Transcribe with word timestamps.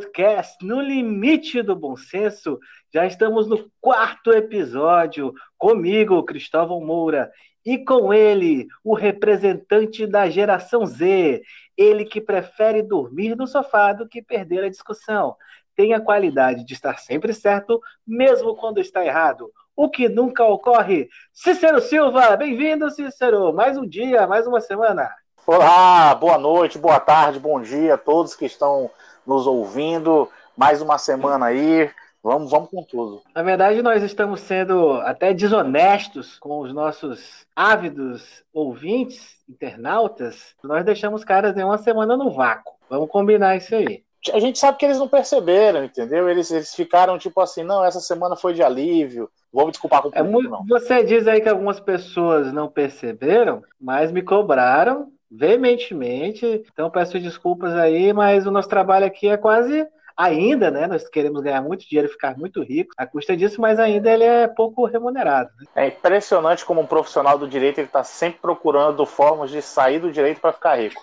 podcast 0.00 0.64
no 0.64 0.80
limite 0.80 1.60
do 1.60 1.76
bom 1.76 1.94
senso. 1.94 2.58
Já 2.92 3.04
estamos 3.04 3.46
no 3.46 3.70
quarto 3.80 4.32
episódio, 4.32 5.34
comigo, 5.58 6.24
Cristóvão 6.24 6.80
Moura, 6.80 7.30
e 7.64 7.76
com 7.76 8.12
ele, 8.14 8.66
o 8.82 8.94
representante 8.94 10.06
da 10.06 10.30
geração 10.30 10.86
Z, 10.86 11.42
ele 11.76 12.06
que 12.06 12.18
prefere 12.18 12.82
dormir 12.82 13.36
no 13.36 13.46
sofá 13.46 13.92
do 13.92 14.08
que 14.08 14.22
perder 14.22 14.64
a 14.64 14.70
discussão. 14.70 15.36
Tem 15.76 15.92
a 15.92 16.00
qualidade 16.00 16.64
de 16.64 16.72
estar 16.72 16.98
sempre 16.98 17.34
certo, 17.34 17.78
mesmo 18.06 18.56
quando 18.56 18.80
está 18.80 19.04
errado. 19.04 19.50
O 19.76 19.90
que 19.90 20.08
nunca 20.08 20.44
ocorre. 20.44 21.10
Cícero 21.30 21.80
Silva, 21.82 22.36
bem-vindo, 22.36 22.90
Cícero. 22.90 23.52
Mais 23.52 23.76
um 23.76 23.86
dia, 23.86 24.26
mais 24.26 24.46
uma 24.46 24.62
semana. 24.62 25.10
Olá, 25.46 26.14
boa 26.14 26.38
noite, 26.38 26.78
boa 26.78 27.00
tarde, 27.00 27.38
bom 27.38 27.60
dia 27.60 27.94
a 27.94 27.98
todos 27.98 28.34
que 28.34 28.46
estão 28.46 28.90
nos 29.26 29.46
ouvindo. 29.46 30.28
Mais 30.56 30.82
uma 30.82 30.98
semana 30.98 31.46
aí. 31.46 31.90
Vamos, 32.22 32.50
vamos 32.50 32.68
com 32.68 32.82
tudo. 32.82 33.22
Na 33.34 33.42
verdade, 33.42 33.80
nós 33.80 34.02
estamos 34.02 34.40
sendo 34.40 34.92
até 35.00 35.32
desonestos 35.32 36.38
com 36.38 36.60
os 36.60 36.72
nossos 36.72 37.46
ávidos 37.56 38.42
ouvintes, 38.52 39.36
internautas. 39.48 40.54
Nós 40.62 40.84
deixamos 40.84 41.24
caras 41.24 41.56
em 41.56 41.64
uma 41.64 41.78
semana 41.78 42.16
no 42.16 42.30
vácuo. 42.30 42.74
Vamos 42.90 43.08
combinar 43.08 43.56
isso 43.56 43.74
aí. 43.74 44.04
A 44.34 44.38
gente 44.38 44.58
sabe 44.58 44.76
que 44.76 44.84
eles 44.84 44.98
não 44.98 45.08
perceberam, 45.08 45.82
entendeu? 45.82 46.28
Eles, 46.28 46.50
eles 46.50 46.74
ficaram 46.74 47.16
tipo 47.16 47.40
assim, 47.40 47.64
não, 47.64 47.82
essa 47.82 48.00
semana 48.00 48.36
foi 48.36 48.52
de 48.52 48.62
alívio. 48.62 49.30
Vou 49.50 49.64
me 49.64 49.72
desculpar 49.72 50.02
com 50.02 50.10
o 50.10 50.12
é, 50.14 50.22
não. 50.22 50.66
Você 50.68 51.02
diz 51.02 51.26
aí 51.26 51.40
que 51.40 51.48
algumas 51.48 51.80
pessoas 51.80 52.52
não 52.52 52.68
perceberam, 52.68 53.62
mas 53.80 54.12
me 54.12 54.20
cobraram 54.20 55.10
veementemente. 55.30 56.64
Então 56.72 56.90
peço 56.90 57.18
desculpas 57.20 57.72
aí, 57.74 58.12
mas 58.12 58.46
o 58.46 58.50
nosso 58.50 58.68
trabalho 58.68 59.06
aqui 59.06 59.28
é 59.28 59.36
quase 59.36 59.86
ainda, 60.16 60.70
né? 60.70 60.86
Nós 60.86 61.08
queremos 61.08 61.42
ganhar 61.42 61.62
muito 61.62 61.88
dinheiro 61.88 62.08
e 62.08 62.12
ficar 62.12 62.36
muito 62.36 62.62
rico 62.62 62.92
à 62.96 63.06
custa 63.06 63.36
disso, 63.36 63.60
mas 63.60 63.78
ainda 63.78 64.10
ele 64.10 64.24
é 64.24 64.46
pouco 64.48 64.84
remunerado. 64.84 65.50
Né? 65.58 65.66
É 65.76 65.88
impressionante 65.88 66.64
como 66.64 66.80
um 66.80 66.86
profissional 66.86 67.38
do 67.38 67.48
direito 67.48 67.78
ele 67.78 67.86
está 67.86 68.04
sempre 68.04 68.40
procurando 68.40 69.06
formas 69.06 69.50
de 69.50 69.62
sair 69.62 69.98
do 69.98 70.12
direito 70.12 70.40
para 70.40 70.52
ficar 70.52 70.76
rico. 70.76 71.00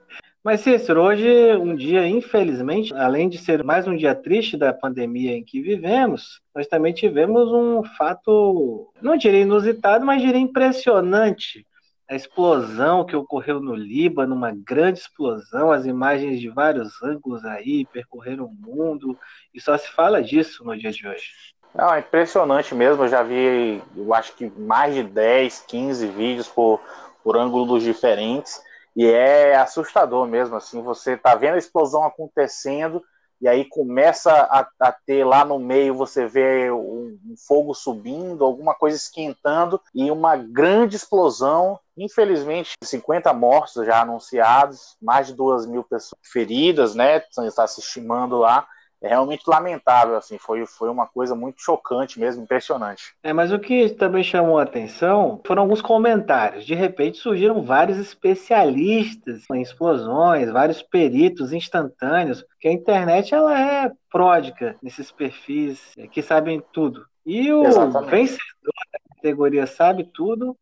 Mas, 0.45 0.61
Cícero, 0.61 1.01
hoje, 1.01 1.57
um 1.57 1.75
dia, 1.75 2.07
infelizmente, 2.07 2.93
além 2.95 3.31
de 3.31 3.39
ser 3.39 3.65
mais 3.65 3.89
um 3.89 3.97
dia 3.97 4.15
triste 4.15 4.59
da 4.59 4.75
pandemia 4.75 5.33
em 5.35 5.43
que 5.43 5.63
vivemos, 5.63 6.43
nós 6.55 6.67
também 6.67 6.93
tivemos 6.93 7.51
um 7.51 7.83
fato, 7.97 8.93
não 9.01 9.17
diria 9.17 9.41
inusitado, 9.41 10.05
mas 10.05 10.21
diria 10.21 10.39
impressionante 10.39 11.67
a 12.09 12.15
explosão 12.15 13.05
que 13.05 13.17
ocorreu 13.17 13.61
no 13.61 13.75
Líbano, 13.75 14.35
uma 14.35 14.53
grande 14.53 14.99
explosão, 14.99 15.73
as 15.73 15.87
imagens 15.87 16.39
de 16.41 16.49
vários 16.49 17.03
ângulos 17.03 17.45
aí 17.45 17.87
percorreram 17.87 18.45
o 18.45 18.53
mundo, 18.53 19.19
e 19.55 19.61
só 19.61 19.77
se 19.79 19.91
fala 19.91 20.23
disso 20.23 20.65
no 20.65 20.77
dia 20.77 20.93
de 20.93 21.07
hoje. 21.07 21.33
Não, 21.75 21.93
é 21.93 22.01
impressionante 22.01 22.75
mesmo, 22.75 23.05
eu 23.05 23.09
já 23.09 23.23
vi, 23.23 23.83
eu 23.97 24.15
acho 24.15 24.35
que 24.35 24.49
mais 24.51 24.95
de 24.95 25.03
10, 25.03 25.65
15 25.67 26.07
vídeos 26.09 26.49
por, 26.49 26.81
por 27.23 27.37
ângulos 27.37 27.83
diferentes, 27.83 28.63
e 28.95 29.07
é 29.07 29.57
assustador 29.57 30.27
mesmo, 30.27 30.55
assim, 30.57 30.83
você 30.83 31.17
tá 31.17 31.35
vendo 31.35 31.55
a 31.55 31.59
explosão 31.59 32.05
acontecendo, 32.05 33.03
e 33.41 33.49
aí 33.49 33.65
começa 33.65 34.33
a, 34.33 34.67
a, 34.81 34.93
ter 34.93 35.25
lá 35.25 35.45
no 35.45 35.59
meio, 35.59 35.95
você 35.95 36.27
vê 36.27 36.71
um, 36.71 37.19
um, 37.27 37.35
fogo 37.37 37.75
subindo, 37.75 38.45
alguma 38.45 38.75
coisa 38.75 38.97
esquentando 38.97 39.81
e 39.95 40.11
uma 40.11 40.37
grande 40.37 40.97
explosão. 40.97 41.79
Infelizmente, 41.97 42.73
50 42.83 43.33
mortos 43.33 43.87
já 43.87 44.03
anunciados, 44.03 44.97
mais 45.01 45.29
de 45.29 45.35
2 45.35 45.67
mil 45.67 45.85
pessoas 45.85 46.21
feridas, 46.23 46.95
né? 46.95 47.23
Está 47.47 47.67
se 47.67 47.81
estimando 47.81 48.39
lá 48.39 48.67
é 49.05 49.09
realmente 49.09 49.43
lamentável, 49.47 50.17
assim, 50.17 50.39
foi, 50.39 50.65
foi 50.65 50.89
uma 50.89 51.07
coisa 51.07 51.35
muito 51.35 51.61
chocante 51.61 52.19
mesmo, 52.19 52.43
impressionante. 52.43 53.15
É, 53.23 53.35
mas 53.35 53.53
o 53.53 53.59
que 53.59 53.91
também 53.91 54.25
chamou 54.25 54.59
a 54.59 54.63
atenção 54.63 55.43
foram 55.47 55.63
alguns 55.63 55.83
comentários. 55.83 56.65
De 56.65 56.75
repente 56.75 57.19
surgiram 57.19 57.63
vários 57.63 57.99
especialistas 57.99 59.45
em 59.53 59.61
explosões, 59.61 60.51
vários 60.51 60.81
peritos 60.81 61.53
instantâneos, 61.53 62.45
que 62.59 62.67
a 62.67 62.73
internet 62.73 63.35
ela 63.35 63.61
é 63.61 63.93
pródica 64.11 64.77
nesses 64.83 65.13
perfis 65.13 65.93
que 66.11 66.23
sabem 66.23 66.63
tudo. 66.73 67.05
E 67.27 67.53
o 67.53 67.63
Exatamente. 67.63 68.11
vencedor 68.11 68.73
da 68.91 69.15
categoria 69.17 69.67
Sabe 69.67 70.05
Tudo 70.15 70.57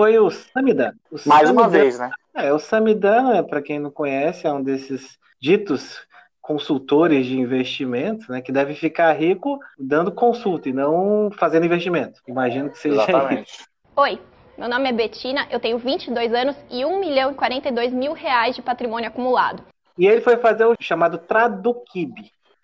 foi 0.00 0.18
o 0.18 0.30
Samidano. 0.30 0.98
O 1.12 1.28
Mais 1.28 1.50
uma 1.50 1.68
vez, 1.68 1.98
né? 1.98 2.10
É, 2.34 2.50
o 2.54 2.58
Samidano, 2.58 3.34
é, 3.34 3.42
para 3.42 3.60
quem 3.60 3.78
não 3.78 3.90
conhece, 3.90 4.46
é 4.46 4.52
um 4.52 4.62
desses 4.62 5.18
ditos 5.38 6.00
consultores 6.40 7.26
de 7.26 7.38
investimento, 7.38 8.32
né, 8.32 8.40
que 8.40 8.50
deve 8.50 8.74
ficar 8.74 9.12
rico 9.12 9.58
dando 9.78 10.10
consulta 10.10 10.70
e 10.70 10.72
não 10.72 11.30
fazendo 11.38 11.66
investimento. 11.66 12.18
Imagino 12.26 12.70
que 12.70 12.78
seja 12.78 13.02
Exatamente. 13.02 13.50
isso. 13.50 13.64
Oi, 13.94 14.18
meu 14.56 14.70
nome 14.70 14.88
é 14.88 14.92
Betina, 14.92 15.46
eu 15.50 15.60
tenho 15.60 15.76
22 15.76 16.32
anos 16.32 16.56
e 16.70 16.82
1 16.82 16.98
milhão 16.98 17.32
e 17.32 17.34
42 17.34 17.92
mil 17.92 18.14
reais 18.14 18.56
de 18.56 18.62
patrimônio 18.62 19.06
acumulado. 19.06 19.62
E 19.98 20.06
ele 20.06 20.22
foi 20.22 20.38
fazer 20.38 20.64
o 20.64 20.74
chamado 20.80 21.18
Traduquib. 21.18 22.14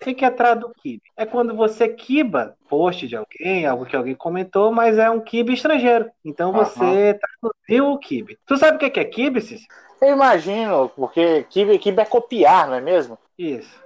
O 0.01 0.15
que 0.15 0.25
é 0.25 0.31
Traduquib? 0.31 1.01
É 1.17 1.25
quando 1.25 1.55
você 1.55 1.89
quiba 1.89 2.55
post 2.69 3.09
de 3.09 3.17
alguém, 3.17 3.67
algo 3.67 3.87
que 3.87 3.97
alguém 3.97 4.15
comentou, 4.15 4.71
mas 4.71 4.99
é 4.99 5.09
um 5.11 5.21
kibe 5.21 5.55
estrangeiro. 5.55 6.11
Então 6.25 6.53
você 6.53 7.13
uhum. 7.13 7.19
traduziu 7.19 7.93
o 7.93 7.99
kibe. 7.99 8.39
Tu 8.47 8.57
sabe 8.59 8.77
o 8.77 8.91
que 8.91 9.01
é 9.01 9.05
kibe, 9.05 9.41
Cícero? 9.41 9.69
Eu 10.01 10.13
imagino, 10.13 10.91
porque 10.91 11.45
kibe, 11.45 11.79
kibe 11.79 12.03
é 12.03 12.05
copiar, 12.05 12.69
não 12.69 12.75
é 12.75 12.81
mesmo? 12.81 13.19
Isso. 13.39 13.83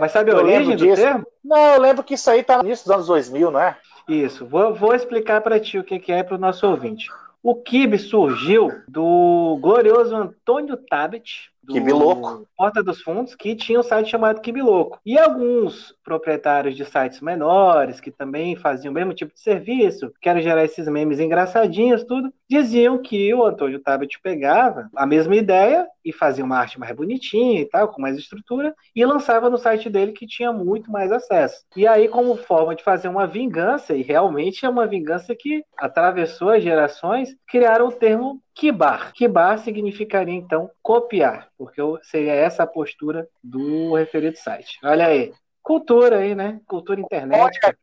Mas 0.00 0.12
sabe 0.12 0.30
a 0.30 0.34
eu 0.34 0.38
origem 0.38 0.76
do 0.76 0.84
disso. 0.84 1.02
termo? 1.02 1.26
Não, 1.44 1.74
eu 1.74 1.80
lembro 1.80 2.02
que 2.02 2.14
isso 2.14 2.30
aí 2.30 2.42
tá 2.42 2.56
no 2.56 2.64
início 2.64 2.86
dos 2.86 2.94
anos 2.94 3.06
2000, 3.06 3.50
não 3.50 3.60
é? 3.60 3.76
Isso. 4.08 4.46
Vou, 4.46 4.74
vou 4.74 4.94
explicar 4.94 5.42
para 5.42 5.60
ti 5.60 5.78
o 5.78 5.84
que, 5.84 5.98
que 5.98 6.10
é 6.10 6.22
para 6.22 6.36
o 6.36 6.40
nosso 6.40 6.66
ouvinte. 6.66 7.08
O 7.42 7.54
Kibe 7.54 7.98
surgiu 7.98 8.70
do 8.88 9.58
glorioso 9.60 10.14
Antônio 10.14 10.76
Tabet, 10.76 11.49
do 11.62 11.96
Louco. 11.96 12.46
Porta 12.56 12.82
dos 12.82 13.02
Fundos, 13.02 13.34
que 13.34 13.54
tinha 13.54 13.80
um 13.80 13.82
site 13.82 14.10
chamado 14.10 14.40
Kibe 14.40 14.62
Louco. 14.62 14.98
E 15.04 15.18
alguns 15.18 15.94
proprietários 16.02 16.76
de 16.76 16.84
sites 16.84 17.20
menores, 17.20 18.00
que 18.00 18.10
também 18.10 18.56
faziam 18.56 18.90
o 18.90 18.94
mesmo 18.94 19.14
tipo 19.14 19.32
de 19.32 19.40
serviço, 19.40 20.12
querem 20.20 20.42
gerar 20.42 20.64
esses 20.64 20.86
memes 20.88 21.20
engraçadinhos, 21.20 22.04
tudo, 22.04 22.32
diziam 22.48 23.00
que 23.00 23.32
o 23.34 23.44
Antônio 23.44 23.80
Tabet 23.80 24.18
pegava 24.22 24.88
a 24.94 25.06
mesma 25.06 25.36
ideia 25.36 25.86
e 26.04 26.12
fazia 26.12 26.44
uma 26.44 26.58
arte 26.58 26.78
mais 26.78 26.94
bonitinha 26.94 27.60
e 27.60 27.64
tal, 27.66 27.88
com 27.88 28.00
mais 28.00 28.16
estrutura, 28.16 28.74
e 28.94 29.04
lançava 29.04 29.50
no 29.50 29.58
site 29.58 29.88
dele 29.88 30.12
que 30.12 30.26
tinha 30.26 30.52
muito 30.52 30.90
mais 30.90 31.12
acesso. 31.12 31.64
E 31.76 31.86
aí, 31.86 32.08
como 32.08 32.36
forma 32.36 32.74
de 32.74 32.82
fazer 32.82 33.08
uma 33.08 33.26
vingança, 33.26 33.94
e 33.94 34.02
realmente 34.02 34.64
é 34.64 34.68
uma 34.68 34.86
vingança 34.86 35.34
que 35.34 35.64
atravessou 35.76 36.50
as 36.50 36.62
gerações, 36.62 37.34
criaram 37.46 37.88
o 37.88 37.92
termo 37.92 38.40
Kibar. 38.54 39.12
Kibar 39.14 39.58
significaria 39.58 40.34
então 40.34 40.70
copiar, 40.82 41.48
porque 41.56 41.80
seria 42.02 42.34
essa 42.34 42.64
a 42.64 42.66
postura 42.66 43.26
do 43.42 43.94
referido 43.94 44.36
site. 44.36 44.78
Olha 44.84 45.06
aí. 45.06 45.32
Cultura 45.70 46.18
aí, 46.18 46.34
né? 46.34 46.60
Cultura 46.66 47.00
internet. 47.00 47.40
Olha, 47.40 47.76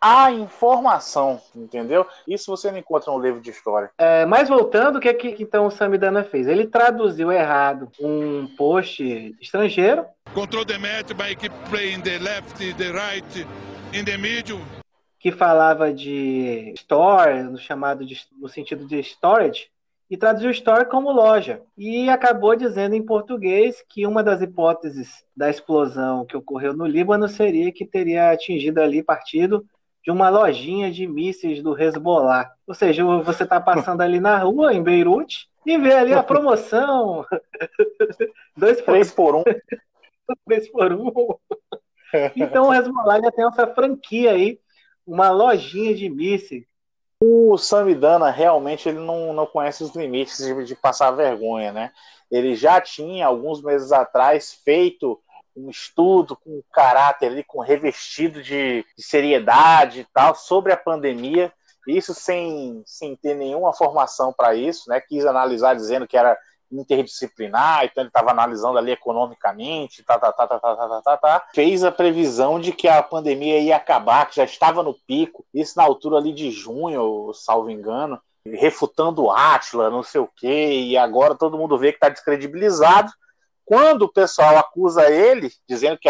a 0.00 0.32
informação, 0.32 1.38
entendeu? 1.54 2.06
Isso 2.26 2.50
você 2.50 2.70
não 2.70 2.78
encontra 2.78 3.12
no 3.12 3.20
livro 3.20 3.42
de 3.42 3.50
história. 3.50 3.90
É, 3.98 4.24
mas 4.24 4.48
voltando, 4.48 4.96
o 4.96 5.00
que, 5.00 5.10
é 5.10 5.12
que 5.12 5.36
então 5.38 5.66
o 5.66 5.70
Samidana 5.70 6.24
fez? 6.24 6.46
Ele 6.46 6.66
traduziu 6.66 7.30
errado 7.30 7.90
um 8.00 8.46
post 8.56 9.36
estrangeiro. 9.38 10.06
Control 10.32 10.64
the 10.64 10.78
match 10.78 11.12
by 11.12 11.36
keep 11.36 11.54
playing 11.68 12.00
the 12.00 12.18
left, 12.20 12.56
the 12.56 12.90
right, 12.90 13.46
in 13.92 14.02
the 14.02 14.16
middle 14.16 14.62
que 15.18 15.30
falava 15.30 15.92
de 15.92 16.72
store, 16.76 17.42
no 17.42 17.58
chamado 17.58 18.06
de, 18.06 18.16
no 18.40 18.48
sentido 18.48 18.86
de 18.86 18.98
storage, 19.00 19.68
e 20.08 20.16
traduziu 20.16 20.50
store 20.50 20.86
como 20.86 21.10
loja. 21.10 21.62
E 21.76 22.08
acabou 22.08 22.54
dizendo 22.54 22.94
em 22.94 23.04
português 23.04 23.84
que 23.88 24.06
uma 24.06 24.22
das 24.22 24.40
hipóteses 24.40 25.24
da 25.36 25.50
explosão 25.50 26.24
que 26.24 26.36
ocorreu 26.36 26.74
no 26.74 26.86
Líbano 26.86 27.28
seria 27.28 27.72
que 27.72 27.84
teria 27.84 28.30
atingido 28.30 28.80
ali 28.80 29.02
partido 29.02 29.66
de 30.04 30.10
uma 30.10 30.28
lojinha 30.28 30.90
de 30.90 31.06
mísseis 31.06 31.62
do 31.62 31.76
Hezbollah. 31.76 32.52
Ou 32.66 32.74
seja, 32.74 33.04
você 33.22 33.42
está 33.42 33.60
passando 33.60 34.00
ali 34.00 34.20
na 34.20 34.38
rua, 34.38 34.72
em 34.72 34.82
Beirute, 34.82 35.48
e 35.66 35.76
vê 35.76 35.94
ali 35.94 36.12
a 36.12 36.22
promoção. 36.22 37.24
Dois 38.56 38.80
por 38.80 38.92
Três 38.92 39.10
por 39.10 39.34
um. 39.34 39.42
Três 40.46 40.68
por 40.70 40.92
um. 40.92 41.10
Então 42.36 42.68
o 42.68 42.74
Hezbollah 42.74 43.20
já 43.20 43.32
tem 43.32 43.46
essa 43.46 43.66
franquia 43.66 44.32
aí, 44.32 44.58
uma 45.06 45.30
lojinha 45.30 45.94
de 45.94 46.08
mísseis 46.08 46.64
o 47.26 47.58
Samidana 47.58 48.30
realmente 48.30 48.88
ele 48.88 48.98
não, 48.98 49.32
não 49.32 49.46
conhece 49.46 49.82
os 49.82 49.94
limites 49.94 50.38
de, 50.38 50.64
de, 50.64 50.76
passar 50.76 51.10
vergonha, 51.10 51.72
né? 51.72 51.92
Ele 52.30 52.54
já 52.54 52.80
tinha, 52.80 53.26
alguns 53.26 53.62
meses 53.62 53.92
atrás, 53.92 54.52
feito 54.64 55.20
um 55.56 55.70
estudo 55.70 56.36
com 56.36 56.62
caráter 56.72 57.26
ali, 57.26 57.42
com 57.42 57.60
revestido 57.60 58.42
de, 58.42 58.84
de 58.96 59.02
seriedade 59.02 60.00
e 60.00 60.06
tal, 60.12 60.34
sobre 60.34 60.72
a 60.72 60.76
pandemia, 60.76 61.52
isso 61.88 62.12
sem, 62.12 62.82
sem 62.84 63.16
ter 63.16 63.34
nenhuma 63.34 63.72
formação 63.72 64.32
para 64.32 64.54
isso, 64.54 64.88
né? 64.88 65.00
Quis 65.00 65.24
analisar 65.24 65.74
dizendo 65.74 66.06
que 66.06 66.16
era 66.16 66.36
interdisciplinar, 66.70 67.84
então 67.84 68.02
ele 68.02 68.08
estava 68.08 68.30
analisando 68.30 68.78
ali 68.78 68.90
economicamente, 68.90 70.02
tá, 70.02 70.18
tá, 70.18 70.32
tá, 70.32 70.46
tá, 70.46 70.58
tá, 70.58 70.76
tá, 70.76 71.02
tá, 71.02 71.16
tá, 71.16 71.46
fez 71.54 71.84
a 71.84 71.92
previsão 71.92 72.58
de 72.58 72.72
que 72.72 72.88
a 72.88 73.02
pandemia 73.02 73.58
ia 73.60 73.76
acabar, 73.76 74.26
que 74.26 74.36
já 74.36 74.44
estava 74.44 74.82
no 74.82 74.94
pico, 75.06 75.44
isso 75.54 75.74
na 75.76 75.84
altura 75.84 76.16
ali 76.16 76.32
de 76.32 76.50
junho, 76.50 77.32
salvo 77.34 77.70
engano, 77.70 78.20
refutando 78.46 79.24
o 79.24 79.30
Atila, 79.30 79.90
não 79.90 80.02
sei 80.02 80.20
o 80.20 80.30
quê, 80.36 80.70
e 80.70 80.96
agora 80.96 81.34
todo 81.34 81.58
mundo 81.58 81.78
vê 81.78 81.92
que 81.92 81.96
está 81.96 82.08
descredibilizado. 82.08 83.10
Quando 83.64 84.02
o 84.02 84.12
pessoal 84.12 84.56
acusa 84.56 85.10
ele, 85.10 85.50
dizendo 85.68 85.98
que 85.98 86.08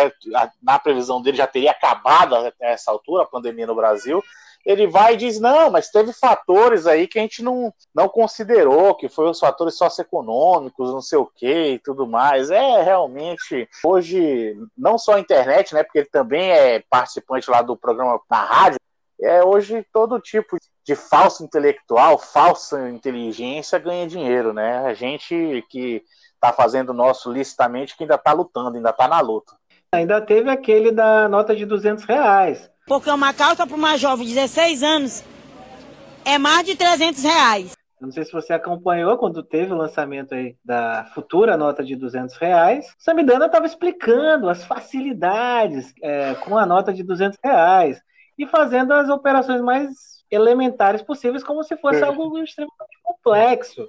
na 0.62 0.78
previsão 0.78 1.22
dele 1.22 1.38
já 1.38 1.46
teria 1.46 1.70
acabado 1.70 2.36
até 2.36 2.72
essa 2.72 2.90
altura 2.90 3.22
a 3.22 3.26
pandemia 3.26 3.66
no 3.66 3.74
Brasil, 3.74 4.22
ele 4.66 4.88
vai 4.88 5.14
e 5.14 5.16
diz: 5.16 5.38
não, 5.38 5.70
mas 5.70 5.90
teve 5.90 6.12
fatores 6.12 6.86
aí 6.88 7.06
que 7.06 7.20
a 7.20 7.22
gente 7.22 7.40
não, 7.40 7.72
não 7.94 8.08
considerou, 8.08 8.96
que 8.96 9.08
foram 9.08 9.30
os 9.30 9.38
fatores 9.38 9.76
socioeconômicos, 9.76 10.92
não 10.92 11.00
sei 11.00 11.18
o 11.18 11.26
que 11.26 11.74
e 11.74 11.78
tudo 11.78 12.04
mais. 12.04 12.50
É 12.50 12.82
realmente, 12.82 13.68
hoje, 13.84 14.58
não 14.76 14.98
só 14.98 15.14
a 15.14 15.20
internet, 15.20 15.72
né? 15.72 15.84
Porque 15.84 16.00
ele 16.00 16.08
também 16.08 16.50
é 16.50 16.82
participante 16.90 17.48
lá 17.48 17.62
do 17.62 17.76
programa 17.76 18.20
na 18.28 18.44
rádio. 18.44 18.80
É, 19.18 19.42
hoje 19.42 19.86
todo 19.92 20.20
tipo 20.20 20.58
de 20.84 20.94
falso 20.94 21.42
intelectual, 21.42 22.18
falsa 22.18 22.90
inteligência 22.90 23.78
ganha 23.78 24.06
dinheiro, 24.06 24.52
né? 24.52 24.78
A 24.84 24.94
gente 24.94 25.64
que 25.70 26.02
está 26.34 26.52
fazendo 26.52 26.90
o 26.90 26.94
nosso 26.94 27.32
licitamente 27.32 27.96
que 27.96 28.02
ainda 28.02 28.16
está 28.16 28.32
lutando, 28.32 28.76
ainda 28.76 28.90
está 28.90 29.06
na 29.06 29.20
luta. 29.20 29.54
Ainda 29.92 30.20
teve 30.20 30.50
aquele 30.50 30.90
da 30.90 31.28
nota 31.28 31.54
de 31.54 31.64
200 31.64 32.04
reais 32.04 32.68
porque 32.86 33.10
uma 33.10 33.34
calça 33.34 33.66
para 33.66 33.76
uma 33.76 33.96
jovem 33.96 34.26
de 34.26 34.34
16 34.34 34.82
anos 34.82 35.24
é 36.24 36.38
mais 36.38 36.64
de 36.64 36.76
300 36.76 37.22
reais. 37.24 37.76
não 38.00 38.12
sei 38.12 38.24
se 38.24 38.32
você 38.32 38.52
acompanhou 38.52 39.18
quando 39.18 39.42
teve 39.42 39.72
o 39.72 39.76
lançamento 39.76 40.34
aí 40.34 40.56
da 40.64 41.04
futura 41.12 41.56
nota 41.56 41.82
de 41.82 41.96
200 41.96 42.36
reais. 42.36 42.94
Samidana 42.96 43.46
estava 43.46 43.66
explicando 43.66 44.48
as 44.48 44.64
facilidades 44.64 45.92
é, 46.00 46.34
com 46.36 46.56
a 46.56 46.64
nota 46.64 46.92
de 46.92 47.02
200 47.02 47.38
reais 47.42 48.00
e 48.38 48.46
fazendo 48.46 48.92
as 48.92 49.08
operações 49.08 49.60
mais 49.60 50.24
elementares 50.30 51.02
possíveis, 51.02 51.42
como 51.42 51.64
se 51.64 51.76
fosse 51.76 52.04
algo 52.04 52.38
extremamente 52.38 53.00
complexo. 53.02 53.82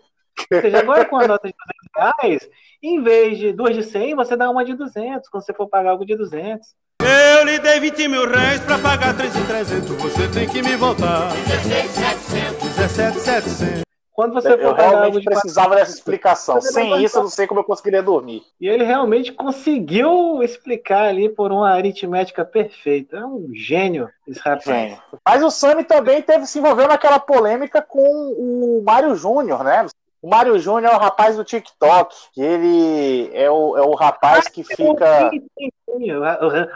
Ou 0.52 0.62
seja, 0.62 0.80
agora 0.80 1.06
com 1.06 1.18
a 1.18 1.28
nota 1.28 1.48
de 1.48 1.54
200 1.54 2.14
reais, 2.24 2.50
em 2.82 3.02
vez 3.04 3.38
de 3.38 3.54
duas 3.54 3.76
de 3.76 3.84
100, 3.84 4.16
você 4.16 4.36
dá 4.36 4.50
uma 4.50 4.66
de 4.66 4.74
200, 4.74 5.30
quando 5.30 5.44
você 5.44 5.54
for 5.54 5.68
pagar 5.68 5.92
algo 5.92 6.06
de 6.06 6.16
200. 6.16 6.68
Eu 7.02 7.46
lhe 7.46 7.60
dei 7.60 7.80
20 7.80 8.08
mil 8.08 8.30
reais 8.30 8.60
pra 8.62 8.78
pagar 8.78 9.16
3,300. 9.16 9.90
Você 9.90 10.28
tem 10.30 10.50
que 10.50 10.62
me 10.62 10.76
voltar. 10.76 11.30
17,700. 11.48 12.76
17,700. 12.76 13.88
Quando 14.12 14.34
você 14.34 14.48
eu, 14.48 14.58
eu 14.58 14.74
realmente 14.74 15.24
precisava 15.24 15.76
dessa 15.76 15.92
explicação. 15.92 16.60
Sem 16.60 17.04
isso, 17.04 17.20
eu 17.20 17.24
não 17.24 17.30
sei 17.30 17.46
como 17.46 17.60
eu 17.60 17.64
conseguiria 17.64 18.02
dormir. 18.02 18.42
E 18.60 18.68
ele 18.68 18.84
realmente 18.84 19.32
conseguiu 19.32 20.42
explicar 20.42 21.04
ali 21.04 21.30
por 21.30 21.52
uma 21.52 21.70
aritmética 21.70 22.44
perfeita. 22.44 23.18
É 23.18 23.26
um 23.26 23.52
gênio 23.54 24.10
esse 24.28 24.40
rapaz. 24.40 24.98
Mas 25.24 25.44
o 25.44 25.52
Sami 25.52 25.84
também 25.84 26.20
teve 26.24 26.48
se 26.48 26.58
envolvendo 26.58 26.88
naquela 26.88 27.20
polêmica 27.20 27.80
com 27.80 28.02
o 28.02 28.82
Mário 28.84 29.16
Júnior, 29.16 29.64
né? 29.64 29.86
O 30.20 30.28
Mário 30.28 30.58
Júnior 30.58 30.94
é 30.94 30.96
o 30.96 31.00
rapaz 31.00 31.36
do 31.36 31.44
TikTok, 31.44 32.16
ele 32.36 33.30
é 33.36 33.52
o, 33.52 33.78
é 33.78 33.82
o 33.82 33.94
rapaz 33.94 34.48
que 34.48 34.64
fica. 34.64 35.30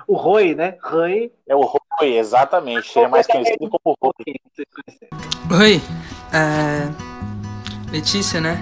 O 0.07 0.15
Roi, 0.15 0.55
né? 0.55 0.77
Roi. 0.81 1.31
É 1.47 1.55
o 1.55 1.61
Roi, 1.61 2.17
exatamente. 2.17 2.97
Ele 2.97 3.05
é 3.05 3.09
mais 3.09 3.27
conhecido 3.27 3.69
como 3.69 3.97
Roi. 4.01 4.13
Oi, 5.59 5.81
é... 6.33 7.91
Letícia, 7.91 8.39
né? 8.39 8.57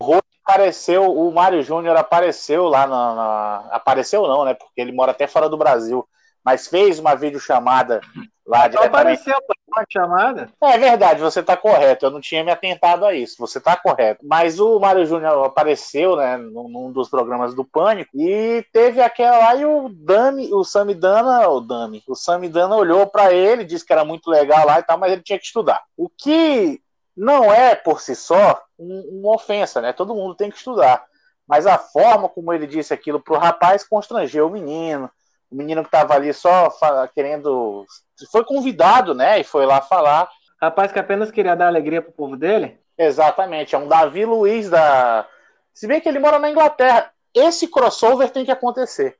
O 0.00 0.04
Roi 0.04 0.20
apareceu, 0.44 1.10
o 1.10 1.32
Mário 1.32 1.62
Júnior 1.62 1.96
apareceu 1.96 2.64
lá 2.68 2.86
na, 2.86 3.14
na, 3.14 3.56
Apareceu 3.70 4.26
não, 4.28 4.44
né? 4.44 4.54
Porque 4.54 4.80
ele 4.80 4.92
mora 4.92 5.12
até 5.12 5.26
fora 5.26 5.48
do 5.48 5.56
Brasil. 5.56 6.06
Mas 6.44 6.68
fez 6.68 6.98
uma 6.98 7.14
videochamada 7.14 8.00
lá 8.46 8.68
diretamente. 8.68 8.86
Apareceu 8.86 9.34
uma 9.68 9.84
chamada? 9.90 10.48
É 10.62 10.78
verdade, 10.78 11.20
você 11.20 11.40
está 11.40 11.56
correto. 11.56 12.06
Eu 12.06 12.10
não 12.10 12.20
tinha 12.20 12.44
me 12.44 12.50
atentado 12.50 13.04
a 13.04 13.14
isso. 13.14 13.36
Você 13.38 13.58
está 13.58 13.76
correto. 13.76 14.24
Mas 14.24 14.60
o 14.60 14.78
Mário 14.78 15.06
Júnior 15.06 15.44
apareceu, 15.44 16.16
né, 16.16 16.36
num 16.36 16.92
dos 16.92 17.08
programas 17.08 17.54
do 17.54 17.64
Pânico 17.64 18.10
e 18.14 18.64
teve 18.72 19.00
aquela 19.00 19.38
lá 19.38 19.56
e 19.56 19.64
o 19.64 19.88
Dani, 19.88 20.52
o 20.52 20.64
Samidana, 20.64 21.48
o 21.48 21.60
Dani, 21.60 22.02
o 22.06 22.14
Samidana 22.14 22.76
olhou 22.76 23.06
para 23.06 23.32
ele, 23.32 23.64
disse 23.64 23.84
que 23.84 23.92
era 23.92 24.04
muito 24.04 24.30
legal 24.30 24.66
lá 24.66 24.78
e 24.78 24.82
tal, 24.82 24.98
mas 24.98 25.12
ele 25.12 25.22
tinha 25.22 25.38
que 25.38 25.46
estudar. 25.46 25.82
O 25.96 26.08
que 26.08 26.80
não 27.16 27.52
é 27.52 27.74
por 27.74 28.00
si 28.00 28.14
só 28.14 28.60
uma 28.78 29.34
ofensa, 29.34 29.80
né? 29.80 29.92
Todo 29.92 30.14
mundo 30.14 30.34
tem 30.34 30.50
que 30.50 30.56
estudar. 30.56 31.04
Mas 31.46 31.66
a 31.66 31.78
forma 31.78 32.28
como 32.28 32.52
ele 32.52 32.66
disse 32.66 32.92
aquilo 32.94 33.20
pro 33.20 33.38
rapaz 33.38 33.84
constrangeu 33.84 34.46
o 34.46 34.50
menino 34.50 35.10
o 35.54 35.56
menino 35.56 35.82
que 35.82 35.88
estava 35.88 36.14
ali 36.14 36.32
só 36.34 36.68
querendo. 37.14 37.86
Foi 38.32 38.44
convidado, 38.44 39.14
né? 39.14 39.38
E 39.38 39.44
foi 39.44 39.64
lá 39.64 39.80
falar. 39.80 40.28
Rapaz 40.60 40.90
que 40.90 40.98
apenas 40.98 41.30
queria 41.30 41.54
dar 41.54 41.68
alegria 41.68 42.02
pro 42.02 42.12
povo 42.12 42.36
dele? 42.36 42.80
Exatamente, 42.98 43.74
é 43.74 43.78
um 43.78 43.86
Davi 43.86 44.24
Luiz 44.24 44.68
da. 44.68 45.26
Se 45.72 45.86
bem 45.86 46.00
que 46.00 46.08
ele 46.08 46.18
mora 46.18 46.38
na 46.38 46.50
Inglaterra. 46.50 47.10
Esse 47.32 47.66
crossover 47.66 48.30
tem 48.30 48.44
que 48.44 48.52
acontecer. 48.52 49.16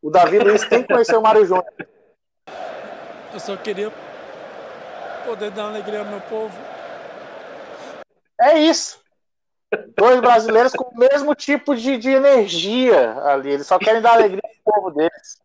O 0.00 0.10
Davi 0.10 0.38
Luiz 0.38 0.66
tem 0.66 0.82
que 0.82 0.88
conhecer 0.92 1.16
o 1.16 1.22
Mário 1.22 1.44
Júnior. 1.44 1.66
Eu 3.30 3.40
só 3.40 3.56
queria 3.58 3.92
poder 5.26 5.50
dar 5.50 5.66
alegria 5.66 5.98
ao 5.98 6.06
meu 6.06 6.20
povo. 6.22 6.58
É 8.40 8.58
isso. 8.58 8.98
Dois 9.94 10.18
brasileiros 10.20 10.72
com 10.72 10.84
o 10.84 10.98
mesmo 10.98 11.34
tipo 11.34 11.76
de, 11.76 11.98
de 11.98 12.08
energia 12.08 13.18
ali. 13.24 13.50
Eles 13.50 13.66
só 13.66 13.78
querem 13.78 14.00
dar 14.00 14.14
alegria 14.14 14.40
ao 14.42 14.72
povo 14.72 14.90
deles. 14.90 15.38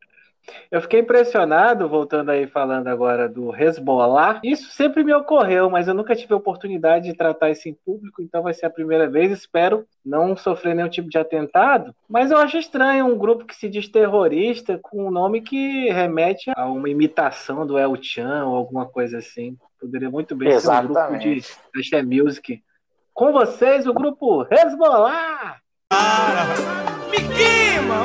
Eu 0.69 0.81
fiquei 0.81 0.99
impressionado, 0.99 1.87
voltando 1.87 2.29
aí 2.29 2.47
falando 2.47 2.87
agora 2.87 3.29
do 3.29 3.55
Hezbollah. 3.55 4.41
Isso 4.43 4.71
sempre 4.71 5.03
me 5.03 5.13
ocorreu, 5.13 5.69
mas 5.69 5.87
eu 5.87 5.93
nunca 5.93 6.15
tive 6.15 6.33
a 6.33 6.37
oportunidade 6.37 7.05
de 7.05 7.15
tratar 7.15 7.51
isso 7.51 7.69
em 7.69 7.73
público, 7.73 8.21
então 8.21 8.43
vai 8.43 8.53
ser 8.53 8.65
a 8.65 8.71
primeira 8.71 9.09
vez. 9.09 9.31
Espero 9.31 9.85
não 10.05 10.35
sofrer 10.35 10.75
nenhum 10.75 10.89
tipo 10.89 11.09
de 11.09 11.17
atentado. 11.17 11.95
Mas 12.09 12.31
eu 12.31 12.37
acho 12.37 12.57
estranho 12.57 13.05
um 13.05 13.17
grupo 13.17 13.45
que 13.45 13.55
se 13.55 13.69
diz 13.69 13.87
terrorista 13.87 14.79
com 14.81 15.07
um 15.07 15.11
nome 15.11 15.41
que 15.41 15.89
remete 15.89 16.51
a 16.55 16.65
uma 16.65 16.89
imitação 16.89 17.65
do 17.65 17.77
El 17.77 17.95
Chan 18.01 18.45
ou 18.45 18.55
alguma 18.55 18.85
coisa 18.85 19.19
assim. 19.19 19.57
Poderia 19.79 20.09
muito 20.09 20.35
bem 20.35 20.49
Exatamente. 20.49 20.93
ser 20.93 20.99
um 20.99 21.03
grupo 21.03 21.73
de 21.73 21.79
Axé 21.79 22.03
Music. 22.03 22.63
Com 23.13 23.31
vocês, 23.31 23.85
o 23.85 23.93
grupo 23.93 24.47
Hezbollah! 24.49 25.57
Para! 25.87 26.45
Me 27.11 27.17
queima, 27.17 28.03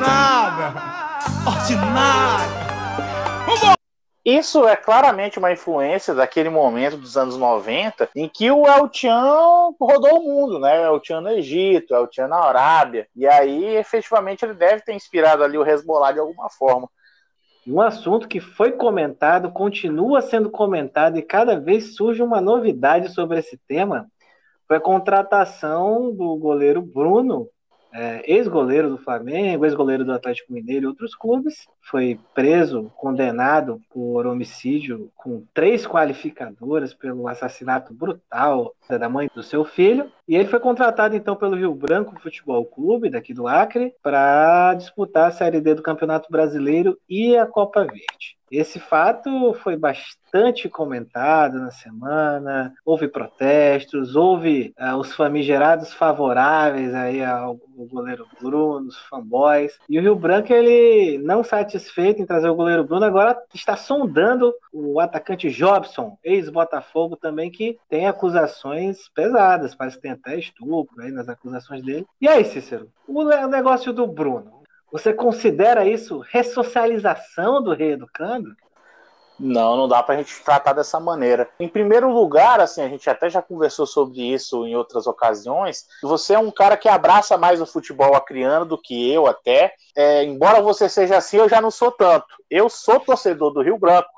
nada! 0.00 1.05
Ordinária. 1.46 2.66
Isso 4.24 4.66
é 4.66 4.74
claramente 4.74 5.38
uma 5.38 5.52
influência 5.52 6.12
daquele 6.12 6.48
momento 6.48 6.96
dos 6.96 7.16
anos 7.16 7.36
90 7.36 8.10
em 8.16 8.28
que 8.28 8.50
o 8.50 8.66
El 8.66 8.90
Chan 8.92 9.74
rodou 9.80 10.18
o 10.18 10.24
mundo, 10.24 10.58
né? 10.58 10.80
O 10.80 10.94
El 10.94 11.00
Chan 11.04 11.20
no 11.20 11.30
Egito, 11.30 11.94
o 11.94 11.96
El 11.96 12.08
Chan 12.10 12.26
na 12.26 12.38
Arábia. 12.38 13.06
E 13.14 13.24
aí, 13.26 13.76
efetivamente, 13.76 14.44
ele 14.44 14.54
deve 14.54 14.82
ter 14.82 14.94
inspirado 14.94 15.44
ali 15.44 15.56
o 15.56 15.64
Hezbollah 15.64 16.10
de 16.10 16.18
alguma 16.18 16.50
forma. 16.50 16.88
Um 17.64 17.80
assunto 17.80 18.26
que 18.26 18.40
foi 18.40 18.72
comentado, 18.72 19.52
continua 19.52 20.20
sendo 20.20 20.50
comentado 20.50 21.18
e 21.18 21.22
cada 21.22 21.58
vez 21.58 21.94
surge 21.94 22.20
uma 22.22 22.40
novidade 22.40 23.12
sobre 23.12 23.38
esse 23.38 23.56
tema 23.68 24.08
foi 24.66 24.78
a 24.78 24.80
contratação 24.80 26.12
do 26.12 26.36
goleiro 26.36 26.82
Bruno 26.82 27.48
é, 27.96 28.22
ex-goleiro 28.30 28.90
do 28.90 28.98
Flamengo, 28.98 29.64
ex-goleiro 29.64 30.04
do 30.04 30.12
Atlético 30.12 30.52
Mineiro 30.52 30.84
e 30.84 30.86
outros 30.86 31.14
clubes, 31.14 31.66
foi 31.80 32.20
preso, 32.34 32.92
condenado 32.94 33.80
por 33.90 34.26
homicídio 34.26 35.10
com 35.16 35.42
três 35.54 35.86
qualificadoras 35.86 36.92
pelo 36.92 37.26
assassinato 37.26 37.94
brutal 37.94 38.74
da 38.88 39.08
mãe 39.08 39.30
do 39.34 39.42
seu 39.42 39.64
filho. 39.64 40.12
E 40.28 40.36
ele 40.36 40.48
foi 40.48 40.60
contratado 40.60 41.16
então 41.16 41.34
pelo 41.34 41.56
Rio 41.56 41.74
Branco 41.74 42.20
Futebol 42.20 42.66
Clube, 42.66 43.08
daqui 43.08 43.32
do 43.32 43.48
Acre, 43.48 43.94
para 44.02 44.74
disputar 44.74 45.28
a 45.28 45.32
Série 45.32 45.60
D 45.60 45.74
do 45.74 45.82
Campeonato 45.82 46.30
Brasileiro 46.30 46.98
e 47.08 47.34
a 47.34 47.46
Copa 47.46 47.80
Verde. 47.80 48.35
Esse 48.50 48.78
fato 48.78 49.54
foi 49.54 49.76
bastante 49.76 50.68
comentado 50.68 51.58
na 51.58 51.70
semana, 51.70 52.72
houve 52.84 53.08
protestos, 53.08 54.14
houve 54.14 54.72
uh, 54.78 54.96
os 54.96 55.14
famigerados 55.14 55.92
favoráveis 55.92 56.94
aí 56.94 57.24
ao, 57.24 57.58
ao, 57.78 57.86
goleiro 57.86 58.26
Bruno, 58.40 58.86
os 58.86 58.98
fanboys. 59.08 59.78
E 59.88 59.98
o 59.98 60.02
Rio 60.02 60.14
Branco, 60.14 60.52
ele 60.52 61.18
não 61.18 61.42
satisfeito 61.42 62.22
em 62.22 62.26
trazer 62.26 62.48
o 62.48 62.54
goleiro 62.54 62.84
Bruno, 62.84 63.04
agora 63.04 63.36
está 63.52 63.76
sondando 63.76 64.54
o 64.72 65.00
atacante 65.00 65.50
Jobson, 65.50 66.16
ex-Botafogo 66.22 67.16
também, 67.16 67.50
que 67.50 67.78
tem 67.88 68.06
acusações 68.06 69.08
pesadas, 69.14 69.74
parece 69.74 69.96
que 69.96 70.02
tem 70.02 70.12
até 70.12 70.38
estupro 70.38 71.02
aí 71.02 71.10
nas 71.10 71.28
acusações 71.28 71.82
dele. 71.82 72.06
E 72.20 72.28
aí, 72.28 72.44
Cícero, 72.44 72.88
o 73.08 73.24
negócio 73.48 73.92
do 73.92 74.06
Bruno, 74.06 74.55
você 74.90 75.12
considera 75.12 75.84
isso 75.84 76.18
ressocialização 76.18 77.62
do 77.62 77.74
reeducando? 77.74 78.54
Não, 79.38 79.76
não 79.76 79.86
dá 79.86 80.02
pra 80.02 80.16
gente 80.16 80.42
tratar 80.42 80.72
dessa 80.72 80.98
maneira. 80.98 81.48
Em 81.60 81.68
primeiro 81.68 82.10
lugar, 82.10 82.58
assim, 82.58 82.80
a 82.80 82.88
gente 82.88 83.08
até 83.10 83.28
já 83.28 83.42
conversou 83.42 83.86
sobre 83.86 84.22
isso 84.22 84.66
em 84.66 84.74
outras 84.74 85.06
ocasiões. 85.06 85.84
Você 86.02 86.32
é 86.32 86.38
um 86.38 86.50
cara 86.50 86.76
que 86.76 86.88
abraça 86.88 87.36
mais 87.36 87.60
o 87.60 87.66
futebol 87.66 88.14
acriano 88.14 88.64
do 88.64 88.80
que 88.80 89.12
eu 89.12 89.26
até. 89.26 89.74
É, 89.94 90.24
embora 90.24 90.62
você 90.62 90.88
seja 90.88 91.18
assim, 91.18 91.36
eu 91.36 91.48
já 91.48 91.60
não 91.60 91.70
sou 91.70 91.92
tanto. 91.92 92.26
Eu 92.48 92.70
sou 92.70 92.98
torcedor 92.98 93.52
do 93.52 93.60
Rio 93.60 93.78
Branco, 93.78 94.08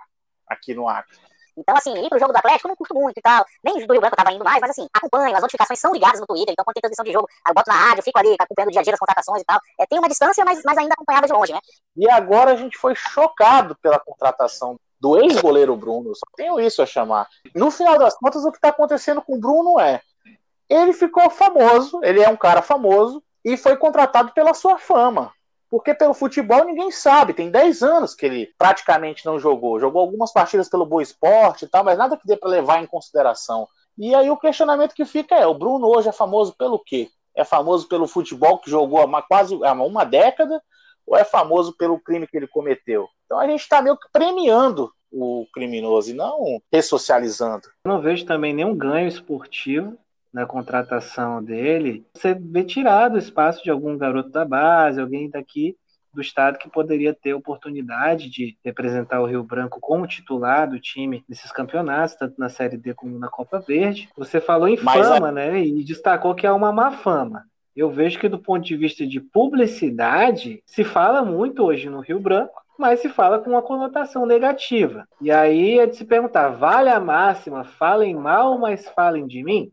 aqui 0.46 0.72
no 0.72 0.88
Acre. 0.88 1.27
Então, 1.58 1.76
assim, 1.76 1.92
ir 1.94 2.08
pro 2.08 2.18
jogo 2.18 2.32
do 2.32 2.36
Atlético 2.36 2.68
não 2.68 2.76
curto 2.76 2.94
muito 2.94 3.18
e 3.18 3.22
tal. 3.22 3.44
Nem 3.62 3.74
do 3.86 3.92
Rio 3.92 4.00
Branco 4.00 4.14
eu 4.14 4.24
tava 4.24 4.32
indo 4.32 4.44
mais, 4.44 4.60
mas 4.60 4.70
assim, 4.70 4.86
acompanho, 4.92 5.34
as 5.34 5.42
notificações 5.42 5.78
são 5.80 5.92
ligadas 5.92 6.20
no 6.20 6.26
Twitter, 6.26 6.52
então 6.52 6.64
quando 6.64 6.74
tem 6.74 6.80
transmissão 6.80 7.04
de 7.04 7.12
jogo, 7.12 7.28
eu 7.46 7.54
boto 7.54 7.70
na 7.70 7.76
rádio, 7.76 8.02
fico 8.02 8.18
ali 8.18 8.34
acompanhando 8.38 8.68
o 8.68 8.72
dia 8.72 8.80
a 8.80 8.84
dia 8.84 8.92
das 8.92 9.00
contratações 9.00 9.42
e 9.42 9.44
tal. 9.44 9.60
É, 9.78 9.86
tem 9.86 9.98
uma 9.98 10.08
distância, 10.08 10.44
mas, 10.44 10.62
mas 10.64 10.78
ainda 10.78 10.94
acompanhava 10.94 11.26
de 11.26 11.32
longe, 11.32 11.52
né? 11.52 11.60
E 11.96 12.08
agora 12.10 12.52
a 12.52 12.56
gente 12.56 12.78
foi 12.78 12.94
chocado 12.94 13.76
pela 13.82 13.98
contratação 13.98 14.78
do 15.00 15.18
ex-goleiro 15.18 15.76
Bruno. 15.76 16.14
Só 16.14 16.26
tenho 16.36 16.60
isso 16.60 16.82
a 16.82 16.86
chamar. 16.86 17.28
No 17.54 17.70
final 17.70 17.98
das 17.98 18.14
contas, 18.16 18.44
o 18.44 18.50
que 18.50 18.58
está 18.58 18.68
acontecendo 18.68 19.22
com 19.22 19.34
o 19.34 19.40
Bruno 19.40 19.78
é. 19.78 20.00
Ele 20.68 20.92
ficou 20.92 21.30
famoso, 21.30 22.00
ele 22.02 22.22
é 22.22 22.28
um 22.28 22.36
cara 22.36 22.60
famoso, 22.60 23.22
e 23.44 23.56
foi 23.56 23.76
contratado 23.76 24.32
pela 24.32 24.52
sua 24.52 24.78
fama. 24.78 25.32
Porque 25.70 25.94
pelo 25.94 26.14
futebol 26.14 26.64
ninguém 26.64 26.90
sabe. 26.90 27.34
Tem 27.34 27.50
10 27.50 27.82
anos 27.82 28.14
que 28.14 28.24
ele 28.24 28.54
praticamente 28.56 29.26
não 29.26 29.38
jogou. 29.38 29.78
Jogou 29.78 30.00
algumas 30.00 30.32
partidas 30.32 30.68
pelo 30.68 30.86
Boa 30.86 31.02
Esporte 31.02 31.64
e 31.64 31.68
tal, 31.68 31.84
mas 31.84 31.98
nada 31.98 32.16
que 32.16 32.26
dê 32.26 32.36
para 32.36 32.48
levar 32.48 32.82
em 32.82 32.86
consideração. 32.86 33.68
E 33.96 34.14
aí 34.14 34.30
o 34.30 34.36
questionamento 34.36 34.94
que 34.94 35.04
fica 35.04 35.34
é: 35.34 35.46
o 35.46 35.54
Bruno 35.54 35.86
hoje 35.88 36.08
é 36.08 36.12
famoso 36.12 36.54
pelo 36.56 36.78
quê? 36.78 37.10
É 37.34 37.44
famoso 37.44 37.88
pelo 37.88 38.08
futebol 38.08 38.58
que 38.58 38.70
jogou 38.70 39.00
há 39.00 39.22
quase 39.22 39.54
uma 39.54 40.04
década? 40.04 40.62
Ou 41.06 41.16
é 41.16 41.24
famoso 41.24 41.74
pelo 41.76 42.00
crime 42.00 42.26
que 42.26 42.36
ele 42.36 42.46
cometeu? 42.46 43.08
Então 43.26 43.38
a 43.38 43.46
gente 43.46 43.60
está 43.60 43.80
meio 43.80 43.96
que 43.96 44.08
premiando 44.12 44.92
o 45.10 45.46
criminoso 45.52 46.10
e 46.10 46.14
não 46.14 46.60
ressocializando. 46.72 47.68
Não 47.84 48.00
vejo 48.00 48.26
também 48.26 48.52
nenhum 48.52 48.76
ganho 48.76 49.08
esportivo 49.08 49.96
na 50.32 50.46
contratação 50.46 51.42
dele, 51.42 52.06
você 52.14 52.34
vê 52.34 52.64
tirado 52.64 53.14
o 53.14 53.18
espaço 53.18 53.62
de 53.62 53.70
algum 53.70 53.96
garoto 53.96 54.30
da 54.30 54.44
base, 54.44 55.00
alguém 55.00 55.30
daqui 55.30 55.76
do 56.12 56.20
estado 56.20 56.58
que 56.58 56.68
poderia 56.68 57.14
ter 57.14 57.34
oportunidade 57.34 58.28
de 58.30 58.56
representar 58.64 59.20
o 59.20 59.26
Rio 59.26 59.44
Branco 59.44 59.78
como 59.80 60.06
titular 60.06 60.68
do 60.68 60.80
time 60.80 61.24
nesses 61.28 61.52
campeonatos, 61.52 62.16
tanto 62.16 62.34
na 62.38 62.48
Série 62.48 62.76
D 62.76 62.94
como 62.94 63.18
na 63.18 63.28
Copa 63.28 63.60
Verde. 63.60 64.08
Você 64.16 64.40
falou 64.40 64.68
em 64.68 64.78
Mas 64.82 65.06
fama, 65.06 65.28
a... 65.28 65.32
né? 65.32 65.60
E 65.60 65.84
destacou 65.84 66.34
que 66.34 66.46
é 66.46 66.52
uma 66.52 66.72
má 66.72 66.90
fama. 66.90 67.44
Eu 67.76 67.90
vejo 67.90 68.18
que 68.18 68.28
do 68.28 68.38
ponto 68.38 68.64
de 68.64 68.76
vista 68.76 69.06
de 69.06 69.20
publicidade, 69.20 70.62
se 70.66 70.82
fala 70.82 71.22
muito 71.22 71.62
hoje 71.62 71.88
no 71.88 72.00
Rio 72.00 72.18
Branco, 72.18 72.60
mas 72.76 73.00
se 73.00 73.08
fala 73.08 73.38
com 73.38 73.50
uma 73.50 73.62
conotação 73.62 74.26
negativa. 74.26 75.06
E 75.20 75.30
aí 75.30 75.78
é 75.78 75.86
de 75.86 75.96
se 75.96 76.04
perguntar: 76.04 76.48
vale 76.48 76.88
a 76.88 76.98
máxima, 76.98 77.64
falem 77.64 78.14
mal, 78.16 78.58
mas 78.58 78.88
falem 78.88 79.26
de 79.26 79.44
mim? 79.44 79.70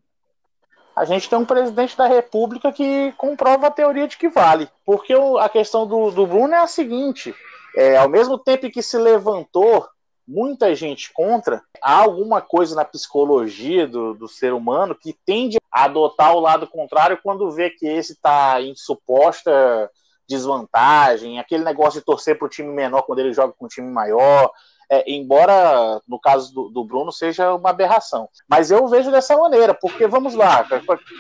A 0.96 1.04
gente 1.04 1.30
tem 1.30 1.38
um 1.38 1.46
presidente 1.46 1.98
da 1.98 2.08
República 2.08 2.72
que 2.72 3.14
comprova 3.18 3.68
a 3.68 3.72
teoria 3.72 4.08
de 4.08 4.18
que 4.18 4.30
vale. 4.30 4.70
Porque 4.86 5.14
a 5.40 5.50
questão 5.50 5.86
do, 5.86 6.10
do 6.12 6.26
Bruno 6.26 6.54
é 6.54 6.60
a 6.60 6.68
seguinte: 6.68 7.36
é, 7.76 7.98
ao 7.98 8.08
mesmo 8.08 8.38
tempo 8.38 8.70
que 8.70 8.82
se 8.82 8.98
levantou 8.98 9.86
muita 10.28 10.74
gente 10.74 11.12
contra, 11.14 11.62
há 11.82 12.00
alguma 12.00 12.42
coisa 12.42 12.76
na 12.76 12.86
psicologia 12.86 13.86
do, 13.88 14.14
do 14.14 14.28
ser 14.28 14.54
humano 14.54 14.96
que 14.96 15.14
tende 15.26 15.58
a 15.72 15.84
adotar 15.84 16.34
o 16.34 16.40
lado 16.40 16.66
contrário 16.66 17.20
quando 17.22 17.52
vê 17.52 17.70
que 17.70 17.86
esse 17.86 18.14
está 18.14 18.60
em 18.62 18.74
suposta 18.76 19.92
desvantagem, 20.28 21.38
aquele 21.38 21.64
negócio 21.64 22.00
de 22.00 22.06
torcer 22.06 22.38
para 22.40 22.48
o 22.48 22.50
time 22.50 22.70
menor 22.70 23.04
quando 23.04 23.20
ele 23.20 23.34
joga 23.34 23.54
com 23.54 23.66
um 23.66 23.68
time 23.68 23.92
maior, 23.92 24.52
é, 24.90 25.04
embora 25.12 26.02
no 26.08 26.20
caso 26.20 26.54
do, 26.54 26.70
do, 26.70 26.84
Bruno 26.84 27.12
seja 27.12 27.54
uma 27.54 27.70
aberração. 27.70 28.30
Mas 28.48 28.72
eu 28.72 28.88
vejo 28.88 29.12
dessa 29.12 29.36
maneira, 29.38 29.74
porque 29.74 30.08
vamos 30.08 30.36
lá, 30.36 30.66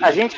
a 0.01 0.12
gente 0.12 0.36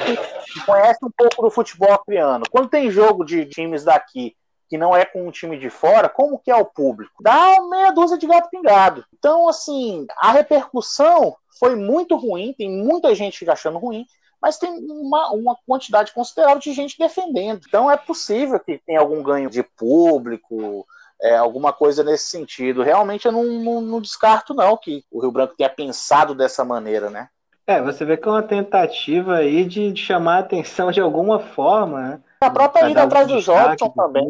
conhece 0.65 1.03
um 1.03 1.11
pouco 1.15 1.41
do 1.41 1.51
futebol 1.51 1.93
acriano. 1.93 2.45
Quando 2.49 2.69
tem 2.69 2.91
jogo 2.91 3.23
de 3.23 3.45
times 3.45 3.83
daqui 3.83 4.35
que 4.69 4.77
não 4.77 4.95
é 4.95 5.05
com 5.05 5.25
um 5.25 5.31
time 5.31 5.57
de 5.57 5.69
fora, 5.69 6.09
como 6.09 6.39
que 6.39 6.51
é 6.51 6.55
o 6.55 6.65
público? 6.65 7.23
Dá 7.23 7.61
meia 7.69 7.91
dúzia 7.91 8.17
de 8.17 8.27
gato 8.27 8.49
pingado. 8.49 9.05
Então, 9.17 9.47
assim, 9.47 10.05
a 10.17 10.33
repercussão 10.33 11.37
foi 11.57 11.75
muito 11.75 12.15
ruim, 12.17 12.53
tem 12.57 12.69
muita 12.69 13.15
gente 13.15 13.49
achando 13.49 13.77
ruim, 13.77 14.05
mas 14.41 14.57
tem 14.57 14.71
uma, 14.71 15.31
uma 15.31 15.57
quantidade 15.65 16.13
considerável 16.13 16.59
de 16.59 16.73
gente 16.73 16.97
defendendo. 16.97 17.61
Então 17.67 17.89
é 17.89 17.97
possível 17.97 18.59
que 18.59 18.77
tenha 18.85 18.99
algum 18.99 19.23
ganho 19.23 19.49
de 19.49 19.63
público, 19.63 20.85
é, 21.21 21.35
alguma 21.35 21.73
coisa 21.73 22.03
nesse 22.03 22.25
sentido. 22.25 22.83
Realmente 22.83 23.25
eu 23.25 23.31
não, 23.31 23.43
não, 23.43 23.81
não, 23.81 24.01
descarto, 24.01 24.53
não, 24.53 24.77
que 24.77 25.03
o 25.11 25.21
Rio 25.21 25.31
Branco 25.31 25.55
tenha 25.55 25.69
pensado 25.69 26.35
dessa 26.35 26.63
maneira, 26.63 27.09
né? 27.09 27.29
É, 27.65 27.81
você 27.81 28.05
vê 28.05 28.15
que 28.15 28.25
é 28.27 28.31
uma 28.31 28.43
tentativa 28.43 29.37
aí 29.37 29.65
de, 29.65 29.93
chamar 29.95 30.37
a 30.37 30.39
atenção 30.39 30.89
de 30.89 31.01
alguma 31.01 31.39
forma, 31.39 32.01
né? 32.01 32.21
A 32.39 32.49
própria 32.51 32.89
ida 32.89 33.03
atrás 33.03 33.27
do 33.27 33.41
Jobson 33.41 33.89
também 33.89 34.23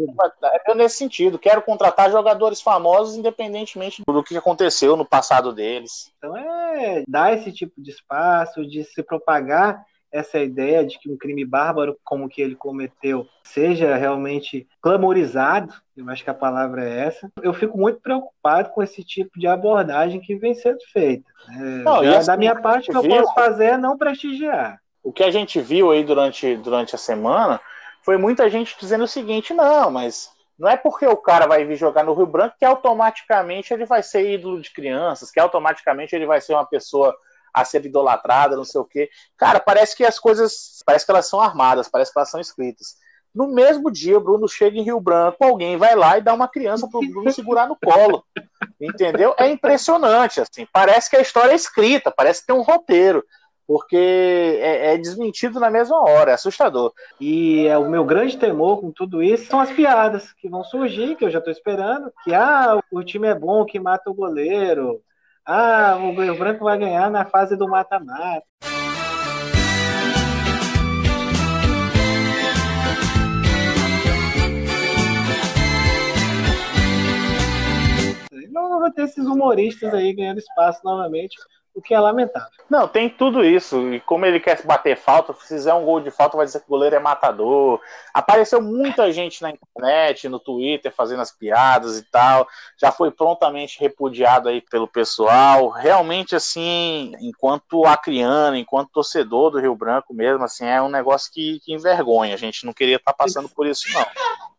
é 0.66 0.74
nesse 0.74 0.98
sentido. 0.98 1.38
Quero 1.38 1.62
contratar 1.62 2.10
jogadores 2.10 2.62
famosos 2.62 3.16
independentemente 3.16 4.02
do 4.08 4.24
que 4.24 4.38
aconteceu 4.38 4.96
no 4.96 5.06
passado 5.06 5.54
deles. 5.54 6.12
Então 6.18 6.36
é 6.36 7.04
dar 7.08 7.34
esse 7.34 7.52
tipo 7.52 7.82
de 7.82 7.92
espaço, 7.92 8.66
de 8.66 8.84
se 8.86 9.04
propagar 9.04 9.86
essa 10.12 10.40
ideia 10.40 10.86
de 10.86 10.98
que 11.00 11.10
um 11.10 11.18
crime 11.18 11.44
bárbaro 11.46 11.98
como 12.04 12.30
que 12.30 12.42
ele 12.42 12.56
cometeu 12.56 13.28
seja 13.44 13.96
realmente 13.96 14.68
clamorizado, 14.82 15.74
eu 15.96 16.10
acho 16.10 16.24
que 16.24 16.30
a 16.30 16.34
palavra 16.34 16.88
é 16.88 17.06
essa. 17.06 17.32
Eu 17.42 17.54
fico 17.54 17.78
muito 17.78 18.00
preocupado 18.00 18.70
com 18.70 18.82
esse 18.82 19.04
tipo 19.04 19.40
de 19.40 19.48
abordagem 19.48 20.20
que 20.20 20.36
vem 20.36 20.54
sendo 20.54 20.80
feita. 20.92 21.26
É, 21.50 21.62
não, 21.84 22.04
já, 22.04 22.18
assim, 22.18 22.28
da 22.28 22.38
minha 22.38 22.56
parte, 22.56 22.90
o 22.90 22.92
que 22.92 22.98
eu 22.98 23.02
viu, 23.02 23.22
posso 23.22 23.34
fazer 23.34 23.66
é 23.66 23.78
não 23.78 23.98
prestigiar. 23.98 24.80
O 25.04 25.12
que 25.12 25.24
a 25.24 25.32
gente 25.32 25.60
viu 25.60 25.92
aí 25.92 26.04
durante, 26.04 26.56
durante 26.58 26.96
a 26.96 26.98
semana 26.98 27.60
foi 28.04 28.18
muita 28.18 28.50
gente 28.50 28.76
dizendo 28.80 29.04
o 29.04 29.08
seguinte: 29.08 29.54
não, 29.54 29.90
mas 29.92 30.30
não 30.58 30.70
é 30.70 30.76
porque 30.76 31.06
o 31.06 31.18
cara 31.18 31.46
vai 31.46 31.64
vir 31.66 31.76
jogar 31.76 32.04
no 32.04 32.14
Rio 32.14 32.26
Branco 32.26 32.56
que 32.58 32.66
automaticamente 32.66 33.74
ele 33.74 33.86
vai 33.86 34.02
ser 34.02 34.30
ídolo 34.30 34.60
de 34.60 34.72
crianças, 34.72 35.30
que 35.30 35.40
automaticamente 35.40 36.16
ele 36.16 36.26
vai 36.26 36.42
ser 36.42 36.54
uma 36.54 36.66
pessoa 36.66 37.16
a 37.62 37.66
ser 37.66 37.86
idolatrada, 37.86 38.56
não 38.56 38.66
sei 38.66 38.82
o 38.82 38.86
quê. 38.86 39.10
Cara, 39.38 39.60
parece 39.60 39.96
que 39.96 40.04
as 40.04 40.20
coisas, 40.20 40.82
parece 40.86 41.06
que 41.06 41.12
elas 41.12 41.28
são 41.28 41.40
armadas, 41.40 41.88
parece 41.90 42.12
que 42.12 42.20
elas 42.20 42.30
são 42.30 42.40
escritas. 42.40 42.96
No 43.34 43.48
mesmo 43.48 43.92
dia, 43.92 44.18
o 44.18 44.22
Bruno 44.22 44.48
chega 44.48 44.78
em 44.78 44.84
Rio 44.84 45.00
Branco, 45.00 45.44
alguém 45.44 45.78
vai 45.78 45.96
lá 45.96 46.18
e 46.18 46.22
dá 46.22 46.34
uma 46.34 46.48
criança 46.48 46.88
pro 46.90 47.02
Bruno 47.02 47.32
segurar 47.32 47.68
no 47.68 47.78
colo. 47.78 48.24
Entendeu? 48.82 49.36
É 49.38 49.48
impressionante, 49.48 50.42
assim. 50.42 50.68
Parece 50.72 51.10
que 51.10 51.16
a 51.16 51.22
história 51.22 51.52
é 51.52 51.56
escrita, 51.56 52.12
parece 52.12 52.42
que 52.42 52.48
tem 52.48 52.56
um 52.56 52.64
roteiro 52.64 53.24
porque 53.68 53.98
é, 54.62 54.94
é, 54.94 54.98
desmentido 54.98 55.60
na 55.60 55.70
mesma 55.70 56.02
hora, 56.02 56.32
é 56.32 56.34
assustador. 56.34 56.94
E 57.20 57.68
é 57.68 57.78
o 57.78 57.90
meu 57.90 58.06
grande 58.06 58.38
temor 58.38 58.80
com 58.80 58.92
tudo 58.92 59.22
isso 59.22 59.48
são 59.48 59.60
as 59.60 59.70
piadas 59.70 60.32
que 60.34 60.48
vão 60.48 60.64
surgir, 60.64 61.18
que 61.18 61.26
eu 61.26 61.30
já 61.30 61.40
estou 61.40 61.52
esperando, 61.52 62.12
que 62.24 62.34
ah, 62.34 62.80
o 62.90 63.04
time 63.04 63.28
é 63.28 63.36
bom 63.36 63.66
que 63.66 63.78
mata 63.78 64.10
o 64.10 64.14
goleiro, 64.14 65.02
ah, 65.48 65.96
o 65.96 66.12
Rio 66.12 66.38
Branco 66.38 66.66
vai 66.66 66.78
ganhar 66.78 67.10
na 67.10 67.24
fase 67.24 67.56
do 67.56 67.70
mata-mata. 67.70 68.46
Não 78.50 78.80
vai 78.82 78.92
ter 78.92 79.04
esses 79.04 79.26
humoristas 79.26 79.94
aí 79.94 80.14
ganhando 80.14 80.40
espaço 80.40 80.82
novamente 80.84 81.38
o 81.78 81.82
que 81.82 81.94
é 81.94 82.00
lamentável. 82.00 82.50
Não, 82.68 82.88
tem 82.88 83.08
tudo 83.08 83.46
isso. 83.46 83.94
E 83.94 84.00
como 84.02 84.26
ele 84.26 84.40
quer 84.40 84.62
bater 84.66 84.98
falta, 84.98 85.32
se 85.34 85.48
fizer 85.48 85.74
um 85.74 85.86
gol 85.86 86.02
de 86.02 86.10
falta, 86.10 86.36
vai 86.36 86.46
dizer 86.46 86.60
que 86.60 86.66
o 86.66 86.70
goleiro 86.70 86.96
é 86.96 87.00
matador. 87.00 87.80
Apareceu 88.12 88.60
muita 88.60 89.12
gente 89.12 89.44
na 89.44 89.52
internet, 89.52 90.28
no 90.28 90.40
Twitter, 90.40 90.92
fazendo 90.92 91.22
as 91.22 91.32
piadas 91.32 91.98
e 92.00 92.04
tal. 92.04 92.48
Já 92.78 92.92
foi 92.92 93.12
prontamente 93.12 93.80
repudiado 93.80 94.50
aí 94.50 94.60
pelo 94.60 94.88
pessoal. 94.88 95.70
Realmente, 95.70 96.36
assim, 96.36 97.14
enquanto 97.22 97.86
acriano, 97.86 98.58
enquanto 98.58 98.90
torcedor 98.92 99.52
do 99.52 99.60
Rio 99.60 99.76
Branco 99.76 100.12
mesmo, 100.14 100.44
assim, 100.44 100.66
é 100.66 100.82
um 100.82 100.90
negócio 100.90 101.32
que, 101.32 101.60
que 101.64 101.74
envergonha. 101.74 102.34
A 102.34 102.38
gente 102.38 102.66
não 102.66 102.74
queria 102.74 102.96
estar 102.96 103.14
tá 103.14 103.18
passando 103.24 103.48
por 103.48 103.68
isso, 103.68 103.86
não. 103.94 104.06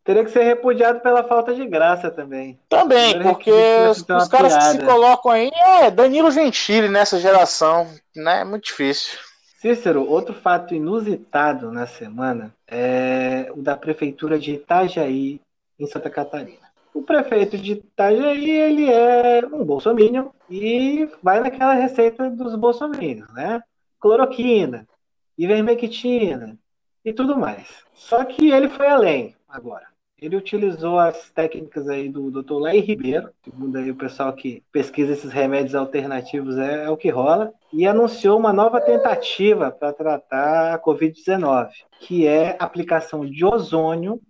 Teria 0.08 0.24
que 0.24 0.30
ser 0.30 0.42
repudiado 0.42 1.00
pela 1.00 1.22
falta 1.22 1.54
de 1.54 1.66
graça 1.66 2.10
também. 2.10 2.58
Também, 2.66 3.20
porque 3.20 3.52
os, 3.90 3.98
os 3.98 4.28
caras 4.28 4.54
piada. 4.54 4.78
que 4.78 4.80
se 4.80 4.86
colocam 4.86 5.30
aí 5.30 5.50
é 5.54 5.90
Danilo 5.90 6.30
Gentili 6.30 6.88
nessa 6.88 7.20
geração, 7.20 7.86
né? 8.16 8.40
É 8.40 8.44
muito 8.44 8.64
difícil. 8.64 9.18
Cícero, 9.60 10.08
outro 10.08 10.32
fato 10.32 10.74
inusitado 10.74 11.70
na 11.70 11.86
semana 11.86 12.54
é 12.66 13.52
o 13.54 13.60
da 13.60 13.76
prefeitura 13.76 14.38
de 14.38 14.52
Itajaí, 14.52 15.42
em 15.78 15.86
Santa 15.86 16.08
Catarina. 16.08 16.72
O 16.94 17.02
prefeito 17.02 17.58
de 17.58 17.72
Itajaí, 17.72 18.48
ele 18.48 18.90
é 18.90 19.44
um 19.44 19.62
bolsominion 19.62 20.28
e 20.48 21.06
vai 21.22 21.40
naquela 21.40 21.74
receita 21.74 22.30
dos 22.30 22.54
bolsominions, 22.54 23.30
né? 23.34 23.62
Cloroquina, 24.00 24.88
ivermectina 25.36 26.56
e 27.04 27.12
tudo 27.12 27.36
mais. 27.36 27.68
Só 27.92 28.24
que 28.24 28.50
ele 28.50 28.70
foi 28.70 28.86
além 28.86 29.36
agora. 29.46 29.97
Ele 30.20 30.36
utilizou 30.36 30.98
as 30.98 31.30
técnicas 31.30 31.88
aí 31.88 32.08
do 32.08 32.28
Dr. 32.30 32.54
Lai 32.54 32.80
Ribeiro, 32.80 33.30
segundo 33.44 33.76
aí 33.76 33.88
o 33.88 33.94
pessoal 33.94 34.32
que 34.32 34.64
pesquisa 34.72 35.12
esses 35.12 35.30
remédios 35.30 35.76
alternativos 35.76 36.58
é, 36.58 36.86
é 36.86 36.90
o 36.90 36.96
que 36.96 37.08
rola, 37.08 37.52
e 37.72 37.86
anunciou 37.86 38.36
uma 38.36 38.52
nova 38.52 38.80
tentativa 38.80 39.70
para 39.70 39.92
tratar 39.92 40.74
a 40.74 40.82
Covid-19, 40.82 41.68
que 42.00 42.26
é 42.26 42.56
a 42.58 42.64
aplicação 42.64 43.24
de 43.24 43.44
ozônio 43.44 44.20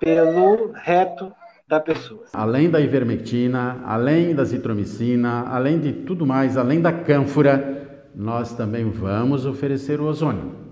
pelo 0.00 0.72
reto 0.72 1.30
da 1.68 1.78
pessoa. 1.78 2.24
Além 2.32 2.70
da 2.70 2.80
ivermectina, 2.80 3.82
além 3.84 4.34
da 4.34 4.44
zitromicina, 4.44 5.48
além 5.48 5.78
de 5.78 5.92
tudo 5.92 6.24
mais, 6.24 6.56
além 6.56 6.80
da 6.80 6.92
cânfora, 6.92 8.08
nós 8.14 8.54
também 8.54 8.88
vamos 8.88 9.44
oferecer 9.44 10.00
o 10.00 10.04
ozônio. 10.04 10.65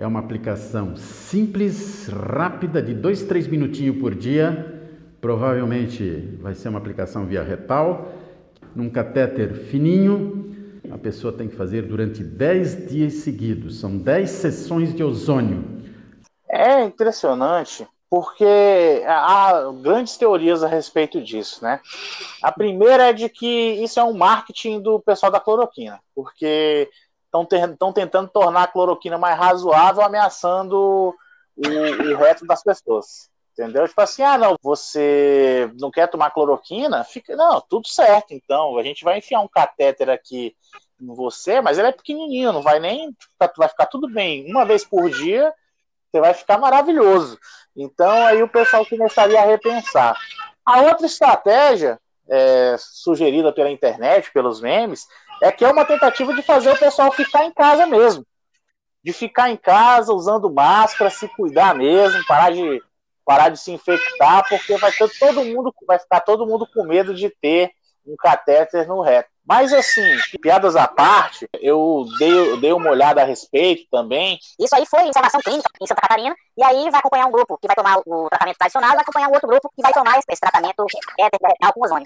É 0.00 0.06
uma 0.06 0.20
aplicação 0.20 0.96
simples, 0.96 2.08
rápida, 2.08 2.80
de 2.80 2.94
dois, 2.94 3.22
três 3.22 3.46
minutinhos 3.46 3.98
por 3.98 4.14
dia. 4.14 4.80
Provavelmente 5.20 6.38
vai 6.40 6.54
ser 6.54 6.70
uma 6.70 6.78
aplicação 6.78 7.26
via 7.26 7.42
retal, 7.42 8.10
num 8.74 8.88
catéter 8.88 9.52
fininho. 9.52 10.80
A 10.90 10.96
pessoa 10.96 11.34
tem 11.34 11.48
que 11.48 11.54
fazer 11.54 11.82
durante 11.82 12.24
10 12.24 12.88
dias 12.88 13.12
seguidos. 13.12 13.78
São 13.78 13.98
10 13.98 14.30
sessões 14.30 14.94
de 14.94 15.04
ozônio. 15.04 15.82
É 16.48 16.82
impressionante 16.82 17.86
porque 18.08 19.04
há 19.06 19.70
grandes 19.82 20.16
teorias 20.16 20.62
a 20.64 20.66
respeito 20.66 21.20
disso, 21.20 21.62
né? 21.62 21.78
A 22.42 22.50
primeira 22.50 23.10
é 23.10 23.12
de 23.12 23.28
que 23.28 23.72
isso 23.84 24.00
é 24.00 24.04
um 24.04 24.14
marketing 24.14 24.80
do 24.80 24.98
pessoal 24.98 25.30
da 25.30 25.38
cloroquina, 25.38 26.00
porque 26.14 26.88
estão 27.32 27.92
tentando 27.92 28.28
tornar 28.28 28.64
a 28.64 28.66
cloroquina 28.66 29.16
mais 29.16 29.38
razoável, 29.38 30.02
ameaçando 30.02 31.14
o, 31.56 31.62
o 31.62 32.16
resto 32.16 32.46
das 32.46 32.62
pessoas. 32.62 33.30
Entendeu? 33.52 33.86
Tipo 33.86 34.00
assim, 34.00 34.22
ah, 34.22 34.38
não, 34.38 34.56
você 34.62 35.70
não 35.78 35.90
quer 35.90 36.08
tomar 36.08 36.30
cloroquina? 36.30 37.04
Fica, 37.04 37.36
não, 37.36 37.60
tudo 37.60 37.86
certo, 37.86 38.32
então. 38.32 38.78
A 38.78 38.82
gente 38.82 39.04
vai 39.04 39.18
enfiar 39.18 39.40
um 39.40 39.48
catéter 39.48 40.08
aqui 40.08 40.56
em 41.00 41.14
você, 41.14 41.60
mas 41.60 41.78
ele 41.78 41.88
é 41.88 41.92
pequenininho, 41.92 42.52
não 42.52 42.62
vai 42.62 42.80
nem. 42.80 43.14
Vai 43.56 43.68
ficar 43.68 43.86
tudo 43.86 44.08
bem. 44.08 44.50
Uma 44.50 44.64
vez 44.64 44.84
por 44.84 45.10
dia, 45.10 45.52
você 46.10 46.20
vai 46.20 46.32
ficar 46.32 46.58
maravilhoso. 46.58 47.38
Então, 47.76 48.10
aí 48.26 48.42
o 48.42 48.48
pessoal 48.48 48.86
começaria 48.86 49.40
a 49.40 49.46
repensar. 49.46 50.16
A 50.64 50.80
outra 50.82 51.06
estratégia, 51.06 52.00
é, 52.28 52.76
sugerida 52.78 53.52
pela 53.52 53.70
internet, 53.70 54.32
pelos 54.32 54.60
memes, 54.60 55.06
é 55.42 55.50
que 55.50 55.64
é 55.64 55.68
uma 55.70 55.84
tentativa 55.84 56.34
de 56.34 56.42
fazer 56.42 56.70
o 56.70 56.78
pessoal 56.78 57.10
ficar 57.12 57.44
em 57.44 57.52
casa 57.52 57.86
mesmo. 57.86 58.26
De 59.02 59.12
ficar 59.12 59.50
em 59.50 59.56
casa 59.56 60.12
usando 60.12 60.52
máscara, 60.52 61.10
se 61.10 61.26
cuidar 61.28 61.74
mesmo, 61.74 62.24
parar 62.26 62.50
de, 62.52 62.82
parar 63.24 63.48
de 63.48 63.58
se 63.58 63.72
infectar, 63.72 64.46
porque 64.48 64.76
vai 64.76 64.92
ter 64.92 65.08
todo 65.18 65.44
mundo, 65.44 65.74
vai 65.86 65.98
ficar 65.98 66.20
todo 66.20 66.46
mundo 66.46 66.68
com 66.72 66.84
medo 66.84 67.14
de 67.14 67.30
ter 67.40 67.70
um 68.06 68.14
catéter 68.16 68.86
no 68.86 69.00
reto. 69.00 69.29
Mas 69.46 69.72
assim, 69.72 70.16
piadas 70.40 70.76
à 70.76 70.86
parte, 70.86 71.48
eu 71.60 72.06
dei, 72.18 72.38
eu 72.52 72.60
dei 72.60 72.72
uma 72.72 72.90
olhada 72.90 73.22
a 73.22 73.24
respeito 73.24 73.88
também. 73.90 74.38
Isso 74.58 74.74
aí 74.76 74.86
foi 74.86 75.02
informação 75.02 75.40
clínica 75.40 75.68
em 75.80 75.86
Santa 75.86 76.02
Catarina, 76.02 76.34
e 76.56 76.62
aí 76.62 76.90
vai 76.90 77.00
acompanhar 77.00 77.26
um 77.26 77.32
grupo 77.32 77.58
que 77.58 77.66
vai 77.66 77.74
tomar 77.74 77.98
o 78.06 78.28
tratamento 78.28 78.58
tradicional, 78.58 78.90
vai 78.90 79.00
acompanhar 79.00 79.28
um 79.28 79.32
outro 79.32 79.48
grupo 79.48 79.70
que 79.74 79.82
vai 79.82 79.92
tomar 79.92 80.18
esse 80.18 80.40
tratamento 80.40 80.84
é, 81.18 81.72
com 81.72 81.84
ozônio. 81.84 82.04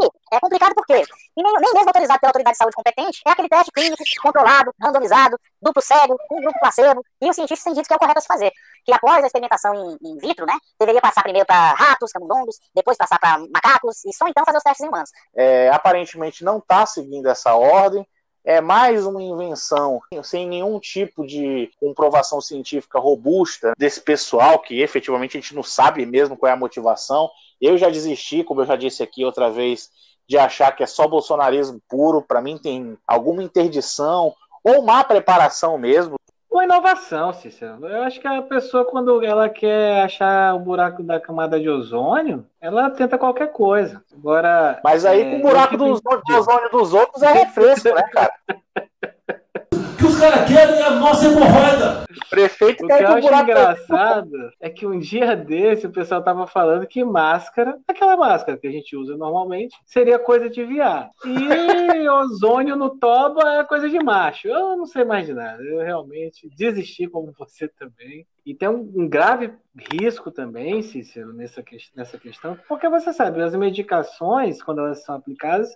E 0.00 0.36
é 0.36 0.40
complicado 0.40 0.74
porque 0.74 0.94
e 0.94 1.42
nem, 1.42 1.52
nem 1.52 1.72
mesmo 1.72 1.88
autorizado 1.88 2.20
pela 2.20 2.30
autoridade 2.30 2.54
de 2.54 2.58
saúde 2.58 2.76
competente, 2.76 3.22
é 3.26 3.30
aquele 3.30 3.48
teste 3.48 3.72
clínico 3.72 4.02
controlado, 4.22 4.74
randomizado, 4.80 5.38
duplo 5.60 5.82
cego, 5.82 6.16
um 6.30 6.40
grupo 6.40 6.58
placebo, 6.60 7.04
e 7.20 7.28
os 7.30 7.34
cientistas 7.34 7.64
têm 7.64 7.74
dito 7.74 7.86
que 7.86 7.92
é 7.92 7.96
o 7.96 7.98
correto 7.98 8.18
a 8.18 8.22
se 8.22 8.26
fazer. 8.26 8.52
Que 8.88 8.94
após 8.94 9.22
a 9.22 9.26
experimentação 9.26 9.98
em, 10.02 10.12
in 10.12 10.16
vitro, 10.16 10.46
né, 10.46 10.54
deveria 10.80 11.02
passar 11.02 11.22
primeiro 11.22 11.44
para 11.44 11.74
ratos, 11.74 12.10
camundongos, 12.10 12.56
depois 12.74 12.96
passar 12.96 13.18
para 13.18 13.38
macacos, 13.52 14.02
e 14.06 14.16
só 14.16 14.26
então 14.26 14.42
fazer 14.46 14.56
os 14.56 14.64
testes 14.64 14.86
em 14.86 14.88
humanos. 14.88 15.10
É, 15.36 15.68
aparentemente 15.68 16.42
não 16.42 16.56
está 16.56 16.86
seguindo 16.86 17.28
essa 17.28 17.54
ordem. 17.54 18.08
É 18.42 18.62
mais 18.62 19.04
uma 19.04 19.22
invenção 19.22 20.00
sem 20.22 20.48
nenhum 20.48 20.80
tipo 20.80 21.26
de 21.26 21.70
comprovação 21.78 22.40
científica 22.40 22.98
robusta 22.98 23.74
desse 23.76 24.00
pessoal 24.00 24.58
que 24.58 24.80
efetivamente 24.80 25.36
a 25.36 25.40
gente 25.42 25.54
não 25.54 25.62
sabe 25.62 26.06
mesmo 26.06 26.34
qual 26.34 26.48
é 26.48 26.54
a 26.54 26.56
motivação. 26.56 27.30
Eu 27.60 27.76
já 27.76 27.90
desisti, 27.90 28.42
como 28.42 28.62
eu 28.62 28.66
já 28.66 28.74
disse 28.74 29.02
aqui 29.02 29.22
outra 29.22 29.50
vez, 29.50 29.90
de 30.26 30.38
achar 30.38 30.74
que 30.74 30.82
é 30.82 30.86
só 30.86 31.06
bolsonarismo 31.06 31.78
puro. 31.86 32.22
Para 32.22 32.40
mim 32.40 32.56
tem 32.56 32.96
alguma 33.06 33.42
interdição 33.42 34.34
ou 34.64 34.80
má 34.80 35.04
preparação 35.04 35.76
mesmo 35.76 36.16
uma 36.50 36.64
inovação, 36.64 37.32
Cícero. 37.32 37.86
Eu 37.86 38.02
acho 38.02 38.20
que 38.20 38.26
a 38.26 38.42
pessoa, 38.42 38.84
quando 38.84 39.24
ela 39.24 39.48
quer 39.48 40.02
achar 40.02 40.54
o 40.54 40.58
buraco 40.58 41.02
da 41.02 41.20
camada 41.20 41.60
de 41.60 41.68
ozônio, 41.68 42.44
ela 42.60 42.90
tenta 42.90 43.18
qualquer 43.18 43.52
coisa. 43.52 44.02
Agora. 44.12 44.80
Mas 44.82 45.04
aí 45.04 45.22
é, 45.22 45.30
com 45.30 45.36
o 45.36 45.42
buraco 45.42 45.76
do, 45.76 46.00
do 46.00 46.34
ozônio 46.36 46.70
dos 46.70 46.94
outros 46.94 47.22
é 47.22 47.32
refresco, 47.32 47.94
né, 47.94 48.02
cara? 48.12 48.32
os 50.18 50.20
caras 50.20 50.48
querem 50.48 50.82
a 50.82 50.90
nossa 50.90 51.26
hemorroida. 51.26 52.04
Prefeito 52.28 52.84
o 52.84 52.88
que 52.88 52.92
eu 52.92 53.08
acho 53.08 53.34
engraçado 53.34 54.50
é 54.60 54.68
que 54.68 54.84
um 54.84 54.98
dia 54.98 55.36
desse 55.36 55.86
o 55.86 55.92
pessoal 55.92 56.22
tava 56.22 56.46
falando 56.46 56.86
que 56.86 57.04
máscara, 57.04 57.78
aquela 57.86 58.16
máscara 58.16 58.58
que 58.58 58.66
a 58.66 58.70
gente 58.70 58.96
usa 58.96 59.16
normalmente, 59.16 59.76
seria 59.86 60.18
coisa 60.18 60.50
de 60.50 60.64
viado. 60.64 61.10
E 61.24 62.08
ozônio 62.10 62.74
no 62.74 62.90
toba 62.90 63.60
é 63.60 63.64
coisa 63.64 63.88
de 63.88 63.98
macho. 64.02 64.48
Eu 64.48 64.76
não 64.76 64.86
sei 64.86 65.04
mais 65.04 65.24
de 65.24 65.32
nada. 65.32 65.62
Eu 65.62 65.78
realmente 65.78 66.50
desisti 66.56 67.06
como 67.06 67.32
você 67.38 67.68
também. 67.68 68.26
E 68.44 68.54
tem 68.54 68.68
um, 68.68 68.90
um 68.96 69.08
grave 69.08 69.52
risco 69.92 70.32
também, 70.32 70.82
Cícero, 70.82 71.32
nessa, 71.32 71.62
nessa 71.94 72.18
questão, 72.18 72.58
porque 72.66 72.88
você 72.88 73.12
sabe, 73.12 73.42
as 73.42 73.54
medicações, 73.54 74.62
quando 74.62 74.80
elas 74.80 75.04
são 75.04 75.14
aplicadas, 75.14 75.68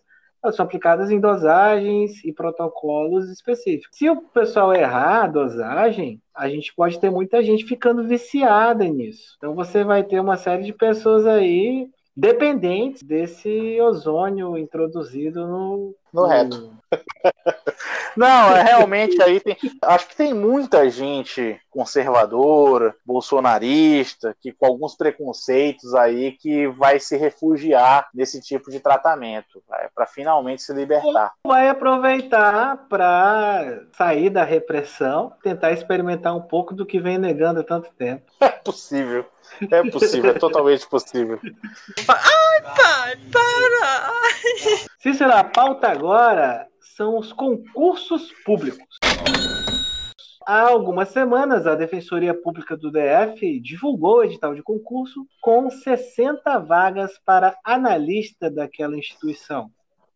elas 0.42 0.56
são 0.56 0.64
aplicadas 0.64 1.10
em 1.10 1.20
dosagens 1.20 2.24
e 2.24 2.32
protocolos 2.32 3.30
específicos. 3.30 3.96
Se 3.96 4.10
o 4.10 4.22
pessoal 4.22 4.74
errar 4.74 5.24
a 5.24 5.28
dosagem, 5.28 6.20
a 6.34 6.48
gente 6.48 6.74
pode 6.74 6.98
ter 6.98 7.10
muita 7.10 7.42
gente 7.42 7.64
ficando 7.64 8.02
viciada 8.04 8.84
nisso. 8.84 9.34
Então 9.38 9.54
você 9.54 9.84
vai 9.84 10.02
ter 10.02 10.20
uma 10.20 10.36
série 10.36 10.64
de 10.64 10.72
pessoas 10.72 11.26
aí 11.26 11.88
dependentes 12.16 13.02
desse 13.02 13.80
ozônio 13.80 14.56
introduzido 14.58 15.46
no, 15.46 15.94
no 16.12 16.26
reto. 16.26 16.72
Não, 18.16 18.54
é, 18.54 18.62
realmente 18.62 19.20
aí 19.22 19.40
tem. 19.40 19.56
Acho 19.82 20.08
que 20.08 20.16
tem 20.16 20.34
muita 20.34 20.88
gente 20.90 21.58
conservadora, 21.70 22.94
bolsonarista, 23.06 24.36
que 24.40 24.52
com 24.52 24.66
alguns 24.66 24.94
preconceitos 24.94 25.94
aí 25.94 26.32
que 26.32 26.68
vai 26.68 27.00
se 27.00 27.16
refugiar 27.16 28.08
nesse 28.14 28.40
tipo 28.40 28.70
de 28.70 28.80
tratamento, 28.80 29.62
para 29.94 30.06
finalmente 30.06 30.62
se 30.62 30.74
libertar. 30.74 31.32
Vai 31.46 31.68
aproveitar 31.68 32.86
para 32.88 33.84
sair 33.96 34.28
da 34.28 34.44
repressão, 34.44 35.32
tentar 35.42 35.72
experimentar 35.72 36.36
um 36.36 36.42
pouco 36.42 36.74
do 36.74 36.84
que 36.84 37.00
vem 37.00 37.16
negando 37.16 37.60
há 37.60 37.64
tanto 37.64 37.90
tempo. 37.94 38.30
É 38.62 38.64
possível. 38.64 39.26
É 39.70 39.90
possível, 39.90 40.30
é 40.30 40.38
totalmente 40.38 40.88
possível. 40.88 41.40
Ai, 42.08 42.62
pai, 42.76 43.16
para! 43.32 44.22
Cícero, 45.00 45.32
a 45.32 45.42
pauta 45.42 45.88
agora 45.88 46.68
são 46.96 47.18
os 47.18 47.32
concursos 47.32 48.32
públicos. 48.44 49.00
Há 50.46 50.60
algumas 50.68 51.08
semanas, 51.08 51.66
a 51.66 51.74
Defensoria 51.74 52.34
Pública 52.34 52.76
do 52.76 52.90
DF 52.90 53.60
divulgou 53.60 54.18
o 54.18 54.24
edital 54.24 54.54
de 54.54 54.62
concurso 54.62 55.26
com 55.40 55.68
60 55.68 56.58
vagas 56.58 57.18
para 57.24 57.56
analista 57.64 58.50
daquela 58.50 58.96
instituição. 58.96 59.70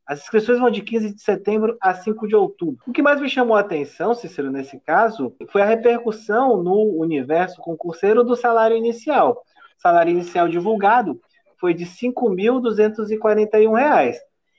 As 0.07 0.21
inscrições 0.21 0.61
vão 0.61 0.71
de 0.71 0.83
15 0.83 1.15
de 1.15 1.21
setembro 1.21 1.77
a 1.81 1.93
5 1.93 2.29
de 2.29 2.37
outubro. 2.37 2.79
O 2.87 2.93
que 2.93 3.03
mais 3.03 3.21
me 3.21 3.29
chamou 3.29 3.57
a 3.57 3.61
atenção, 3.61 4.15
Cícero, 4.15 4.53
nesse 4.53 4.79
caso, 4.79 5.35
foi 5.51 5.63
a 5.63 5.67
repercussão 5.67 6.63
no 6.63 7.01
universo 7.01 7.61
concurseiro 7.61 8.23
do 8.23 8.37
salário 8.37 8.77
inicial. 8.77 9.43
O 9.77 9.83
salário 9.83 10.13
inicial 10.13 10.49
divulgado 10.49 11.21
foi 11.59 11.75
de 11.75 11.85
R$ 11.85 11.91
5.241. 11.91 14.15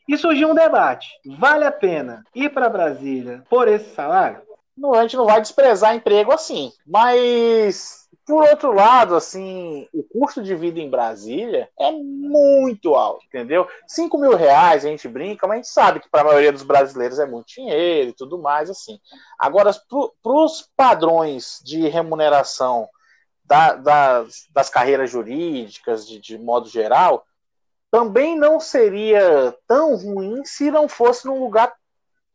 E 0.08 0.18
surgiu 0.18 0.50
um 0.50 0.56
debate: 0.56 1.08
vale 1.38 1.64
a 1.64 1.72
pena 1.72 2.24
ir 2.36 2.50
para 2.50 2.70
Brasília 2.70 3.44
por 3.50 3.68
esse 3.68 3.94
salário? 3.94 4.42
Não, 4.78 4.94
a 4.94 5.02
gente 5.02 5.18
não 5.18 5.26
vai 5.26 5.42
desprezar 5.42 5.96
emprego 5.96 6.32
assim, 6.32 6.72
mas 6.86 8.07
por 8.28 8.44
outro 8.44 8.74
lado, 8.74 9.16
assim, 9.16 9.88
o 9.94 10.04
custo 10.04 10.44
de 10.44 10.54
vida 10.54 10.82
em 10.82 10.90
Brasília 10.90 11.70
é 11.80 11.94
muito 11.94 12.94
alto, 12.94 13.26
entendeu? 13.26 13.66
5 13.88 14.18
mil 14.18 14.36
reais 14.36 14.84
a 14.84 14.90
gente 14.90 15.08
brinca, 15.08 15.48
mas 15.48 15.54
a 15.54 15.58
gente 15.58 15.70
sabe 15.70 16.00
que 16.02 16.10
para 16.10 16.22
a 16.22 16.26
maioria 16.26 16.52
dos 16.52 16.64
brasileiros 16.64 17.20
é 17.20 17.26
muito 17.26 17.48
dinheiro 17.48 18.10
e 18.10 18.14
tudo 18.14 18.38
mais, 18.38 18.70
assim. 18.70 19.00
Agora, 19.40 19.72
para 20.22 20.34
os 20.34 20.70
padrões 20.76 21.62
de 21.64 21.88
remuneração 21.88 22.90
da, 23.46 23.76
das, 23.76 24.46
das, 24.54 24.70
carreiras 24.70 25.10
jurídicas, 25.10 26.06
de, 26.06 26.20
de 26.20 26.38
modo 26.38 26.68
geral, 26.68 27.26
também 27.90 28.38
não 28.38 28.60
seria 28.60 29.56
tão 29.66 29.96
ruim 29.96 30.44
se 30.44 30.70
não 30.70 30.90
fosse 30.90 31.26
num 31.26 31.40
lugar 31.40 31.74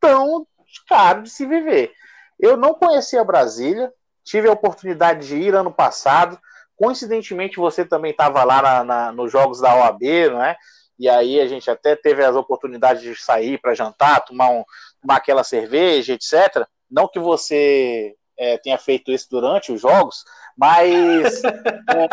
tão 0.01 0.47
caro 0.89 1.25
de 1.25 1.29
se 1.29 1.45
viver. 1.45 1.93
Eu 2.41 2.57
não 2.57 2.73
conhecia 2.73 3.23
Brasília, 3.23 3.93
tive 4.25 4.49
a 4.49 4.53
oportunidade 4.53 5.27
de 5.27 5.37
ir 5.37 5.55
ano 5.55 5.73
passado, 5.73 6.39
Coincidentemente, 6.83 7.59
você 7.59 7.85
também 7.85 8.11
estava 8.11 8.43
lá 8.43 8.61
na, 8.61 8.83
na, 8.83 9.13
nos 9.13 9.31
jogos 9.31 9.61
da 9.61 9.73
OAB, 9.73 10.03
não 10.33 10.43
é? 10.43 10.57
E 10.99 11.09
aí 11.09 11.41
a 11.41 11.47
gente 11.47 11.71
até 11.71 11.95
teve 11.95 12.25
as 12.25 12.35
oportunidades 12.35 13.03
de 13.03 13.15
sair 13.15 13.57
para 13.59 13.73
jantar, 13.73 14.25
tomar, 14.25 14.51
um, 14.51 14.65
tomar 15.01 15.17
aquela 15.17 15.45
cerveja, 15.45 16.15
etc. 16.15 16.67
Não 16.91 17.07
que 17.07 17.21
você 17.21 18.17
é, 18.37 18.59
tenha 18.59 18.79
feito 18.79 19.13
isso 19.13 19.29
durante 19.31 19.71
os 19.71 19.81
jogos, 19.81 20.25
mas. 20.57 21.45
é, 21.45 22.09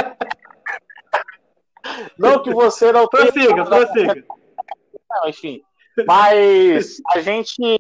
não 2.15 2.43
que 2.43 2.54
você 2.54 2.91
não 2.91 3.08
tenha. 3.08 3.32
Prossiga, 3.32 3.65
prossiga. 3.65 4.26
Não, 5.10 5.30
enfim. 5.30 5.63
Mas 6.06 6.98
a 7.08 7.22
gente. 7.22 7.78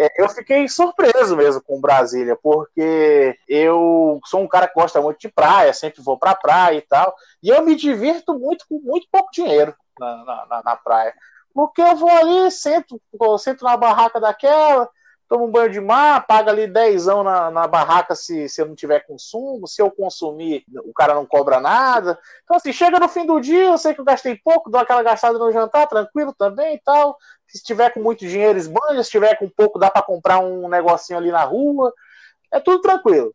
É, 0.00 0.10
eu 0.16 0.30
fiquei 0.30 0.66
surpreso 0.66 1.36
mesmo 1.36 1.60
com 1.62 1.78
Brasília, 1.78 2.34
porque 2.34 3.36
eu 3.46 4.18
sou 4.24 4.40
um 4.40 4.48
cara 4.48 4.66
que 4.66 4.72
gosta 4.72 4.98
muito 4.98 5.20
de 5.20 5.28
praia, 5.28 5.74
sempre 5.74 6.00
vou 6.00 6.18
pra 6.18 6.34
praia 6.34 6.78
e 6.78 6.80
tal. 6.80 7.14
E 7.42 7.50
eu 7.50 7.62
me 7.62 7.76
divirto 7.76 8.32
muito 8.38 8.64
com 8.66 8.80
muito 8.80 9.06
pouco 9.12 9.28
dinheiro 9.30 9.74
na, 9.98 10.46
na, 10.48 10.62
na 10.64 10.76
praia. 10.76 11.12
Porque 11.52 11.82
eu 11.82 11.94
vou 11.96 12.08
ali, 12.08 12.50
sento, 12.50 12.98
sento 13.38 13.62
na 13.62 13.76
barraca 13.76 14.18
daquela, 14.18 14.88
tomo 15.30 15.46
um 15.46 15.50
banho 15.50 15.70
de 15.70 15.80
mar, 15.80 16.26
paga 16.26 16.50
ali 16.50 16.66
dezão 16.66 17.22
na, 17.22 17.52
na 17.52 17.68
barraca 17.68 18.16
se, 18.16 18.48
se 18.48 18.60
eu 18.60 18.66
não 18.66 18.74
tiver 18.74 19.06
consumo, 19.06 19.64
se 19.68 19.80
eu 19.80 19.88
consumir, 19.88 20.64
o 20.84 20.92
cara 20.92 21.14
não 21.14 21.24
cobra 21.24 21.60
nada. 21.60 22.18
Então, 22.42 22.56
assim, 22.56 22.72
chega 22.72 22.98
no 22.98 23.08
fim 23.08 23.24
do 23.24 23.38
dia, 23.40 23.66
eu 23.66 23.78
sei 23.78 23.94
que 23.94 24.00
eu 24.00 24.04
gastei 24.04 24.36
pouco, 24.44 24.68
dou 24.68 24.80
aquela 24.80 25.04
gastada 25.04 25.38
no 25.38 25.52
jantar, 25.52 25.86
tranquilo 25.86 26.34
também 26.36 26.74
e 26.74 26.80
tal. 26.80 27.16
Se 27.46 27.62
tiver 27.62 27.90
com 27.90 28.00
muito 28.00 28.26
dinheiro, 28.26 28.58
esbanja, 28.58 29.04
se 29.04 29.10
tiver 29.10 29.36
com 29.36 29.48
pouco, 29.48 29.78
dá 29.78 29.88
para 29.88 30.02
comprar 30.02 30.40
um 30.40 30.68
negocinho 30.68 31.20
ali 31.20 31.30
na 31.30 31.44
rua. 31.44 31.94
É 32.50 32.58
tudo 32.58 32.80
tranquilo. 32.80 33.32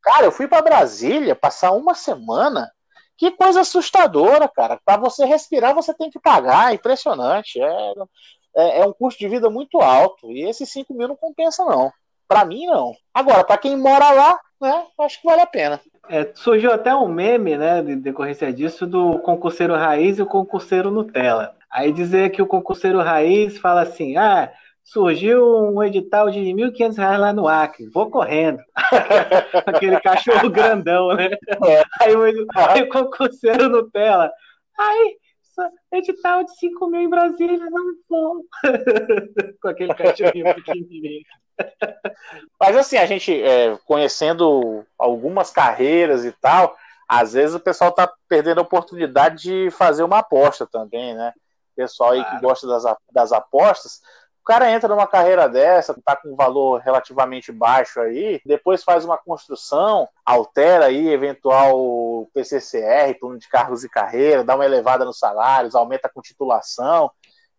Cara, 0.00 0.24
eu 0.24 0.32
fui 0.32 0.48
para 0.48 0.62
Brasília 0.62 1.36
passar 1.36 1.72
uma 1.72 1.94
semana. 1.94 2.72
Que 3.18 3.30
coisa 3.32 3.60
assustadora, 3.60 4.48
cara. 4.48 4.80
Para 4.82 4.96
você 4.98 5.26
respirar, 5.26 5.74
você 5.74 5.92
tem 5.92 6.08
que 6.10 6.18
pagar. 6.18 6.72
É 6.72 6.74
impressionante. 6.74 7.60
É, 7.60 7.92
é, 8.56 8.80
é 8.80 8.86
um 8.86 8.92
custo 8.92 9.18
de 9.18 9.28
vida 9.28 9.50
muito 9.50 9.80
alto. 9.80 10.30
E 10.30 10.42
esses 10.42 10.70
5 10.70 10.94
mil 10.94 11.08
não 11.08 11.16
compensa, 11.16 11.64
não. 11.64 11.92
Para 12.26 12.44
mim, 12.44 12.66
não. 12.66 12.94
Agora, 13.12 13.44
para 13.44 13.58
quem 13.58 13.76
mora 13.76 14.10
lá, 14.10 14.38
né, 14.60 14.84
acho 15.00 15.20
que 15.20 15.26
vale 15.26 15.42
a 15.42 15.46
pena. 15.46 15.80
É, 16.08 16.30
surgiu 16.34 16.72
até 16.72 16.94
um 16.94 17.08
meme, 17.08 17.56
né, 17.56 17.82
de 17.82 17.96
decorrência 17.96 18.52
disso, 18.52 18.86
do 18.86 19.18
concurseiro 19.20 19.74
raiz 19.74 20.18
e 20.18 20.22
o 20.22 20.26
concurseiro 20.26 20.90
Nutella. 20.90 21.54
Aí 21.70 21.92
dizer 21.92 22.30
que 22.30 22.42
o 22.42 22.46
concurseiro 22.46 23.00
raiz 23.00 23.58
fala 23.58 23.82
assim: 23.82 24.16
ah, 24.16 24.52
surgiu 24.82 25.44
um 25.44 25.82
edital 25.82 26.30
de 26.30 26.40
R$ 26.40 26.52
1.500 26.52 27.18
lá 27.18 27.32
no 27.32 27.48
Acre, 27.48 27.88
vou 27.88 28.10
correndo. 28.10 28.58
Aquele 29.66 29.98
cachorro 30.00 30.50
grandão, 30.50 31.14
né? 31.14 31.30
É. 31.66 31.84
Aí, 32.00 32.14
o, 32.14 32.46
aí 32.54 32.82
o 32.82 32.88
concurseiro 32.88 33.68
Nutella. 33.68 34.30
Aí, 35.58 35.98
edital 35.98 36.44
de 36.44 36.56
5 36.58 36.86
mil 36.88 37.00
em 37.00 37.08
Brasília, 37.08 37.58
não 37.70 37.94
vou. 38.08 38.44
Com 39.60 39.68
aquele 39.68 39.94
cachorrinho 39.94 40.54
pequenininho. 40.54 41.22
Mas 42.60 42.76
assim, 42.76 42.96
a 42.96 43.06
gente 43.06 43.42
é, 43.42 43.76
conhecendo 43.86 44.84
algumas 44.98 45.50
carreiras 45.50 46.24
e 46.24 46.32
tal, 46.32 46.76
às 47.08 47.32
vezes 47.32 47.54
o 47.54 47.60
pessoal 47.60 47.92
tá 47.92 48.12
perdendo 48.28 48.58
a 48.58 48.62
oportunidade 48.62 49.42
de 49.42 49.70
fazer 49.70 50.02
uma 50.02 50.18
aposta 50.18 50.66
também, 50.66 51.14
né? 51.14 51.32
Pessoal 51.76 52.12
aí 52.12 52.20
claro. 52.20 52.36
que 52.36 52.42
gosta 52.42 52.66
das, 52.66 52.84
das 53.12 53.32
apostas, 53.32 54.00
o 54.44 54.46
cara 54.46 54.70
entra 54.70 54.86
numa 54.90 55.06
carreira 55.06 55.48
dessa, 55.48 55.98
tá 56.04 56.14
com 56.14 56.34
um 56.34 56.36
valor 56.36 56.78
relativamente 56.82 57.50
baixo 57.50 57.98
aí, 57.98 58.42
depois 58.44 58.84
faz 58.84 59.02
uma 59.02 59.16
construção, 59.16 60.06
altera 60.22 60.84
aí 60.84 61.08
eventual 61.08 62.28
PCCR, 62.34 63.18
plano 63.18 63.38
de 63.38 63.48
cargos 63.48 63.84
e 63.84 63.88
carreira, 63.88 64.44
dá 64.44 64.54
uma 64.54 64.66
elevada 64.66 65.02
nos 65.02 65.18
salários, 65.18 65.74
aumenta 65.74 66.10
com 66.10 66.20
titulação, 66.20 67.10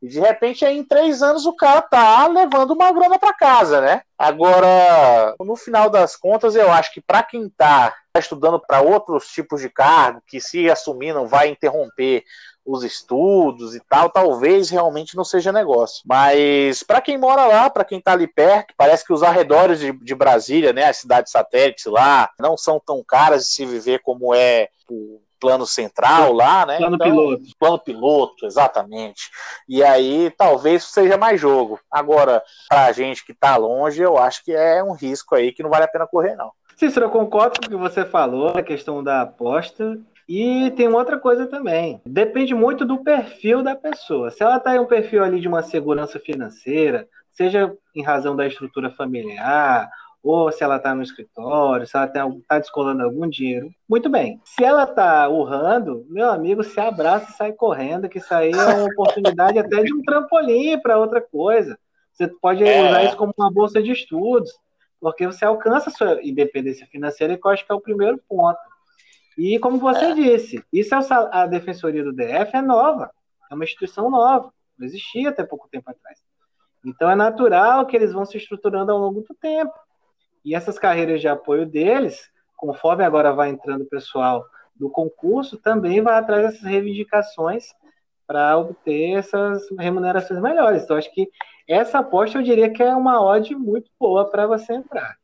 e 0.06 0.08
de 0.08 0.20
repente, 0.20 0.63
aí, 0.63 0.78
em 0.78 0.84
três 0.84 1.24
anos, 1.24 1.48
o 1.48 1.54
cara 1.56 1.82
tá 1.82 2.28
levando 2.28 2.76
uma 2.76 2.91
grana 2.91 3.18
para 3.18 3.34
casa, 3.34 3.82
né? 3.82 4.04
Agora, 4.15 5.34
no 5.39 5.56
final 5.56 5.89
das 5.89 6.15
contas, 6.15 6.56
eu 6.56 6.72
acho 6.72 6.94
que 6.94 7.02
para 7.02 7.24
quem 7.24 7.50
tá 7.50 7.91
estudando 8.15 8.60
para 8.60 8.82
outros 8.82 9.26
tipos 9.30 9.62
de 9.62 9.68
cargo, 9.68 10.22
que 10.28 10.39
se 10.39 10.70
assumir 10.70 11.12
não 11.12 11.28
vai 11.28 11.50
interromper 11.50 12.24
os 12.63 12.84
estudos 12.84 13.74
e 13.74 13.80
tal, 13.89 14.12
talvez 14.12 14.70
realmente 14.70 15.18
não 15.18 15.24
seja 15.24 15.52
negócio. 15.52 16.04
Mas 16.06 16.84
para 16.84 17.02
quem 17.02 17.18
mora 17.18 17.48
lá, 17.48 17.68
para 17.68 17.84
quem 17.84 17.98
está 17.98 18.12
ali 18.12 18.28
perto, 18.28 18.76
parece 18.78 19.04
que 19.04 19.13
os 19.13 19.24
arredores 19.24 19.80
de, 19.80 19.91
de, 19.91 20.13
Brasília, 20.13 20.72
né, 20.72 20.86
as 20.86 20.98
cidades 20.98 21.32
satélites 21.32 21.86
lá, 21.86 22.30
não 22.39 22.56
são 22.56 22.80
tão 22.80 23.04
caras 23.04 23.46
de 23.46 23.50
se 23.50 23.65
viver 23.65 24.04
como 24.04 24.36
é 24.36 24.70
o 24.88 25.20
plano 25.45 25.67
central 25.67 26.34
lá, 26.34 26.65
né? 26.65 26.77
Plano 26.77 26.95
então, 26.95 27.08
piloto. 27.08 27.43
Plano 27.60 27.79
piloto, 27.79 28.45
exatamente. 28.47 29.29
E 29.69 29.84
aí 29.84 30.31
talvez 30.36 30.86
seja 30.86 31.17
mais 31.17 31.39
jogo. 31.39 31.79
Agora, 31.91 32.41
para 32.67 32.86
a 32.86 32.91
gente 32.91 33.23
que 33.23 33.31
está 33.31 33.55
longe, 33.55 34.01
eu 34.01 34.17
acho 34.17 34.43
que 34.43 34.51
é 34.51 34.84
um 34.84 34.93
risco 34.93 35.36
aí 35.36 35.51
que 35.51 35.62
não 35.62 35.69
vale 35.69 35.84
a 35.84 35.88
pena 35.88 36.08
correr, 36.08 36.36
não. 36.36 36.51
Cícero, 36.75 37.05
eu 37.05 37.10
concordo 37.12 37.60
com 37.60 37.67
o 37.67 37.69
que 37.69 37.75
você 37.75 38.03
falou, 38.03 38.49
a 38.49 38.63
questão 38.63 39.03
da 39.03 39.21
aposta. 39.21 39.99
E 40.27 40.71
tem 40.71 40.88
outra 40.88 41.19
coisa 41.19 41.45
também. 41.45 42.01
Depende 42.03 42.55
muito 42.55 42.84
do 42.84 43.03
perfil 43.03 43.62
da 43.62 43.75
pessoa. 43.75 44.31
Se 44.31 44.41
ela 44.41 44.58
está 44.58 44.75
em 44.75 44.79
um 44.79 44.88
perfil 44.88 45.23
ali 45.23 45.39
de 45.39 45.47
uma 45.47 45.62
segurança 45.62 46.19
financeira, 46.19 47.08
seja 47.31 47.71
em 47.93 48.01
razão 48.01 48.36
da 48.36 48.47
estrutura 48.47 48.89
familiar, 48.89 49.88
ou 50.26 50.52
se 50.52 50.64
ela 50.64 50.78
está 50.78 50.96
no 50.96 51.04
escritório, 51.04 51.86
se 51.86 51.96
ela 51.96 52.08
está 52.08 52.58
descolando 52.58 53.04
algum 53.04 53.30
dinheiro, 53.30 53.70
muito 53.88 54.10
bem. 54.10 54.42
Se 54.44 54.64
ela 54.64 54.84
está 54.84 55.30
urrando, 55.30 56.04
meu 56.10 56.32
amigo, 56.32 56.64
se 56.64 56.80
abraça 56.80 57.30
e 57.30 57.34
sai 57.36 57.54
correndo, 57.54 58.10
que 58.10 58.18
isso 58.18 58.34
aí 58.34 58.52
é 58.52 58.56
uma 58.56 58.86
oportunidade 58.86 59.60
até 59.60 59.84
de 59.84 59.94
um 59.94 60.02
trampolim 60.02 60.80
para 60.82 60.98
outra 60.98 61.22
coisa. 61.22 61.78
Você 62.12 62.28
pode 62.28 62.64
é. 62.64 62.88
usar 62.88 63.04
isso 63.04 63.18
como 63.18 63.36
uma 63.38 63.52
bolsa 63.52 63.84
de 63.84 63.92
estudos, 63.92 64.52
porque 65.00 65.28
você 65.28 65.46
alcança 65.46 65.92
a 65.92 65.94
sua 65.94 66.20
independência 66.24 66.88
financeira, 66.88 67.38
que 67.38 67.46
eu 67.46 67.52
acho 67.52 67.64
que 67.64 67.72
é 67.72 67.76
o 67.76 67.82
primeiro 67.82 68.20
ponto. 68.28 68.58
E 69.38 69.60
como 69.60 69.78
você 69.78 70.06
é. 70.06 70.14
disse, 70.16 70.64
isso 70.74 70.96
é 70.96 71.00
a 71.32 71.46
Defensoria 71.46 72.04
do 72.04 72.12
DF 72.12 72.50
é 72.52 72.64
nova, 72.64 73.12
é 73.52 73.54
uma 73.54 73.64
instituição 73.64 74.10
nova, 74.10 74.52
não 74.76 74.88
existia 74.88 75.30
até 75.30 75.44
pouco 75.44 75.70
tempo 75.70 75.88
atrás. 75.92 76.18
Então 76.84 77.12
é 77.12 77.16
natural 77.16 77.86
que 77.86 77.96
eles 77.96 78.12
vão 78.12 78.26
se 78.26 78.38
estruturando 78.38 78.92
ao 78.92 78.98
longo 78.98 79.22
do 79.22 79.36
tempo. 79.36 79.85
E 80.45 80.55
essas 80.55 80.79
carreiras 80.79 81.19
de 81.19 81.27
apoio 81.27 81.65
deles, 81.65 82.29
conforme 82.55 83.03
agora 83.03 83.34
vai 83.34 83.49
entrando 83.49 83.81
o 83.81 83.89
pessoal 83.89 84.45
do 84.75 84.89
concurso, 84.89 85.58
também 85.58 86.01
vai 86.01 86.15
atrás 86.15 86.43
dessas 86.43 86.62
reivindicações 86.62 87.73
para 88.27 88.58
obter 88.58 89.17
essas 89.17 89.63
remunerações 89.77 90.39
melhores. 90.39 90.84
Então 90.84 90.97
acho 90.97 91.12
que 91.13 91.29
essa 91.67 91.99
aposta 91.99 92.38
eu 92.38 92.43
diria 92.43 92.71
que 92.71 92.84
é 92.84 92.95
uma 92.95 93.21
odd 93.21 93.55
muito 93.55 93.89
boa 93.99 94.29
para 94.29 94.45
você 94.45 94.73
entrar 94.73 95.17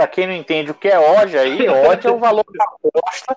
para 0.00 0.06
quem 0.06 0.26
não 0.26 0.32
entende 0.32 0.70
o 0.70 0.74
que 0.74 0.88
é 0.88 0.98
odd 0.98 1.36
aí, 1.36 1.68
odd 1.68 2.06
é 2.06 2.10
o 2.10 2.18
valor 2.18 2.46
da 2.56 2.64
aposta, 2.64 3.36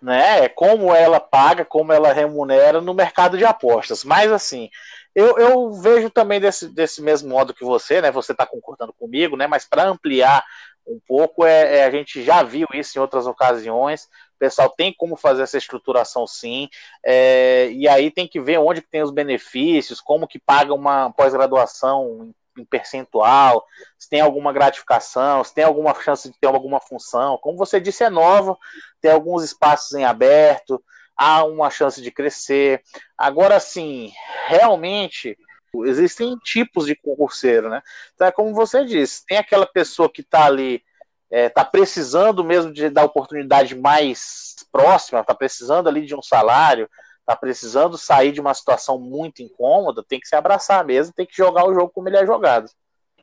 né? 0.00 0.44
É 0.44 0.48
como 0.48 0.94
ela 0.94 1.18
paga, 1.18 1.64
como 1.64 1.92
ela 1.92 2.12
remunera 2.12 2.80
no 2.80 2.94
mercado 2.94 3.36
de 3.36 3.44
apostas. 3.44 4.04
Mas 4.04 4.30
assim, 4.30 4.70
eu, 5.14 5.38
eu 5.38 5.72
vejo 5.72 6.10
também 6.10 6.40
desse, 6.40 6.68
desse 6.68 7.00
mesmo 7.00 7.28
modo 7.28 7.54
que 7.54 7.64
você, 7.64 8.00
né? 8.00 8.10
Você 8.10 8.32
está 8.32 8.44
concordando 8.44 8.92
comigo, 8.92 9.36
né? 9.36 9.46
Mas 9.46 9.64
para 9.64 9.84
ampliar 9.84 10.44
um 10.86 11.00
pouco, 11.06 11.44
é, 11.46 11.78
é, 11.78 11.84
a 11.84 11.90
gente 11.90 12.22
já 12.22 12.42
viu 12.42 12.66
isso 12.74 12.98
em 12.98 13.00
outras 13.00 13.26
ocasiões. 13.26 14.04
O 14.34 14.38
pessoal 14.38 14.68
tem 14.68 14.92
como 14.92 15.16
fazer 15.16 15.42
essa 15.42 15.56
estruturação 15.56 16.26
sim, 16.26 16.68
é, 17.04 17.70
e 17.70 17.88
aí 17.88 18.10
tem 18.10 18.28
que 18.28 18.40
ver 18.40 18.58
onde 18.58 18.82
que 18.82 18.90
tem 18.90 19.02
os 19.02 19.10
benefícios, 19.10 20.00
como 20.00 20.28
que 20.28 20.38
paga 20.38 20.74
uma 20.74 21.10
pós-graduação 21.12 22.34
em 22.58 22.64
percentual, 22.64 23.64
se 23.98 24.08
tem 24.08 24.20
alguma 24.20 24.52
gratificação, 24.52 25.42
se 25.42 25.54
tem 25.54 25.64
alguma 25.64 25.94
chance 25.94 26.30
de 26.30 26.38
ter 26.38 26.46
alguma 26.46 26.80
função. 26.80 27.38
Como 27.38 27.56
você 27.56 27.80
disse, 27.80 28.04
é 28.04 28.10
nova, 28.10 28.56
tem 29.00 29.10
alguns 29.10 29.42
espaços 29.42 29.92
em 29.92 30.04
aberto, 30.04 30.82
há 31.16 31.44
uma 31.44 31.70
chance 31.70 32.00
de 32.02 32.10
crescer. 32.10 32.82
Agora, 33.16 33.58
sim, 33.60 34.12
realmente 34.46 35.36
existem 35.84 36.36
tipos 36.38 36.86
de 36.86 36.94
concurseiro, 36.94 37.68
né? 37.68 37.82
Então, 38.14 38.26
é 38.26 38.32
como 38.32 38.54
você 38.54 38.84
disse, 38.84 39.24
tem 39.26 39.38
aquela 39.38 39.66
pessoa 39.66 40.08
que 40.08 40.20
está 40.20 40.44
ali, 40.44 40.74
está 40.74 41.36
é, 41.36 41.48
tá 41.48 41.64
precisando 41.64 42.44
mesmo 42.44 42.72
de, 42.72 42.88
da 42.88 43.04
oportunidade 43.04 43.74
mais 43.74 44.54
próxima, 44.70 45.20
está 45.20 45.34
precisando 45.34 45.88
ali 45.88 46.06
de 46.06 46.14
um 46.14 46.22
salário, 46.22 46.88
tá 47.26 47.34
precisando 47.34 47.96
sair 47.96 48.32
de 48.32 48.40
uma 48.40 48.54
situação 48.54 48.98
muito 48.98 49.42
incômoda, 49.42 50.04
tem 50.06 50.20
que 50.20 50.28
se 50.28 50.36
abraçar 50.36 50.84
mesmo, 50.84 51.14
tem 51.14 51.26
que 51.26 51.36
jogar 51.36 51.66
o 51.66 51.74
jogo 51.74 51.90
como 51.92 52.08
ele 52.08 52.18
é 52.18 52.26
jogado. 52.26 52.70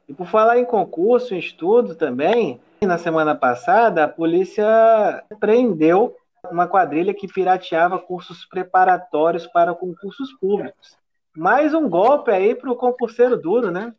E 0.07 0.13
por 0.13 0.27
falar 0.27 0.57
em 0.57 0.65
concurso, 0.65 1.33
em 1.33 1.39
estudo 1.39 1.95
também, 1.95 2.59
na 2.81 2.97
semana 2.97 3.35
passada 3.35 4.03
a 4.03 4.09
polícia 4.09 5.23
prendeu 5.39 6.15
uma 6.51 6.67
quadrilha 6.67 7.13
que 7.13 7.27
pirateava 7.27 7.97
cursos 7.97 8.45
preparatórios 8.45 9.47
para 9.47 9.73
concursos 9.73 10.31
públicos. 10.39 10.97
Mais 11.35 11.73
um 11.73 11.89
golpe 11.89 12.29
aí 12.29 12.53
pro 12.53 12.75
concurseiro 12.75 13.37
duro, 13.37 13.71
né? 13.71 13.93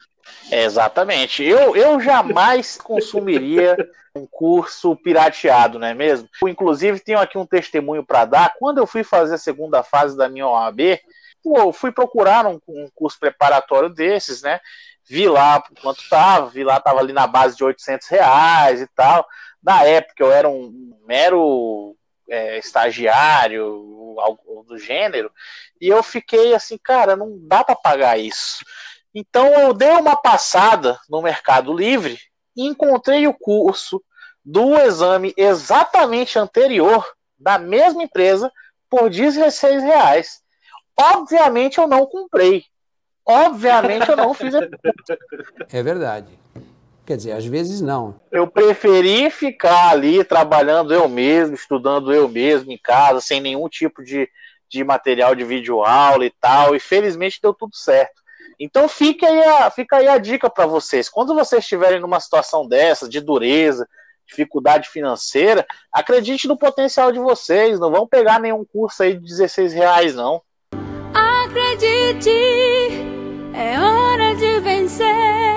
Exatamente. 0.50 1.42
Eu, 1.42 1.74
eu 1.74 1.98
jamais 1.98 2.76
consumiria 2.76 3.76
um 4.14 4.26
curso 4.26 4.94
pirateado, 4.96 5.78
não 5.78 5.86
é 5.86 5.94
mesmo? 5.94 6.28
Inclusive, 6.46 7.00
tenho 7.00 7.18
aqui 7.18 7.38
um 7.38 7.46
testemunho 7.46 8.04
para 8.04 8.26
dar. 8.26 8.54
Quando 8.58 8.78
eu 8.78 8.86
fui 8.86 9.02
fazer 9.02 9.34
a 9.34 9.38
segunda 9.38 9.82
fase 9.82 10.16
da 10.16 10.28
minha 10.28 10.46
OAB, 10.46 11.00
pô, 11.42 11.72
fui 11.72 11.90
procurar 11.90 12.46
um, 12.46 12.60
um, 12.68 12.88
curso 12.94 13.18
preparatório 13.18 13.88
desses, 13.88 14.42
né? 14.42 14.60
Vi 15.08 15.26
lá 15.26 15.62
quanto 15.80 16.02
estava, 16.02 16.46
vi 16.46 16.62
lá 16.62 16.76
estava 16.76 17.00
ali 17.00 17.12
na 17.12 17.26
base 17.26 17.56
de 17.56 17.64
800 17.64 18.06
reais 18.08 18.80
e 18.82 18.86
tal. 18.94 19.26
Na 19.62 19.84
época 19.84 20.22
eu 20.22 20.30
era 20.30 20.48
um 20.48 20.96
mero 21.06 21.96
é, 22.32 22.58
estagiário, 22.58 24.16
algo 24.18 24.64
do 24.66 24.78
gênero, 24.78 25.30
e 25.78 25.86
eu 25.86 26.02
fiquei 26.02 26.54
assim, 26.54 26.78
cara, 26.78 27.14
não 27.14 27.38
dá 27.46 27.62
para 27.62 27.76
pagar 27.76 28.18
isso. 28.18 28.64
Então 29.14 29.48
eu 29.48 29.74
dei 29.74 29.90
uma 29.90 30.16
passada 30.16 30.98
no 31.10 31.20
Mercado 31.20 31.74
Livre 31.74 32.18
e 32.56 32.66
encontrei 32.66 33.26
o 33.26 33.34
curso 33.34 34.02
do 34.42 34.74
exame 34.78 35.34
exatamente 35.36 36.38
anterior 36.38 37.06
da 37.38 37.58
mesma 37.58 38.02
empresa 38.02 38.50
por 38.88 39.10
16 39.10 39.82
reais. 39.82 40.40
Obviamente 40.98 41.78
eu 41.78 41.86
não 41.86 42.06
comprei. 42.06 42.64
Obviamente 43.26 44.08
eu 44.08 44.16
não 44.16 44.32
fiz. 44.32 44.54
É 45.70 45.82
verdade. 45.82 46.38
Quer 47.12 47.16
dizer, 47.18 47.32
às 47.32 47.44
vezes 47.44 47.82
não. 47.82 48.18
Eu 48.30 48.46
preferi 48.46 49.28
ficar 49.28 49.90
ali 49.90 50.24
trabalhando 50.24 50.94
eu 50.94 51.06
mesmo, 51.10 51.54
estudando 51.54 52.10
eu 52.10 52.26
mesmo 52.26 52.72
em 52.72 52.78
casa, 52.78 53.20
sem 53.20 53.38
nenhum 53.38 53.68
tipo 53.68 54.02
de, 54.02 54.26
de 54.66 54.82
material 54.82 55.34
de 55.34 55.44
vídeo 55.44 55.84
aula 55.84 56.24
e 56.24 56.32
tal. 56.40 56.74
E 56.74 56.80
felizmente 56.80 57.38
deu 57.42 57.52
tudo 57.52 57.76
certo. 57.76 58.22
Então 58.58 58.88
fica 58.88 59.26
aí 59.26 59.44
a, 59.44 59.70
fica 59.70 59.98
aí 59.98 60.08
a 60.08 60.16
dica 60.16 60.48
para 60.48 60.64
vocês. 60.64 61.10
Quando 61.10 61.34
vocês 61.34 61.62
estiverem 61.62 62.00
numa 62.00 62.18
situação 62.18 62.66
dessa, 62.66 63.06
de 63.06 63.20
dureza, 63.20 63.86
dificuldade 64.26 64.88
financeira, 64.88 65.66
acredite 65.92 66.48
no 66.48 66.56
potencial 66.56 67.12
de 67.12 67.18
vocês. 67.18 67.78
Não 67.78 67.90
vão 67.90 68.06
pegar 68.06 68.40
nenhum 68.40 68.64
curso 68.64 69.02
aí 69.02 69.18
de 69.18 69.26
16 69.26 69.74
reais, 69.74 70.14
não. 70.14 70.40
Acredite, 71.12 72.30
é 73.52 73.78
hora 73.78 74.34
de 74.34 74.60
vencer. 74.60 75.51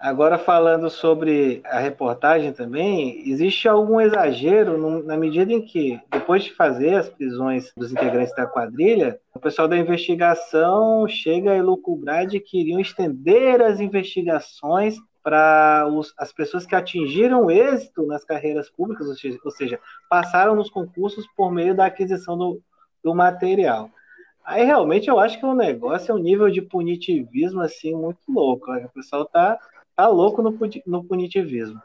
Agora, 0.00 0.38
falando 0.38 0.88
sobre 0.88 1.60
a 1.64 1.80
reportagem 1.80 2.52
também, 2.52 3.28
existe 3.28 3.66
algum 3.66 4.00
exagero 4.00 4.78
no, 4.78 5.02
na 5.02 5.16
medida 5.16 5.52
em 5.52 5.60
que, 5.60 6.00
depois 6.08 6.44
de 6.44 6.54
fazer 6.54 6.94
as 6.94 7.08
prisões 7.08 7.72
dos 7.76 7.90
integrantes 7.90 8.32
da 8.36 8.46
quadrilha, 8.46 9.18
o 9.34 9.40
pessoal 9.40 9.66
da 9.66 9.76
investigação 9.76 11.08
chega 11.08 11.50
a 11.50 11.56
elucubrar 11.56 12.28
de 12.28 12.38
que 12.38 12.60
iriam 12.60 12.78
estender 12.78 13.60
as 13.60 13.80
investigações 13.80 14.96
para 15.20 15.84
as 16.16 16.32
pessoas 16.32 16.64
que 16.64 16.76
atingiram 16.76 17.50
êxito 17.50 18.06
nas 18.06 18.24
carreiras 18.24 18.70
públicas, 18.70 19.08
ou 19.08 19.16
seja, 19.16 19.38
ou 19.44 19.50
seja, 19.50 19.80
passaram 20.08 20.54
nos 20.54 20.70
concursos 20.70 21.26
por 21.36 21.50
meio 21.50 21.74
da 21.74 21.86
aquisição 21.86 22.38
do, 22.38 22.62
do 23.02 23.12
material. 23.16 23.90
Aí 24.44 24.64
realmente 24.64 25.08
eu 25.08 25.18
acho 25.18 25.38
que 25.38 25.44
o 25.44 25.54
negócio 25.54 26.12
é 26.12 26.14
um 26.14 26.18
nível 26.22 26.48
de 26.48 26.62
punitivismo 26.62 27.60
assim 27.60 27.94
muito 27.94 28.20
louco. 28.28 28.72
O 28.72 28.88
pessoal 28.90 29.26
tá 29.26 29.58
tá 29.98 30.06
louco 30.06 30.40
no, 30.40 30.56
no 30.86 31.02
punitivismo. 31.02 31.82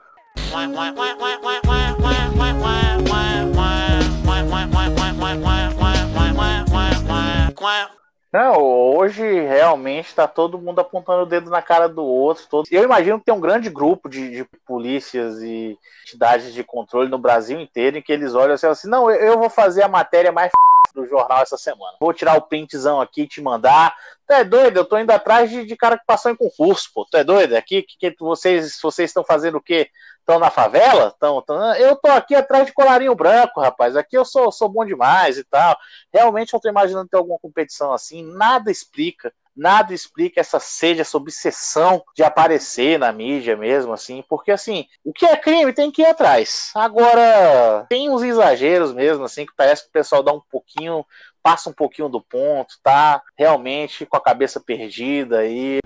Não, 8.32 8.62
hoje 8.62 9.24
realmente 9.24 10.08
está 10.08 10.28
todo 10.28 10.60
mundo 10.60 10.80
apontando 10.80 11.24
o 11.24 11.26
dedo 11.26 11.50
na 11.50 11.62
cara 11.62 11.90
do 11.90 12.04
outro. 12.04 12.46
Todo... 12.48 12.68
Eu 12.70 12.84
imagino 12.84 13.18
que 13.18 13.26
tem 13.26 13.34
um 13.34 13.42
grande 13.42 13.70
grupo 13.72 14.08
de, 14.08 14.30
de 14.30 14.46
polícias 14.64 15.42
e 15.42 15.76
entidades 16.04 16.54
de 16.54 16.64
controle 16.64 17.10
no 17.10 17.18
Brasil 17.18 17.60
inteiro 17.60 17.98
em 17.98 18.02
que 18.02 18.12
eles 18.12 18.36
olham 18.36 18.54
assim, 18.54 18.68
assim 18.68 18.88
não, 18.88 19.10
eu 19.10 19.40
vou 19.40 19.50
fazer 19.50 19.82
a 19.82 19.88
matéria 19.88 20.32
mais 20.32 20.52
do 20.94 21.08
jornal 21.08 21.42
essa 21.42 21.58
semana. 21.58 21.98
Vou 22.00 22.14
tirar 22.14 22.38
o 22.38 22.42
printzão 22.42 23.02
aqui 23.02 23.24
e 23.24 23.28
te 23.28 23.42
mandar. 23.42 23.96
Tu 24.34 24.38
é 24.38 24.44
doido? 24.44 24.78
Eu 24.78 24.86
tô 24.86 24.98
indo 24.98 25.12
atrás 25.12 25.48
de, 25.48 25.64
de 25.64 25.76
cara 25.76 25.96
que 25.96 26.06
passou 26.08 26.32
em 26.32 26.36
concurso, 26.36 26.90
pô. 26.92 27.06
Tu 27.06 27.18
é 27.18 27.24
doido? 27.24 27.54
Aqui 27.54 27.84
que, 27.84 28.10
que 28.10 28.16
vocês 28.20 28.80
vocês 28.82 29.12
estão 29.12 29.24
fazendo 29.24 29.60
o 29.60 29.62
quê? 29.62 29.92
Estão 30.18 30.40
na 30.40 30.50
favela? 30.50 31.16
Tão, 31.20 31.40
tão, 31.44 31.76
eu 31.76 31.96
tô 31.98 32.10
aqui 32.10 32.34
atrás 32.34 32.66
de 32.66 32.74
colarinho 32.74 33.14
branco, 33.14 33.62
rapaz. 33.62 33.96
Aqui 33.96 34.18
eu 34.18 34.26
sou, 34.26 34.52
sou 34.52 34.68
bom 34.68 34.84
demais 34.84 35.38
e 35.38 35.44
tal. 35.44 35.78
Realmente 36.12 36.52
eu 36.52 36.60
tô 36.60 36.68
imaginando 36.68 37.10
ter 37.10 37.18
alguma 37.18 37.38
competição 37.38 37.94
assim. 37.94 38.24
Nada 38.24 38.72
explica 38.72 39.32
nada 39.56 39.94
explica 39.94 40.42
essa 40.42 40.60
sede, 40.60 41.02
essa 41.02 41.16
obsessão 41.16 42.04
de 42.16 42.24
aparecer 42.24 42.98
na 42.98 43.12
mídia 43.12 43.56
mesmo, 43.56 43.94
assim, 43.94 44.24
porque 44.28 44.52
assim, 44.52 44.88
o 45.04 45.14
que 45.14 45.26
é 45.26 45.38
crime 45.38 45.72
tem 45.72 45.92
que 45.92 46.02
ir 46.02 46.08
atrás. 46.08 46.72
Agora, 46.74 47.86
tem 47.88 48.10
uns 48.10 48.24
exageros 48.24 48.94
mesmo, 48.94 49.24
assim, 49.24 49.46
que 49.46 49.54
parece 49.56 49.84
que 49.84 49.90
o 49.90 49.94
pessoal 49.94 50.24
dá 50.24 50.34
um 50.34 50.42
pouquinho, 50.52 51.06
passa 51.44 51.70
um 51.70 51.74
pouquinho 51.74 52.08
do 52.08 52.22
ponto, 52.22 52.76
tá 52.82 53.22
realmente 53.38 54.06
com 54.06 54.16
a 54.16 54.22
cabeça 54.22 54.62
perdida 54.62 55.40
aí. 55.40 55.80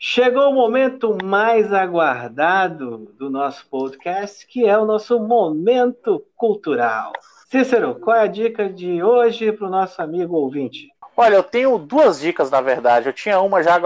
Chegou 0.00 0.50
o 0.50 0.54
momento 0.54 1.16
mais 1.22 1.72
aguardado 1.72 3.12
do 3.18 3.30
nosso 3.30 3.68
podcast, 3.68 4.46
que 4.46 4.66
é 4.66 4.76
o 4.76 4.86
nosso 4.86 5.20
momento 5.20 6.24
cultural. 6.34 7.12
Cícero, 7.50 7.98
qual 7.98 8.14
é 8.14 8.20
a 8.20 8.26
dica 8.26 8.68
de 8.68 9.02
hoje 9.02 9.50
para 9.52 9.66
o 9.66 9.70
nosso 9.70 10.02
amigo 10.02 10.36
ouvinte? 10.36 10.88
Olha, 11.16 11.36
eu 11.36 11.42
tenho 11.42 11.78
duas 11.78 12.20
dicas, 12.20 12.50
na 12.50 12.60
verdade. 12.60 13.08
Eu 13.08 13.12
tinha 13.14 13.40
uma 13.40 13.62
já, 13.62 13.80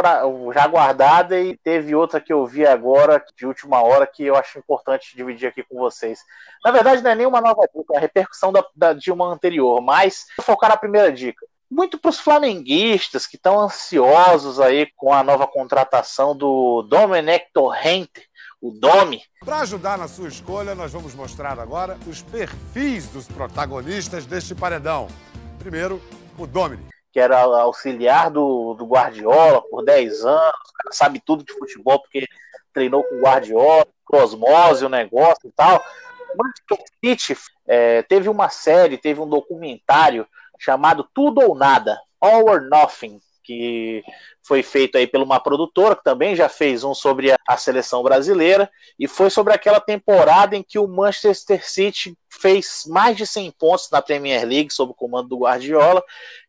já 0.52 0.66
guardada 0.66 1.40
e 1.40 1.56
teve 1.58 1.94
outra 1.94 2.20
que 2.20 2.32
eu 2.32 2.44
vi 2.44 2.66
agora, 2.66 3.24
de 3.36 3.46
última 3.46 3.80
hora, 3.80 4.04
que 4.04 4.24
eu 4.24 4.34
acho 4.34 4.58
importante 4.58 5.16
dividir 5.16 5.46
aqui 5.46 5.62
com 5.62 5.78
vocês. 5.78 6.18
Na 6.64 6.72
verdade, 6.72 7.04
não 7.04 7.12
é 7.12 7.14
nenhuma 7.14 7.40
nova 7.40 7.62
dica, 7.72 7.94
é 7.94 7.98
a 7.98 8.00
repercussão 8.00 8.52
da, 8.52 8.64
da, 8.74 8.92
de 8.94 9.12
uma 9.12 9.32
anterior, 9.32 9.80
mas 9.80 10.26
vou 10.36 10.44
focar 10.44 10.68
na 10.68 10.76
primeira 10.76 11.12
dica 11.12 11.46
muito 11.72 11.98
para 11.98 12.10
os 12.10 12.20
flamenguistas 12.20 13.26
que 13.26 13.36
estão 13.36 13.58
ansiosos 13.58 14.60
aí 14.60 14.86
com 14.94 15.10
a 15.10 15.22
nova 15.22 15.46
contratação 15.46 16.36
do 16.36 16.82
Domenech 16.82 17.46
Torrente, 17.50 18.28
o 18.62 18.70
Domi. 18.70 19.20
Para 19.44 19.58
ajudar 19.58 19.98
na 19.98 20.06
sua 20.06 20.28
escolha, 20.28 20.72
nós 20.72 20.92
vamos 20.92 21.14
mostrar 21.14 21.58
agora 21.58 21.98
os 22.06 22.22
perfis 22.22 23.08
dos 23.08 23.26
protagonistas 23.26 24.24
deste 24.24 24.54
paredão. 24.54 25.08
Primeiro, 25.58 26.00
o 26.38 26.46
Domini. 26.46 26.86
Que 27.12 27.18
era 27.18 27.40
auxiliar 27.40 28.30
do, 28.30 28.74
do 28.74 28.86
Guardiola 28.86 29.60
por 29.68 29.84
10 29.84 30.24
anos, 30.24 30.52
sabe 30.92 31.20
tudo 31.20 31.44
de 31.44 31.52
futebol 31.52 32.00
porque 32.00 32.26
treinou 32.72 33.02
com 33.02 33.16
o 33.16 33.20
Guardiola, 33.20 33.86
osmose, 34.12 34.84
o 34.84 34.88
negócio 34.88 35.48
e 35.48 35.52
tal. 35.52 35.82
Manchester 36.36 36.86
City 37.04 37.36
é, 37.66 38.02
teve 38.02 38.28
uma 38.28 38.48
série, 38.48 38.96
teve 38.96 39.20
um 39.20 39.28
documentário 39.28 40.26
chamado 40.58 41.06
Tudo 41.12 41.40
ou 41.40 41.54
Nada, 41.54 41.98
All 42.20 42.48
or 42.48 42.62
Nothing, 42.62 43.20
que 43.52 44.02
foi 44.42 44.62
feito 44.62 44.98
aí 44.98 45.06
por 45.06 45.20
uma 45.20 45.38
produtora 45.38 45.94
que 45.94 46.02
também 46.02 46.34
já 46.34 46.48
fez 46.48 46.82
um 46.82 46.94
sobre 46.94 47.32
a, 47.32 47.56
seleção 47.56 48.02
brasileira 48.02 48.70
e 48.98 49.06
foi 49.06 49.30
sobre 49.30 49.52
aquela 49.52 49.80
temporada 49.80 50.56
em 50.56 50.62
que 50.62 50.78
o 50.78 50.88
Manchester 50.88 51.68
City 51.68 52.16
fez 52.28 52.84
mais 52.86 53.16
de 53.16 53.26
100 53.26 53.52
pontos 53.52 53.88
na 53.90 54.02
Premier 54.02 54.44
League 54.44 54.72
sob 54.72 54.92
o 54.92 54.94
comando 54.94 55.28
do 55.28 55.38
Guardiola. 55.38 56.02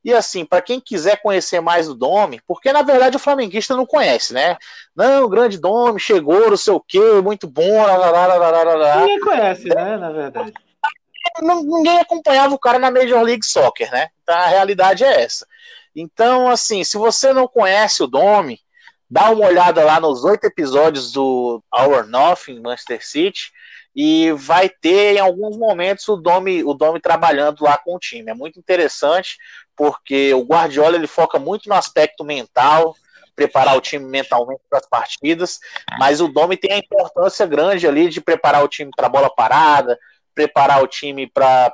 E 0.04 0.14
assim, 0.14 0.44
para 0.44 0.62
quem 0.62 0.80
quiser 0.80 1.22
conhecer 1.22 1.62
mais 1.62 1.88
do 1.88 1.94
Domi, 1.94 2.42
porque 2.48 2.74
na 2.74 2.82
verdade 2.82 3.16
o 3.16 3.20
flamenguista 3.20 3.76
não 3.76 3.86
conhece, 3.86 4.34
né? 4.34 4.58
Não, 4.96 5.26
o 5.26 5.30
grande 5.30 5.60
Domi 5.60 6.00
chegou, 6.00 6.50
não 6.50 6.58
sei 6.58 6.74
o 6.74 6.80
quê, 6.80 7.22
muito 7.22 7.48
bom, 7.48 7.86
lá, 7.86 7.98
Ninguém 9.02 9.20
conhece, 9.20 9.68
né, 9.70 9.98
na 9.98 10.12
verdade 10.12 10.54
ninguém 11.42 12.00
acompanhava 12.00 12.54
o 12.54 12.60
cara 12.60 12.78
na 12.78 12.92
Major 12.92 13.22
League 13.22 13.46
Soccer, 13.46 13.90
né? 13.92 14.10
Então 14.22 14.36
a 14.36 14.48
realidade 14.48 15.04
é 15.04 15.24
essa. 15.24 15.48
Então, 15.96 16.50
assim, 16.50 16.84
se 16.84 16.98
você 16.98 17.34
não 17.34 17.48
conhece 17.48 18.02
o 18.04 18.08
Domi, 18.08 18.60
dá 19.10 19.30
uma 19.30 19.46
olhada 19.46 19.84
lá 19.84 20.00
nos 20.00 20.24
oito 20.24 20.46
episódios 20.46 21.12
do 21.12 21.64
Our 21.72 22.08
Nothing 22.08 22.60
Manchester 22.60 23.06
City 23.06 23.52
e 23.96 24.32
vai 24.32 24.68
ter 24.68 25.16
em 25.16 25.20
alguns 25.20 25.56
momentos 25.56 26.08
o 26.08 26.16
Domi, 26.16 26.64
o 26.64 26.74
Domi 26.74 27.00
trabalhando 27.00 27.64
lá 27.64 27.78
com 27.78 27.96
o 27.96 28.00
time. 28.00 28.32
É 28.32 28.34
muito 28.34 28.58
interessante 28.58 29.38
porque 29.76 30.34
o 30.34 30.44
Guardiola 30.44 30.96
ele 30.96 31.08
foca 31.08 31.38
muito 31.38 31.70
no 31.70 31.76
aspecto 31.76 32.24
mental, 32.24 32.96
preparar 33.36 33.78
o 33.78 33.82
time 33.82 34.06
mentalmente 34.06 34.62
para 34.70 34.80
as 34.80 34.88
partidas, 34.88 35.60
mas 35.98 36.22
o 36.22 36.28
Domi 36.28 36.58
tem 36.58 36.72
a 36.72 36.78
importância 36.78 37.46
grande 37.46 37.88
ali 37.88 38.10
de 38.10 38.22
preparar 38.22 38.64
o 38.64 38.68
time 38.68 38.92
para 38.96 39.10
bola 39.10 39.30
parada, 39.30 39.98
preparar 40.34 40.84
o 40.84 40.88
time 40.88 41.28
para 41.28 41.72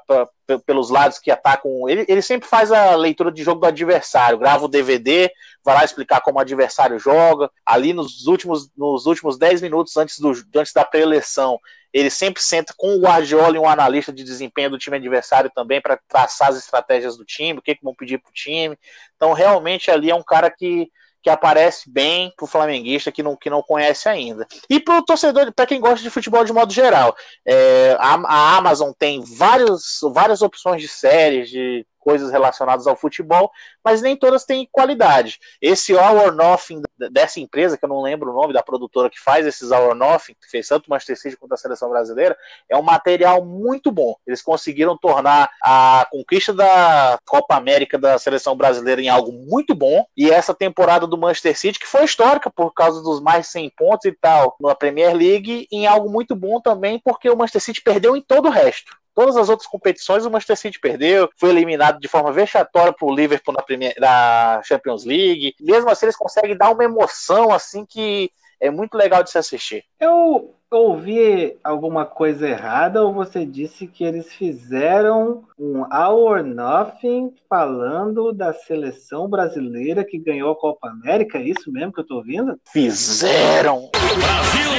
pelos 0.57 0.89
lados 0.89 1.19
que 1.19 1.29
atacam. 1.29 1.87
Ele, 1.87 2.05
ele 2.07 2.21
sempre 2.21 2.47
faz 2.47 2.71
a 2.71 2.95
leitura 2.95 3.31
de 3.31 3.43
jogo 3.43 3.61
do 3.61 3.67
adversário, 3.67 4.37
grava 4.37 4.65
o 4.65 4.69
DVD, 4.69 5.29
vai 5.63 5.75
lá 5.75 5.83
explicar 5.83 6.21
como 6.21 6.37
o 6.37 6.41
adversário 6.41 6.97
joga. 6.97 7.51
Ali 7.65 7.93
nos 7.93 8.25
últimos, 8.25 8.69
nos 8.75 9.05
últimos 9.05 9.37
10 9.37 9.61
minutos 9.61 9.95
antes, 9.97 10.19
do, 10.19 10.31
antes 10.55 10.73
da 10.73 10.85
pré-eleição, 10.85 11.59
ele 11.91 12.09
sempre 12.09 12.41
senta 12.41 12.73
com 12.77 12.95
o 12.95 13.01
Guardiola 13.01 13.55
e 13.55 13.59
um 13.59 13.67
analista 13.67 14.13
de 14.13 14.23
desempenho 14.23 14.69
do 14.69 14.77
time 14.77 14.97
adversário 14.97 15.51
também 15.53 15.81
para 15.81 15.99
traçar 16.07 16.49
as 16.49 16.57
estratégias 16.57 17.17
do 17.17 17.25
time, 17.25 17.59
o 17.59 17.61
que, 17.61 17.75
que 17.75 17.83
vão 17.83 17.95
pedir 17.95 18.19
para 18.19 18.29
o 18.29 18.33
time. 18.33 18.77
Então, 19.15 19.33
realmente, 19.33 19.89
ali 19.89 20.09
é 20.09 20.15
um 20.15 20.23
cara 20.23 20.49
que 20.51 20.89
que 21.21 21.29
aparece 21.29 21.89
bem 21.89 22.31
pro 22.35 22.47
flamenguista 22.47 23.11
que 23.11 23.21
não, 23.21 23.35
que 23.35 23.49
não 23.49 23.61
conhece 23.61 24.07
ainda. 24.07 24.47
E 24.69 24.79
pro 24.79 25.03
torcedor, 25.03 25.51
para 25.53 25.65
quem 25.65 25.79
gosta 25.79 26.01
de 26.01 26.09
futebol 26.09 26.45
de 26.45 26.53
modo 26.53 26.71
geral. 26.71 27.15
É, 27.45 27.95
a, 27.99 28.15
a, 28.15 28.57
Amazon 28.57 28.91
tem 28.97 29.21
vários, 29.21 29.99
várias 30.13 30.41
opções 30.41 30.81
de 30.81 30.87
séries, 30.87 31.49
de 31.49 31.85
coisas 31.99 32.31
relacionadas 32.31 32.87
ao 32.87 32.95
futebol, 32.95 33.51
mas 33.83 34.01
nem 34.01 34.15
todas 34.15 34.45
têm 34.45 34.67
qualidade. 34.71 35.39
Esse 35.61 35.97
All 35.97 36.17
or 36.17 36.33
Nothing 36.33 36.81
dessa 37.11 37.39
empresa, 37.39 37.77
que 37.77 37.85
eu 37.85 37.89
não 37.89 38.01
lembro 38.01 38.31
o 38.31 38.33
nome 38.33 38.53
da 38.53 38.63
produtora 38.63 39.09
que 39.09 39.19
faz 39.19 39.45
esses 39.45 39.71
All 39.71 39.89
or 39.89 39.95
Nothing, 39.95 40.33
que 40.33 40.49
fez 40.49 40.67
tanto 40.67 40.87
o 40.87 40.89
Manchester 40.89 41.19
City 41.19 41.37
quanto 41.37 41.53
a 41.53 41.57
seleção 41.57 41.89
brasileira, 41.89 42.37
é 42.69 42.77
um 42.77 42.81
material 42.81 43.43
muito 43.43 43.91
bom. 43.91 44.15
Eles 44.25 44.41
conseguiram 44.41 44.97
tornar 44.97 45.49
a 45.63 46.07
conquista 46.11 46.53
da 46.53 47.19
Copa 47.25 47.55
América 47.55 47.97
da 47.97 48.17
seleção 48.17 48.55
brasileira 48.55 49.01
em 49.01 49.09
algo 49.09 49.31
muito 49.31 49.75
bom, 49.75 50.05
e 50.15 50.29
essa 50.29 50.53
temporada 50.53 51.05
do 51.05 51.17
Manchester 51.17 51.57
City, 51.57 51.79
que 51.79 51.87
foi 51.87 52.03
histórica 52.03 52.49
por 52.49 52.73
causa 52.73 53.01
dos 53.01 53.21
mais 53.21 53.47
100 53.47 53.71
pontos 53.77 54.05
e 54.05 54.11
tal 54.11 54.55
na 54.59 54.75
Premier 54.75 55.15
League, 55.15 55.67
em 55.71 55.87
algo 55.87 56.09
muito 56.09 56.35
bom 56.35 56.59
também, 56.61 56.99
porque 57.03 57.29
o 57.29 57.35
Manchester 57.35 57.61
City 57.61 57.81
perdeu 57.81 58.15
em 58.15 58.21
todo 58.21 58.47
o 58.47 58.51
resto. 58.51 58.98
Todas 59.13 59.35
as 59.35 59.49
outras 59.49 59.67
competições 59.67 60.25
o 60.25 60.31
Manchester 60.31 60.57
City 60.57 60.79
perdeu, 60.79 61.29
foi 61.37 61.49
eliminado 61.49 61.99
de 61.99 62.07
forma 62.07 62.31
vexatória 62.31 62.93
pro 62.93 63.13
Liverpool 63.13 63.53
na, 63.53 63.61
Premier, 63.61 63.93
na 63.99 64.61
Champions 64.63 65.05
League. 65.05 65.55
Mesmo 65.59 65.89
assim, 65.89 66.05
eles 66.05 66.15
conseguem 66.15 66.57
dar 66.57 66.71
uma 66.71 66.83
emoção 66.83 67.51
assim 67.51 67.85
que 67.85 68.31
é 68.59 68.69
muito 68.69 68.95
legal 68.95 69.23
de 69.23 69.31
se 69.31 69.37
assistir. 69.37 69.83
Eu 69.99 70.53
ouvi 70.71 71.57
alguma 71.63 72.05
coisa 72.05 72.47
errada 72.47 73.03
ou 73.03 73.13
você 73.13 73.45
disse 73.45 73.87
que 73.87 74.03
eles 74.03 74.31
fizeram 74.33 75.43
um 75.57 75.83
All 75.91 76.19
or 76.19 76.43
Nothing 76.43 77.33
falando 77.49 78.31
da 78.31 78.53
seleção 78.53 79.27
brasileira 79.27 80.03
que 80.03 80.19
ganhou 80.19 80.51
a 80.51 80.55
Copa 80.55 80.89
América? 80.89 81.39
É 81.39 81.43
isso 81.43 81.71
mesmo 81.71 81.93
que 81.93 82.01
eu 82.01 82.05
tô 82.05 82.17
ouvindo? 82.17 82.59
Fizeram! 82.71 83.89
Brasil! 83.91 84.69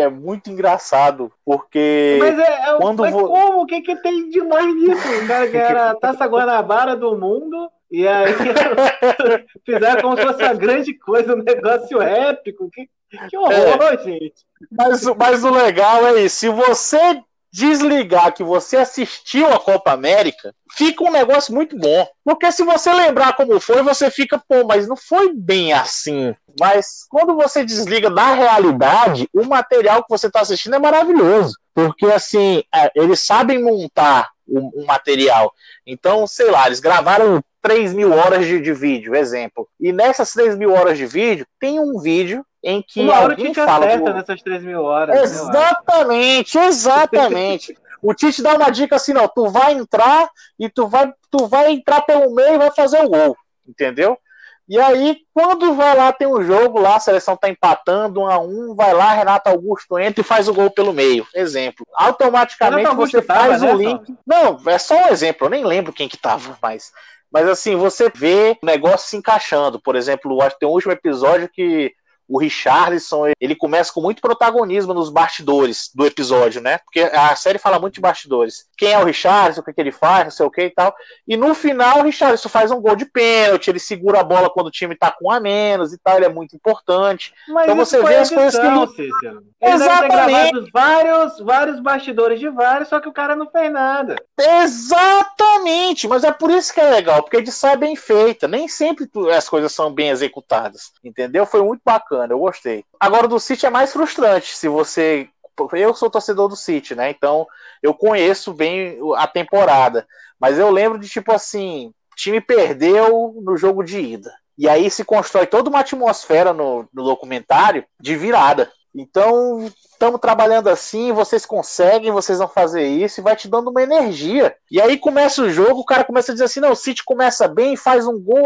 É 0.00 0.08
muito 0.08 0.50
engraçado, 0.50 1.32
porque. 1.44 2.18
Mas 2.20 2.38
é, 2.38 2.70
é 2.70 2.76
quando 2.76 3.00
mas 3.00 3.14
como? 3.14 3.62
O 3.62 3.66
que, 3.66 3.80
que 3.80 3.96
tem 3.96 4.28
de 4.28 4.42
mais 4.42 4.74
nisso? 4.74 5.24
O 5.24 5.26
cara 5.26 5.48
que 5.48 5.56
era 5.56 5.90
a 5.90 5.94
taça 5.98 6.26
Guanabara 6.26 6.96
do 6.96 7.16
mundo. 7.16 7.70
E 7.90 8.08
aí 8.08 8.32
fizeram 9.64 10.02
como 10.02 10.16
se 10.16 10.22
fosse 10.24 10.42
uma 10.42 10.54
grande 10.54 10.94
coisa, 10.94 11.34
um 11.34 11.42
negócio 11.42 12.02
épico. 12.02 12.68
Que, 12.70 12.88
que 13.28 13.36
horror, 13.36 13.92
é. 13.92 13.98
gente. 13.98 14.44
Mas, 14.70 15.04
mas 15.16 15.44
o 15.44 15.50
legal 15.50 16.06
é 16.06 16.22
isso. 16.22 16.36
Se 16.36 16.48
você 16.48 17.22
desligar 17.54 18.34
que 18.34 18.42
você 18.42 18.78
assistiu 18.78 19.46
a 19.46 19.60
Copa 19.60 19.92
América, 19.92 20.52
fica 20.76 21.04
um 21.04 21.10
negócio 21.12 21.54
muito 21.54 21.78
bom. 21.78 22.04
Porque 22.24 22.50
se 22.50 22.64
você 22.64 22.92
lembrar 22.92 23.36
como 23.36 23.60
foi, 23.60 23.80
você 23.80 24.10
fica, 24.10 24.42
pô, 24.48 24.64
mas 24.66 24.88
não 24.88 24.96
foi 24.96 25.32
bem 25.32 25.72
assim. 25.72 26.34
Mas 26.58 27.06
quando 27.08 27.36
você 27.36 27.64
desliga 27.64 28.10
da 28.10 28.34
realidade, 28.34 29.28
o 29.32 29.44
material 29.44 30.02
que 30.02 30.10
você 30.10 30.26
está 30.26 30.40
assistindo 30.40 30.74
é 30.74 30.80
maravilhoso. 30.80 31.56
Porque 31.72 32.06
assim, 32.06 32.64
é, 32.74 32.90
eles 32.96 33.20
sabem 33.20 33.62
montar 33.62 34.30
o, 34.48 34.82
o 34.82 34.84
material. 34.84 35.52
Então, 35.86 36.26
sei 36.26 36.50
lá, 36.50 36.66
eles 36.66 36.80
gravaram 36.80 37.40
3 37.62 37.94
mil 37.94 38.12
horas 38.12 38.44
de, 38.46 38.60
de 38.60 38.72
vídeo, 38.72 39.14
exemplo. 39.14 39.68
E 39.78 39.92
nessas 39.92 40.32
3 40.32 40.56
mil 40.56 40.72
horas 40.72 40.98
de 40.98 41.06
vídeo, 41.06 41.46
tem 41.60 41.78
um 41.78 42.00
vídeo 42.00 42.44
em 42.64 42.82
que 42.82 43.00
Uma 43.00 43.20
hora 43.20 43.32
alguém 43.34 43.52
fala 43.52 43.86
acerta 43.86 44.10
do... 44.10 44.16
nessas 44.16 44.42
3 44.42 44.64
mil 44.64 44.82
horas. 44.82 45.22
Exatamente, 45.22 46.58
exatamente. 46.58 47.76
o 48.02 48.14
Tite 48.14 48.42
dá 48.42 48.54
uma 48.54 48.70
dica 48.70 48.96
assim, 48.96 49.12
não, 49.12 49.28
tu 49.28 49.48
vai 49.48 49.72
entrar 49.72 50.28
e 50.58 50.68
tu 50.68 50.88
vai, 50.88 51.12
tu 51.30 51.46
vai 51.46 51.72
entrar 51.72 52.02
pelo 52.02 52.34
meio 52.34 52.54
e 52.54 52.58
vai 52.58 52.70
fazer 52.70 53.02
o 53.02 53.08
gol, 53.08 53.36
entendeu? 53.66 54.18
E 54.66 54.80
aí, 54.80 55.18
quando 55.34 55.74
vai 55.74 55.94
lá, 55.94 56.10
tem 56.10 56.26
um 56.26 56.42
jogo 56.42 56.80
lá, 56.80 56.96
a 56.96 57.00
seleção 57.00 57.36
tá 57.36 57.50
empatando 57.50 58.20
um 58.20 58.26
a 58.26 58.38
um, 58.38 58.74
vai 58.74 58.94
lá, 58.94 59.12
Renato 59.12 59.50
Augusto 59.50 59.98
entra 59.98 60.22
e 60.22 60.24
faz 60.24 60.48
o 60.48 60.54
gol 60.54 60.70
pelo 60.70 60.92
meio. 60.92 61.26
Exemplo. 61.34 61.86
Automaticamente 61.94 62.94
você 62.94 63.20
faz 63.20 63.62
o 63.62 63.74
link. 63.74 64.16
Não, 64.26 64.58
é 64.66 64.78
só 64.78 64.94
um 64.94 65.08
exemplo, 65.08 65.46
eu 65.46 65.50
nem 65.50 65.64
lembro 65.64 65.92
quem 65.92 66.08
que 66.08 66.16
tava, 66.16 66.56
mas. 66.62 66.92
Mas 67.30 67.48
assim, 67.48 67.74
você 67.74 68.10
vê 68.14 68.56
o 68.62 68.66
negócio 68.66 69.08
se 69.08 69.16
encaixando. 69.16 69.80
Por 69.80 69.96
exemplo, 69.96 70.40
acho 70.40 70.54
que 70.54 70.60
tem 70.60 70.68
um 70.68 70.72
último 70.72 70.92
episódio 70.92 71.48
que 71.48 71.92
o 72.28 72.38
Richardson, 72.38 73.32
ele 73.40 73.54
começa 73.54 73.92
com 73.92 74.00
muito 74.00 74.20
protagonismo 74.20 74.94
nos 74.94 75.10
bastidores 75.10 75.90
do 75.94 76.06
episódio, 76.06 76.60
né? 76.60 76.78
Porque 76.78 77.00
a 77.00 77.36
série 77.36 77.58
fala 77.58 77.78
muito 77.78 77.94
de 77.94 78.00
bastidores. 78.00 78.66
Quem 78.76 78.92
é 78.92 78.98
o 78.98 79.04
Richardson, 79.04 79.60
o 79.60 79.64
que, 79.64 79.72
que 79.72 79.80
ele 79.80 79.92
faz, 79.92 80.24
não 80.24 80.30
sei 80.30 80.46
o 80.46 80.50
que 80.50 80.62
e 80.62 80.70
tal. 80.70 80.94
E 81.28 81.36
no 81.36 81.54
final, 81.54 82.00
o 82.00 82.02
Richardson 82.02 82.48
faz 82.48 82.70
um 82.70 82.80
gol 82.80 82.96
de 82.96 83.04
pênalti, 83.04 83.68
ele 83.68 83.78
segura 83.78 84.20
a 84.20 84.24
bola 84.24 84.50
quando 84.50 84.68
o 84.68 84.70
time 84.70 84.96
tá 84.96 85.10
com 85.10 85.30
a 85.30 85.38
menos 85.38 85.92
e 85.92 85.98
tal, 85.98 86.16
ele 86.16 86.26
é 86.26 86.30
muito 86.30 86.56
importante. 86.56 87.34
Mas 87.48 87.64
então 87.64 87.76
você 87.76 88.02
vê 88.02 88.16
as 88.16 88.30
coisas 88.30 88.58
que. 88.58 88.94
Cícero. 88.94 89.42
Ele 89.60 89.72
Exatamente. 89.72 90.70
vários, 90.72 91.38
vários 91.40 91.80
bastidores 91.80 92.38
de 92.38 92.48
vários, 92.48 92.88
só 92.88 93.00
que 93.00 93.08
o 93.08 93.12
cara 93.12 93.34
não 93.34 93.50
fez 93.50 93.72
nada. 93.72 94.16
Exatamente, 94.38 96.06
mas 96.06 96.24
é 96.24 96.32
por 96.32 96.50
isso 96.50 96.72
que 96.72 96.80
é 96.80 96.90
legal, 96.90 97.22
porque 97.22 97.36
a 97.36 97.40
edição 97.40 97.70
é 97.70 97.76
bem 97.76 97.96
feita. 97.96 98.46
Nem 98.46 98.68
sempre 98.68 99.08
as 99.36 99.48
coisas 99.48 99.72
são 99.72 99.92
bem 99.92 100.10
executadas, 100.10 100.92
entendeu? 101.02 101.46
Foi 101.46 101.62
muito 101.62 101.80
bacana 101.84 102.13
bacana, 102.14 102.32
eu 102.32 102.38
gostei. 102.38 102.84
Agora, 102.98 103.26
do 103.26 103.40
City 103.40 103.66
é 103.66 103.70
mais 103.70 103.92
frustrante, 103.92 104.56
se 104.56 104.68
você. 104.68 105.28
Eu 105.72 105.94
sou 105.94 106.10
torcedor 106.10 106.48
do 106.48 106.56
City, 106.56 106.94
né? 106.94 107.10
Então 107.10 107.46
eu 107.82 107.94
conheço 107.94 108.52
bem 108.52 108.98
a 109.16 109.26
temporada. 109.26 110.06
Mas 110.38 110.58
eu 110.58 110.70
lembro 110.70 110.98
de 110.98 111.08
tipo 111.08 111.32
assim: 111.32 111.92
time 112.16 112.40
perdeu 112.40 113.40
no 113.42 113.56
jogo 113.56 113.82
de 113.84 114.00
ida. 114.00 114.32
E 114.56 114.68
aí 114.68 114.90
se 114.90 115.04
constrói 115.04 115.46
toda 115.46 115.68
uma 115.68 115.80
atmosfera 115.80 116.52
no, 116.52 116.88
no 116.92 117.04
documentário 117.04 117.84
de 118.00 118.16
virada. 118.16 118.70
Então, 118.94 119.68
estamos 119.90 120.20
trabalhando 120.20 120.68
assim, 120.68 121.10
vocês 121.10 121.44
conseguem, 121.44 122.12
vocês 122.12 122.38
vão 122.38 122.46
fazer 122.46 122.86
isso, 122.86 123.20
e 123.20 123.22
vai 123.22 123.34
te 123.34 123.48
dando 123.48 123.70
uma 123.70 123.82
energia. 123.82 124.54
E 124.70 124.80
aí 124.80 124.96
começa 124.96 125.42
o 125.42 125.50
jogo, 125.50 125.80
o 125.80 125.84
cara 125.84 126.04
começa 126.04 126.30
a 126.30 126.34
dizer 126.34 126.44
assim: 126.44 126.60
não, 126.60 126.70
o 126.70 126.76
City 126.76 127.02
começa 127.04 127.48
bem, 127.48 127.76
faz 127.76 128.06
um 128.06 128.20
gol, 128.20 128.44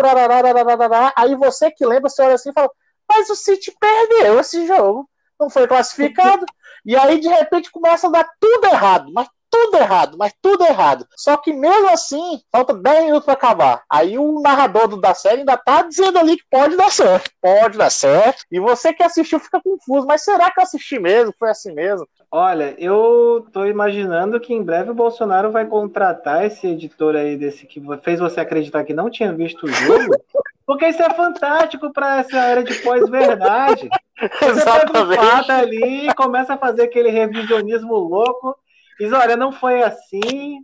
aí 1.14 1.34
você 1.34 1.70
que 1.70 1.84
lembra, 1.84 2.08
você 2.08 2.22
olha 2.22 2.34
assim 2.34 2.48
e 2.48 2.54
fala: 2.54 2.70
mas 3.08 3.30
o 3.30 3.36
City 3.36 3.74
perdeu 3.78 4.38
esse 4.38 4.66
jogo, 4.66 5.08
não 5.38 5.48
foi 5.48 5.66
classificado. 5.66 6.44
e 6.84 6.96
aí, 6.96 7.18
de 7.20 7.28
repente, 7.28 7.70
começa 7.70 8.06
a 8.06 8.10
dar 8.10 8.28
tudo 8.38 8.66
errado, 8.66 9.10
mas 9.12 9.28
tudo 9.50 9.76
errado, 9.76 10.16
mas 10.18 10.32
tudo 10.40 10.64
errado. 10.64 11.06
Só 11.16 11.36
que 11.36 11.52
mesmo 11.52 11.88
assim, 11.90 12.40
falta 12.50 12.74
10 12.74 13.04
minutos 13.04 13.24
para 13.24 13.34
acabar. 13.34 13.82
Aí 13.90 14.18
o 14.18 14.40
narrador 14.40 14.96
da 15.00 15.14
série 15.14 15.40
ainda 15.40 15.56
tá 15.56 15.82
dizendo 15.82 16.18
ali 16.18 16.36
que 16.36 16.44
pode 16.50 16.76
dar 16.76 16.90
certo. 16.90 17.30
Pode 17.40 17.78
dar 17.78 17.90
certo. 17.90 18.44
E 18.50 18.60
você 18.60 18.92
que 18.92 19.02
assistiu 19.02 19.40
fica 19.40 19.60
confuso. 19.60 20.06
Mas 20.06 20.22
será 20.22 20.50
que 20.50 20.60
eu 20.60 20.64
assisti 20.64 20.98
mesmo? 20.98 21.34
Foi 21.38 21.50
assim 21.50 21.72
mesmo? 21.72 22.06
Olha, 22.30 22.74
eu 22.78 23.46
tô 23.52 23.64
imaginando 23.64 24.38
que 24.38 24.52
em 24.52 24.62
breve 24.62 24.90
o 24.90 24.94
Bolsonaro 24.94 25.50
vai 25.50 25.64
contratar 25.66 26.44
esse 26.44 26.66
editor 26.66 27.16
aí 27.16 27.36
desse 27.36 27.66
que 27.66 27.82
fez 28.02 28.20
você 28.20 28.40
acreditar 28.40 28.84
que 28.84 28.92
não 28.92 29.08
tinha 29.08 29.32
visto 29.32 29.64
o 29.64 29.68
jogo 29.68 30.14
porque 30.68 30.86
isso 30.86 31.02
é 31.02 31.08
fantástico 31.14 31.90
para 31.90 32.18
essa 32.18 32.36
era 32.36 32.62
de 32.62 32.74
pós-verdade. 32.82 33.88
Você 34.42 34.64
pega 34.64 35.02
um 35.02 35.12
fato 35.14 35.50
ali, 35.50 36.12
começa 36.14 36.54
a 36.54 36.58
fazer 36.58 36.82
aquele 36.82 37.08
revisionismo 37.08 37.94
louco, 37.94 38.54
diz, 38.98 39.12
olha, 39.12 39.36
não 39.36 39.52
foi 39.52 39.82
assim, 39.82 40.60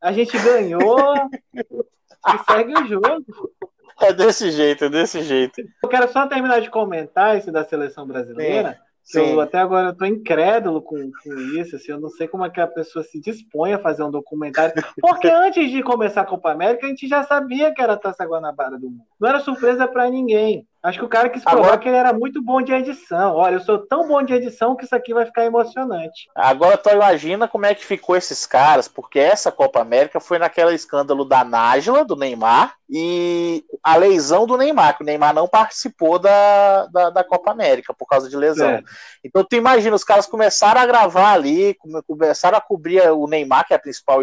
a 0.00 0.12
gente 0.12 0.36
ganhou, 0.38 1.14
e 1.54 2.52
segue 2.52 2.74
o 2.74 2.86
jogo. 2.86 3.24
É 4.00 4.12
desse 4.12 4.50
jeito, 4.50 4.84
é 4.84 4.88
desse 4.88 5.22
jeito. 5.22 5.60
Eu 5.82 5.88
quero 5.88 6.10
só 6.10 6.26
terminar 6.26 6.60
de 6.60 6.70
comentar 6.70 7.36
esse 7.36 7.50
da 7.50 7.64
seleção 7.64 8.06
brasileira. 8.06 8.72
Sim. 8.72 8.90
Sim. 9.02 9.32
Eu 9.32 9.40
até 9.40 9.58
agora 9.58 9.90
estou 9.90 10.06
incrédulo 10.06 10.80
com, 10.80 10.96
com 10.96 11.34
isso, 11.58 11.74
assim, 11.74 11.90
eu 11.90 12.00
não 12.00 12.10
sei 12.10 12.28
como 12.28 12.44
é 12.44 12.50
que 12.50 12.60
a 12.60 12.66
pessoa 12.66 13.02
se 13.02 13.20
dispõe 13.20 13.72
a 13.72 13.78
fazer 13.78 14.04
um 14.04 14.10
documentário, 14.10 14.72
porque 15.00 15.26
antes 15.26 15.68
de 15.68 15.82
começar 15.82 16.20
a 16.20 16.26
Copa 16.26 16.52
América, 16.52 16.86
a 16.86 16.88
gente 16.88 17.08
já 17.08 17.24
sabia 17.24 17.74
que 17.74 17.82
era 17.82 17.94
a 17.94 17.96
Taça 17.96 18.24
Guanabara 18.24 18.78
do 18.78 18.88
mundo. 18.88 19.02
Não 19.18 19.28
era 19.28 19.40
surpresa 19.40 19.88
para 19.88 20.08
ninguém. 20.08 20.64
Acho 20.82 20.98
que 20.98 21.04
o 21.04 21.08
cara 21.08 21.28
quis 21.28 21.44
provar 21.44 21.60
Agora... 21.60 21.78
que 21.78 21.88
ele 21.88 21.96
era 21.96 22.12
muito 22.12 22.42
bom 22.42 22.62
de 22.62 22.72
edição. 22.72 23.34
Olha, 23.34 23.56
eu 23.56 23.60
sou 23.60 23.78
tão 23.78 24.08
bom 24.08 24.22
de 24.22 24.32
edição 24.32 24.74
que 24.74 24.84
isso 24.84 24.94
aqui 24.94 25.12
vai 25.12 25.26
ficar 25.26 25.44
emocionante. 25.44 26.28
Agora 26.34 26.78
tu 26.78 26.88
imagina 26.88 27.46
como 27.46 27.66
é 27.66 27.74
que 27.74 27.84
ficou 27.84 28.16
esses 28.16 28.46
caras, 28.46 28.88
porque 28.88 29.18
essa 29.18 29.52
Copa 29.52 29.80
América 29.80 30.20
foi 30.20 30.38
naquele 30.38 30.74
escândalo 30.74 31.24
da 31.26 31.44
Nájila, 31.44 32.02
do 32.02 32.16
Neymar, 32.16 32.74
e 32.88 33.62
a 33.84 33.96
lesão 33.96 34.46
do 34.46 34.56
Neymar, 34.56 34.96
que 34.96 35.02
o 35.02 35.06
Neymar 35.06 35.34
não 35.34 35.46
participou 35.46 36.18
da, 36.18 36.86
da, 36.86 37.10
da 37.10 37.24
Copa 37.24 37.50
América 37.50 37.92
por 37.92 38.06
causa 38.06 38.28
de 38.28 38.36
lesão. 38.36 38.70
É. 38.70 38.82
Então 39.22 39.44
tu 39.44 39.54
imagina, 39.56 39.94
os 39.94 40.02
caras 40.02 40.26
começaram 40.26 40.80
a 40.80 40.86
gravar 40.86 41.32
ali, 41.32 41.76
começaram 42.06 42.56
a 42.56 42.60
cobrir 42.60 43.02
o 43.12 43.26
Neymar, 43.26 43.66
que 43.66 43.74
é 43.74 43.76
a 43.76 43.80
principal 43.80 44.22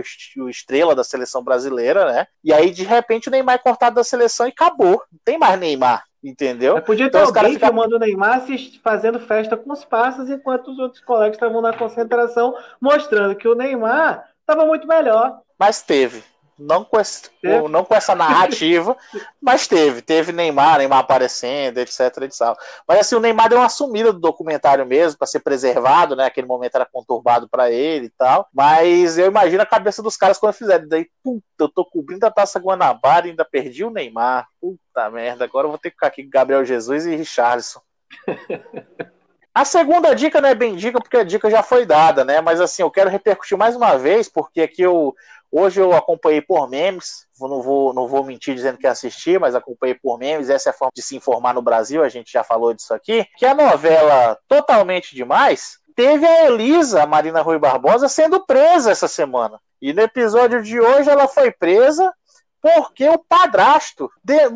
estrela 0.50 0.96
da 0.96 1.04
seleção 1.04 1.44
brasileira, 1.44 2.12
né? 2.12 2.28
E 2.44 2.52
aí, 2.52 2.72
de 2.72 2.84
repente, 2.84 3.28
o 3.28 3.32
Neymar 3.32 3.56
é 3.56 3.60
cortado 3.60 3.96
da 3.96 4.04
seleção 4.04 4.48
e 4.48 4.50
acabou. 4.50 5.04
Não 5.12 5.20
tem 5.24 5.38
mais 5.38 5.60
Neymar. 5.60 6.04
Entendeu? 6.28 6.76
Mas 6.76 6.84
podia 6.84 7.10
ter 7.10 7.18
então, 7.18 7.28
alguém 7.28 7.54
fica... 7.54 7.68
filmando 7.68 7.96
o 7.96 8.00
Neymar 8.00 8.46
fazendo 8.84 9.18
festa 9.20 9.56
com 9.56 9.72
os 9.72 9.86
passos, 9.86 10.30
enquanto 10.30 10.72
os 10.72 10.78
outros 10.78 11.02
colegas 11.02 11.38
estavam 11.38 11.62
na 11.62 11.72
concentração, 11.72 12.54
mostrando 12.82 13.36
que 13.36 13.48
o 13.48 13.56
Neymar 13.56 14.28
estava 14.42 14.66
muito 14.66 14.86
melhor. 14.86 15.40
Mas 15.58 15.82
teve 15.82 16.22
não 16.58 16.84
com, 16.84 17.00
esse, 17.00 17.30
não 17.70 17.86
com 17.86 17.94
essa 17.94 18.16
narrativa, 18.16 18.98
mas 19.42 19.68
teve, 19.68 20.02
teve 20.02 20.32
Neymar, 20.32 20.80
Neymar 20.80 21.00
aparecendo, 21.00 21.78
etc, 21.78 22.00
etc. 22.24 22.42
Mas 22.88 23.00
assim, 23.00 23.16
o 23.16 23.20
Neymar 23.20 23.50
deu 23.50 23.60
uma 23.60 23.70
sumida 23.70 24.12
do 24.12 24.20
documentário 24.20 24.86
mesmo, 24.86 25.18
para 25.18 25.28
ser 25.28 25.40
preservado, 25.40 26.16
né? 26.16 26.26
Aquele 26.26 26.48
momento 26.48 26.76
era 26.76 26.86
conturbado 26.86 27.48
para 27.48 27.72
ele 27.72 28.08
e 28.08 28.12
tal. 28.12 28.48
Mas 28.54 29.18
eu 29.18 29.28
imagino 29.28 29.62
a 29.62 29.68
cabeça 29.68 30.02
dos 30.02 30.18
caras 30.18 30.38
quando 30.38 30.54
fizeram. 30.54 30.88
Daí, 30.88 31.08
puta, 31.24 31.44
eu 31.60 31.70
tô 31.70 31.86
cobrindo 31.86 32.26
a 32.26 32.32
taça 32.32 32.60
Guanabara 32.60 33.28
e 33.28 33.32
ainda 33.32 33.46
perdi 33.46 33.84
o 33.84 33.92
Neymar. 33.92 34.48
Puta 34.60 35.10
merda, 35.10 35.46
agora 35.46 35.66
eu 35.68 35.72
vou 35.72 35.78
ter 35.80 35.90
que 35.90 35.96
ficar 35.96 36.08
aqui 36.08 36.24
com 36.24 36.30
Gabriel 36.30 36.66
Jesus 36.66 37.06
e 37.06 37.16
Richardson. 37.16 37.82
A 39.58 39.66
segunda 39.66 40.14
dica 40.14 40.40
não 40.40 40.50
é 40.50 40.54
bem 40.54 40.76
dica, 40.76 41.00
porque 41.00 41.18
a 41.18 41.24
dica 41.24 41.50
já 41.50 41.64
foi 41.64 41.84
dada, 41.84 42.24
né? 42.24 42.42
Mas 42.42 42.62
assim, 42.62 42.84
eu 42.84 42.92
quero 42.92 43.10
repercutir 43.10 43.58
mais 43.58 43.76
uma 43.76 43.98
vez, 43.98 44.30
porque 44.30 44.62
aqui 44.62 44.84
eu 44.84 45.16
Hoje 45.52 45.80
eu 45.80 45.94
acompanhei 45.94 46.42
por 46.42 46.70
memes, 46.70 47.26
não 47.40 47.62
vou, 47.62 47.94
não 47.94 48.08
vou 48.08 48.24
mentir 48.24 48.54
dizendo 48.54 48.78
que 48.78 48.88
assisti, 48.88 49.40
mas 49.40 49.56
acompanhei 49.56 49.96
por 49.96 50.18
memes, 50.18 50.50
essa 50.50 50.70
é 50.70 50.72
a 50.72 50.74
forma 50.74 50.92
de 50.94 51.02
se 51.02 51.16
informar 51.16 51.54
no 51.54 51.62
Brasil, 51.62 52.04
a 52.04 52.10
gente 52.10 52.32
já 52.32 52.44
falou 52.44 52.74
disso 52.74 52.94
aqui, 52.94 53.26
que 53.38 53.46
a 53.46 53.56
novela 53.56 54.38
Totalmente 54.48 55.16
Demais 55.16 55.80
teve 55.96 56.26
a 56.26 56.46
Elisa, 56.46 57.02
a 57.02 57.08
Marina 57.08 57.42
Rui 57.42 57.58
Barbosa, 57.58 58.08
sendo 58.08 58.46
presa 58.46 58.92
essa 58.92 59.08
semana. 59.08 59.60
E 59.82 59.94
no 59.94 60.02
episódio 60.02 60.62
de 60.62 60.80
hoje 60.80 61.10
ela 61.10 61.28
foi 61.28 61.52
presa 61.52 62.14
porque 62.62 63.08
o 63.08 63.18
padrasto 63.18 64.10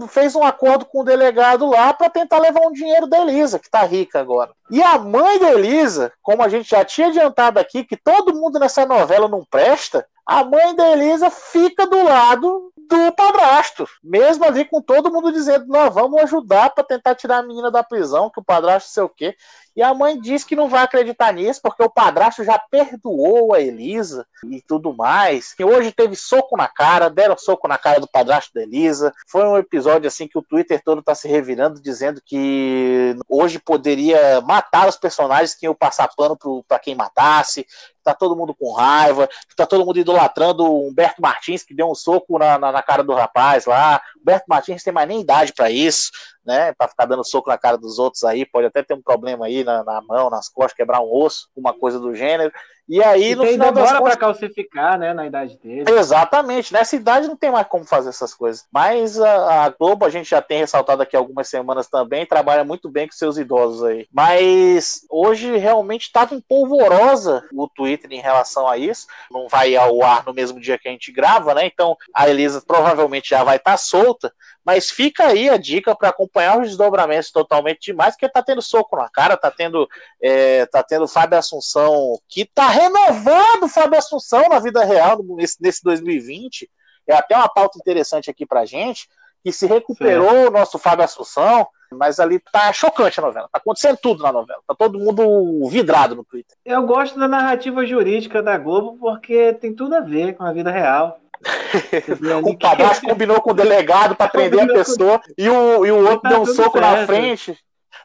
fez 0.09 0.35
um 0.35 0.43
acordo 0.43 0.85
com 0.85 1.01
o 1.01 1.03
delegado 1.03 1.69
lá 1.69 1.93
para 1.93 2.09
tentar 2.09 2.39
levar 2.39 2.61
um 2.61 2.71
dinheiro 2.71 3.07
da 3.07 3.19
Elisa, 3.19 3.59
que 3.59 3.69
tá 3.69 3.83
rica 3.83 4.19
agora. 4.19 4.51
E 4.69 4.81
a 4.81 4.97
mãe 4.97 5.39
da 5.39 5.51
Elisa, 5.53 6.11
como 6.21 6.43
a 6.43 6.49
gente 6.49 6.69
já 6.69 6.83
tinha 6.83 7.07
adiantado 7.07 7.59
aqui, 7.59 7.83
que 7.83 7.95
todo 7.95 8.35
mundo 8.35 8.59
nessa 8.59 8.85
novela 8.85 9.27
não 9.27 9.45
presta, 9.49 10.05
a 10.31 10.45
mãe 10.45 10.73
da 10.73 10.91
Elisa 10.91 11.29
fica 11.29 11.85
do 11.85 12.01
lado 12.05 12.71
do 12.77 13.11
padrasto, 13.11 13.85
mesmo 14.01 14.45
ali 14.45 14.63
com 14.63 14.81
todo 14.81 15.11
mundo 15.11 15.29
dizendo: 15.29 15.65
nós 15.67 15.93
vamos 15.93 16.21
ajudar 16.21 16.69
para 16.69 16.85
tentar 16.85 17.15
tirar 17.15 17.39
a 17.39 17.43
menina 17.43 17.69
da 17.69 17.83
prisão, 17.83 18.29
que 18.29 18.39
o 18.39 18.43
padrasto 18.43 18.91
sei 18.91 19.03
o 19.03 19.09
quê. 19.09 19.35
E 19.75 19.81
a 19.81 19.93
mãe 19.93 20.19
diz 20.19 20.43
que 20.43 20.55
não 20.55 20.67
vai 20.67 20.83
acreditar 20.83 21.31
nisso, 21.31 21.61
porque 21.63 21.83
o 21.83 21.89
padrasto 21.89 22.43
já 22.43 22.59
perdoou 22.59 23.53
a 23.53 23.61
Elisa 23.61 24.25
e 24.49 24.61
tudo 24.61 24.93
mais. 24.93 25.55
E 25.57 25.63
hoje 25.63 25.91
teve 25.91 26.15
soco 26.15 26.57
na 26.57 26.67
cara, 26.67 27.09
deram 27.09 27.37
soco 27.37 27.67
na 27.67 27.77
cara 27.77 27.99
do 27.99 28.07
padrasto 28.07 28.53
da 28.53 28.63
Elisa. 28.63 29.13
Foi 29.27 29.45
um 29.45 29.57
episódio 29.57 30.07
assim 30.07 30.27
que 30.27 30.37
o 30.37 30.41
Twitter 30.41 30.81
todo 30.83 31.01
tá 31.01 31.15
se 31.15 31.27
revirando, 31.27 31.81
dizendo 31.81 32.21
que 32.25 33.15
hoje 33.29 33.59
poderia 33.59 34.41
matar 34.41 34.89
os 34.89 34.97
personagens 34.97 35.55
que 35.55 35.65
iam 35.65 35.75
passar 35.75 36.09
pano 36.15 36.37
para 36.67 36.79
quem 36.79 36.93
matasse. 36.93 37.65
Tá 38.03 38.15
todo 38.15 38.35
mundo 38.35 38.55
com 38.55 38.73
raiva, 38.73 39.29
tá 39.55 39.65
todo 39.65 39.85
mundo 39.85 39.99
idolatrando 39.99 40.65
o 40.65 40.87
Humberto 40.87 41.21
Martins, 41.21 41.61
que 41.63 41.75
deu 41.75 41.89
um 41.89 41.93
soco 41.93 42.39
na, 42.39 42.57
na, 42.57 42.71
na 42.71 42.81
cara 42.81 43.03
do 43.03 43.13
rapaz 43.13 43.65
lá. 43.67 44.01
Humberto 44.19 44.45
Martins 44.49 44.83
tem 44.83 44.91
mais 44.91 45.07
nem 45.07 45.21
idade 45.21 45.53
para 45.53 45.69
isso 45.69 46.09
né? 46.45 46.73
Para 46.73 46.87
ficar 46.87 47.05
dando 47.05 47.23
soco 47.25 47.49
na 47.49 47.57
cara 47.57 47.77
dos 47.77 47.99
outros 47.99 48.23
aí, 48.23 48.45
pode 48.45 48.67
até 48.67 48.83
ter 48.83 48.93
um 48.93 49.01
problema 49.01 49.45
aí 49.45 49.63
na, 49.63 49.83
na 49.83 50.01
mão, 50.01 50.29
nas 50.29 50.49
costas, 50.49 50.73
quebrar 50.73 51.01
um 51.01 51.13
osso, 51.13 51.49
uma 51.55 51.73
coisa 51.73 51.99
do 51.99 52.15
gênero. 52.15 52.51
E 52.91 53.01
aí, 53.01 53.31
e 53.31 53.35
no 53.35 53.45
final 53.45 53.71
das 53.71 53.89
contas... 53.89 54.03
para 54.03 54.17
calcificar, 54.17 54.99
né, 54.99 55.13
na 55.13 55.25
idade 55.25 55.57
dele. 55.57 55.89
Exatamente, 55.89 56.73
nessa 56.73 56.93
idade 56.93 57.25
não 57.25 57.37
tem 57.37 57.49
mais 57.49 57.65
como 57.65 57.85
fazer 57.85 58.09
essas 58.09 58.33
coisas. 58.33 58.65
Mas 58.69 59.17
a, 59.17 59.63
a, 59.63 59.69
Globo, 59.69 60.03
a 60.03 60.09
gente 60.09 60.29
já 60.29 60.41
tem 60.41 60.57
ressaltado 60.57 61.01
aqui 61.01 61.15
algumas 61.15 61.47
semanas 61.47 61.87
também, 61.87 62.25
trabalha 62.25 62.65
muito 62.65 62.89
bem 62.89 63.07
com 63.07 63.13
seus 63.13 63.37
idosos 63.37 63.81
aí. 63.85 64.09
Mas 64.11 65.05
hoje 65.09 65.55
realmente 65.55 66.01
estava 66.01 66.35
empolvorosa 66.35 67.45
o 67.53 67.65
Twitter 67.65 68.11
em 68.11 68.19
relação 68.19 68.67
a 68.67 68.77
isso. 68.77 69.07
Não 69.31 69.47
vai 69.47 69.73
ao 69.73 70.03
ar 70.03 70.25
no 70.25 70.33
mesmo 70.33 70.59
dia 70.59 70.77
que 70.77 70.89
a 70.89 70.91
gente 70.91 71.13
grava, 71.13 71.53
né? 71.53 71.65
Então 71.65 71.95
a 72.13 72.27
Elisa 72.27 72.61
provavelmente 72.61 73.29
já 73.29 73.41
vai 73.41 73.55
estar 73.55 73.71
tá 73.71 73.77
solta. 73.77 74.33
Mas 74.65 74.89
fica 74.89 75.27
aí 75.27 75.49
a 75.49 75.57
dica 75.57 75.95
para 75.95 76.09
acompanhar 76.09 76.59
os 76.59 76.67
desdobramentos 76.67 77.31
totalmente 77.31 77.91
demais, 77.91 78.15
porque 78.15 78.29
tá 78.29 78.43
tendo 78.43 78.61
soco 78.61 78.95
na 78.95 79.09
cara, 79.09 79.35
tá 79.35 79.49
tendo, 79.49 79.89
é, 80.21 80.65
tá 80.67 80.83
tendo 80.83 81.07
Fábio 81.07 81.37
Assunção, 81.37 82.19
que 82.29 82.45
tá 82.45 82.67
renovando 82.81 83.67
Fábio 83.67 83.97
Assunção 83.97 84.49
na 84.49 84.59
vida 84.59 84.83
real 84.83 85.21
nesse, 85.23 85.57
nesse 85.61 85.83
2020. 85.83 86.69
É 87.07 87.15
até 87.15 87.35
uma 87.35 87.49
pauta 87.49 87.77
interessante 87.77 88.29
aqui 88.29 88.45
pra 88.45 88.65
gente, 88.65 89.07
que 89.43 89.51
se 89.51 89.65
recuperou 89.65 90.47
o 90.47 90.51
nosso 90.51 90.77
Fábio 90.77 91.03
Assunção, 91.05 91.67
mas 91.91 92.19
ali 92.19 92.39
tá 92.39 92.71
chocante 92.71 93.19
a 93.19 93.23
novela. 93.23 93.49
Tá 93.51 93.57
acontecendo 93.57 93.97
tudo 94.01 94.23
na 94.23 94.31
novela. 94.31 94.61
Tá 94.67 94.75
todo 94.75 94.99
mundo 94.99 95.67
vidrado 95.69 96.15
no 96.15 96.23
Twitter. 96.23 96.55
Eu 96.65 96.83
gosto 96.83 97.19
da 97.19 97.27
narrativa 97.27 97.85
jurídica 97.85 98.41
da 98.41 98.57
Globo 98.57 98.97
porque 98.99 99.53
tem 99.53 99.73
tudo 99.73 99.95
a 99.95 99.99
ver 99.99 100.35
com 100.35 100.43
a 100.43 100.53
vida 100.53 100.71
real. 100.71 101.19
o 102.45 102.57
padrasto 102.57 103.07
combinou 103.07 103.41
com 103.41 103.49
o 103.49 103.55
delegado 103.55 104.15
para 104.15 104.29
prender 104.29 104.61
a 104.61 104.73
pessoa 104.73 105.17
com... 105.17 105.25
e 105.35 105.49
o, 105.49 105.85
e 105.85 105.91
o 105.91 105.97
outro 106.01 106.21
tá 106.21 106.29
deu 106.29 106.41
um 106.41 106.45
soco 106.45 106.77
certo. 106.77 106.99
na 106.99 107.05
frente. 107.05 107.57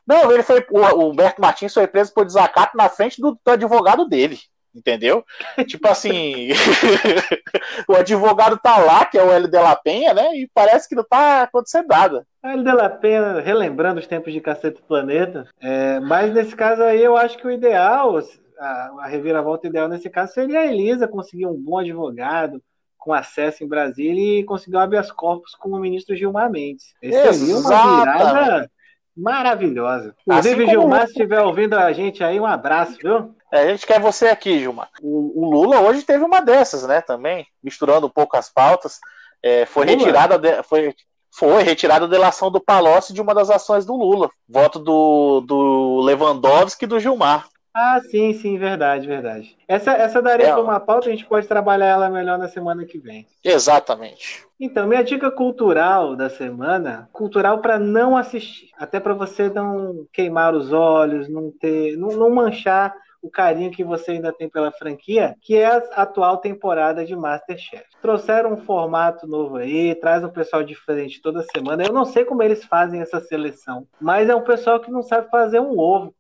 Não, 0.07 0.33
ele 0.33 0.43
foi. 0.43 0.65
O, 0.71 0.79
o 0.79 1.11
Humberto 1.11 1.41
Martins 1.41 1.75
foi 1.75 1.87
preso 1.87 2.15
por 2.15 2.25
desacato 2.25 2.77
na 2.77 2.89
frente 2.89 3.21
do, 3.21 3.39
do 3.45 3.51
advogado 3.51 4.09
dele. 4.09 4.39
Entendeu? 4.77 5.25
tipo 5.67 5.89
assim, 5.89 6.51
o 7.89 7.95
advogado 7.95 8.59
tá 8.59 8.77
lá, 8.77 9.07
que 9.07 9.17
é 9.17 9.25
o 9.25 9.33
L 9.33 9.49
de 9.49 9.59
La 9.59 9.75
Penha, 9.75 10.13
né? 10.13 10.37
E 10.37 10.51
parece 10.53 10.89
que 10.89 10.95
não 10.95 11.05
tá 11.05 11.43
acontecendo 11.43 11.87
nada. 11.89 12.27
O 12.45 12.49
L 12.49 12.63
de 12.63 12.73
La 12.73 12.91
Penha, 12.91 13.41
relembrando 13.41 13.99
os 13.99 14.07
tempos 14.07 14.33
de 14.33 14.41
Cacete 14.41 14.83
Planeta, 14.87 15.49
é, 15.61 15.99
mas 16.01 16.33
nesse 16.33 16.55
caso 16.55 16.83
aí 16.83 17.03
eu 17.03 17.17
acho 17.17 17.39
que 17.39 17.47
o 17.47 17.51
ideal, 17.51 18.19
a, 18.59 18.65
a 19.01 19.07
reviravolta 19.07 19.67
ideal 19.67 19.89
nesse 19.89 20.11
caso 20.11 20.35
seria 20.35 20.61
a 20.61 20.67
Elisa 20.67 21.09
conseguir 21.09 21.47
um 21.47 21.55
bom 21.55 21.79
advogado, 21.79 22.61
com 23.07 23.15
acesso 23.15 23.63
em 23.63 23.69
Brasília 23.69 24.41
e 24.41 24.45
conseguiu 24.45 24.81
habeas 24.81 25.13
corpus 25.13 25.55
com 25.55 25.69
o 25.71 25.79
ministro 25.79 26.17
Gilmar 26.17 26.51
Mendes. 26.51 26.93
Esse 27.01 27.35
seria 27.35 27.57
uma 27.57 28.01
virada 28.01 28.71
maravilhosa. 29.17 30.13
Inclusive, 30.27 30.65
assim 30.65 30.71
Gilmar, 30.73 31.07
se 31.07 31.13
estiver 31.13 31.41
ouvindo 31.41 31.75
a 31.75 31.93
gente 31.93 32.25
aí, 32.25 32.39
um 32.41 32.45
abraço, 32.45 32.99
viu? 33.01 33.33
É, 33.57 33.63
a 33.63 33.69
gente 33.69 33.87
quer 33.87 34.01
você 34.01 34.27
aqui, 34.27 34.59
Gilmar. 34.59 34.91
O, 35.01 35.43
o, 35.43 35.51
Lula 35.51 35.81
hoje 35.81 36.03
teve 36.03 36.23
uma 36.23 36.41
dessas, 36.41 36.87
né, 36.87 37.01
também, 37.01 37.47
misturando 37.63 38.07
um 38.07 38.11
pouco 38.11 38.37
as 38.37 38.51
pautas. 38.51 39.01
É, 39.43 39.65
foi 39.65 39.87
Lula? 39.87 39.97
retirada 39.97 40.39
de, 40.39 40.63
foi, 40.63 40.95
foi 41.33 41.63
retirada 41.63 42.05
a 42.05 42.09
delação 42.09 42.51
do 42.51 42.61
Palocci 42.61 43.13
de 43.13 43.21
uma 43.21 43.35
das 43.35 43.49
ações 43.49 43.87
do 43.87 43.95
Lula. 43.95 44.31
Voto 44.49 44.79
do, 44.79 45.41
do 45.41 46.01
Lewandowski 46.03 46.85
e 46.85 46.89
do 46.89 47.01
Gilmar. 47.01 47.47
Ah, 47.79 48.01
sim, 48.11 48.33
sim, 48.33 48.57
verdade, 48.57 49.07
verdade. 49.07 49.55
Essa, 49.69 49.93
essa 49.93 50.23
daria 50.23 50.47
é, 50.47 50.53
para 50.53 50.63
uma 50.63 50.81
pauta, 50.81 51.09
a 51.09 51.11
gente 51.11 51.27
pode 51.27 51.47
trabalhar 51.47 51.89
ela 51.89 52.09
melhor 52.09 52.39
na 52.39 52.49
semana 52.49 52.87
que 52.87 52.99
vem. 52.99 53.27
Exatamente. 53.45 54.47
Então, 54.59 54.87
minha 54.87 55.05
dica 55.05 55.31
cultural 55.31 56.17
da 56.17 56.31
semana, 56.31 57.07
cultural 57.13 57.59
para 57.59 57.79
não 57.79 58.17
assistir, 58.17 58.71
até 58.79 58.99
para 58.99 59.13
você 59.13 59.51
não 59.51 60.07
queimar 60.11 60.55
os 60.55 60.73
olhos, 60.73 61.29
não 61.29 61.51
ter, 61.51 61.99
não, 61.99 62.09
não 62.17 62.31
manchar 62.31 62.95
o 63.27 63.31
carinho 63.31 63.71
que 63.71 63.85
você 63.85 64.13
ainda 64.13 64.33
tem 64.33 64.49
pela 64.49 64.71
franquia, 64.71 65.35
que 65.43 65.57
é 65.57 65.67
a 65.67 65.77
atual 66.03 66.39
temporada 66.39 67.05
de 67.05 67.15
Masterchef. 67.17 67.85
Trouxeram 68.01 68.55
um 68.55 68.57
formato 68.57 69.27
novo 69.27 69.57
aí, 69.57 69.95
traz 69.95 70.23
um 70.23 70.29
pessoal 70.29 70.63
diferente 70.63 71.21
toda 71.21 71.45
semana. 71.55 71.85
Eu 71.85 71.93
não 71.93 72.05
sei 72.05 72.25
como 72.25 72.43
eles 72.43 72.65
fazem 72.65 73.01
essa 73.01 73.21
seleção, 73.21 73.87
mas 74.01 74.29
é 74.29 74.35
um 74.35 74.45
pessoal 74.45 74.81
que 74.81 74.91
não 74.91 75.03
sabe 75.03 75.29
fazer 75.31 75.61
um 75.61 75.79
ovo. 75.79 76.15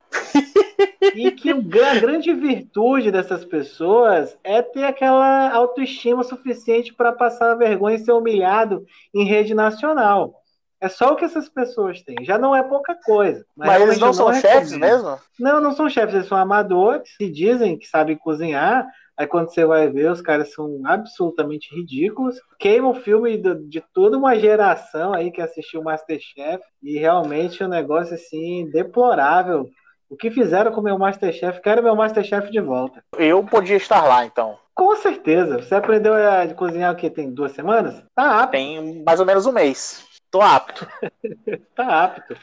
e 1.15 1.31
que 1.31 1.51
a 1.51 1.95
grande 2.01 2.33
virtude 2.35 3.11
dessas 3.11 3.45
pessoas 3.45 4.37
é 4.43 4.61
ter 4.61 4.85
aquela 4.85 5.51
autoestima 5.51 6.23
suficiente 6.23 6.93
para 6.93 7.13
passar 7.13 7.55
vergonha 7.55 7.97
e 7.97 8.01
ser 8.01 8.13
humilhado 8.13 8.85
em 9.15 9.25
rede 9.25 9.55
nacional. 9.55 10.43
É 10.81 10.89
só 10.89 11.13
o 11.13 11.17
que 11.17 11.25
essas 11.25 11.49
pessoas 11.49 12.03
têm. 12.03 12.17
Já 12.23 12.39
não 12.39 12.55
é 12.55 12.63
pouca 12.63 12.95
coisa. 13.05 13.45
Mas, 13.57 13.69
mas 13.69 13.83
eles 13.83 13.99
não 13.99 14.13
são 14.13 14.33
chefes 14.35 14.73
mesmo? 14.73 15.19
Não, 15.39 15.61
não 15.61 15.73
são 15.73 15.89
chefes. 15.89 16.15
Eles 16.15 16.29
são 16.29 16.37
amadores, 16.37 17.17
que 17.17 17.31
dizem 17.31 17.79
que 17.79 17.87
sabem 17.87 18.17
cozinhar, 18.17 18.87
Aí 19.19 19.27
quando 19.27 19.49
você 19.51 19.65
vai 19.65 19.89
ver, 19.89 20.11
os 20.11 20.21
caras 20.21 20.53
são 20.53 20.83
absolutamente 20.85 21.75
ridículos. 21.75 22.37
Queima 22.59 22.89
o 22.89 22.95
filme 22.95 23.39
de, 23.39 23.55
de 23.67 23.83
toda 23.95 24.19
uma 24.19 24.39
geração 24.39 25.15
aí 25.15 25.31
que 25.31 25.41
assistiu 25.41 25.83
Masterchef. 25.83 26.63
E 26.83 26.99
realmente 26.99 27.63
é 27.63 27.67
um 27.67 27.71
negócio 27.71 28.15
assim 28.15 28.69
deplorável. 28.71 29.67
O 30.09 30.17
que 30.17 30.31
fizeram 30.31 30.71
com 30.71 30.81
o 30.81 30.85
meu 30.85 30.99
Masterchef? 30.99 31.61
Quero 31.63 31.83
meu 31.83 31.97
Masterchef 31.97 32.51
de 32.51 32.61
volta. 32.61 33.03
Eu 33.17 33.43
podia 33.43 33.77
estar 33.77 34.05
lá, 34.05 34.27
então. 34.27 34.59
Com 34.75 34.95
certeza. 34.97 35.63
Você 35.63 35.75
aprendeu 35.75 36.13
a 36.15 36.47
cozinhar 36.55 36.93
o 36.93 36.97
que? 36.97 37.09
Tem 37.09 37.33
duas 37.33 37.53
semanas? 37.53 38.03
Tá 38.15 38.43
apto. 38.43 38.53
Tem 38.53 39.03
mais 39.03 39.19
ou 39.19 39.25
menos 39.25 39.47
um 39.47 39.53
mês. 39.53 40.06
Tô 40.31 40.41
apto. 40.41 40.87
tá 41.75 42.05
apto. 42.05 42.37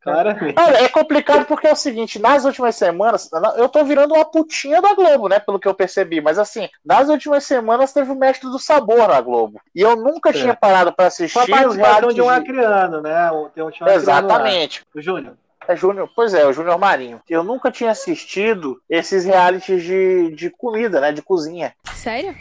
Claramente. 0.00 0.54
Olha, 0.58 0.78
é 0.78 0.88
complicado 0.88 1.44
porque 1.44 1.66
é 1.66 1.72
o 1.72 1.76
seguinte, 1.76 2.18
nas 2.18 2.46
últimas 2.46 2.74
semanas, 2.74 3.28
eu 3.56 3.68
tô 3.68 3.84
virando 3.84 4.14
uma 4.14 4.24
putinha 4.24 4.80
da 4.80 4.94
Globo, 4.94 5.28
né? 5.28 5.38
Pelo 5.38 5.60
que 5.60 5.68
eu 5.68 5.74
percebi. 5.74 6.22
Mas 6.22 6.38
assim, 6.38 6.70
nas 6.84 7.08
últimas 7.10 7.44
semanas 7.44 7.92
teve 7.92 8.10
o 8.10 8.14
Mestre 8.14 8.48
do 8.48 8.58
Sabor 8.58 9.08
na 9.08 9.20
Globo. 9.20 9.60
E 9.74 9.82
eu 9.82 9.96
nunca 9.96 10.30
é. 10.30 10.32
tinha 10.32 10.56
parado 10.56 10.92
para 10.92 11.08
assistir 11.08 11.38
os 11.38 11.76
realities. 11.76 12.14
de 12.14 12.22
um 12.22 12.30
acriano, 12.30 13.02
né? 13.02 13.30
Tem 13.54 13.62
um 13.62 13.70
Exatamente. 13.88 14.86
O 14.94 15.02
Júnior. 15.02 15.34
É 15.68 15.76
Júnior, 15.76 16.10
pois 16.16 16.32
é, 16.32 16.46
o 16.46 16.52
Júnior 16.52 16.78
Marinho. 16.78 17.20
Eu 17.28 17.44
nunca 17.44 17.70
tinha 17.70 17.90
assistido 17.90 18.80
esses 18.88 19.26
realities 19.26 19.84
de, 19.84 20.30
de 20.34 20.48
comida, 20.48 20.98
né? 20.98 21.12
De 21.12 21.20
cozinha. 21.20 21.74
Sério? 21.94 22.34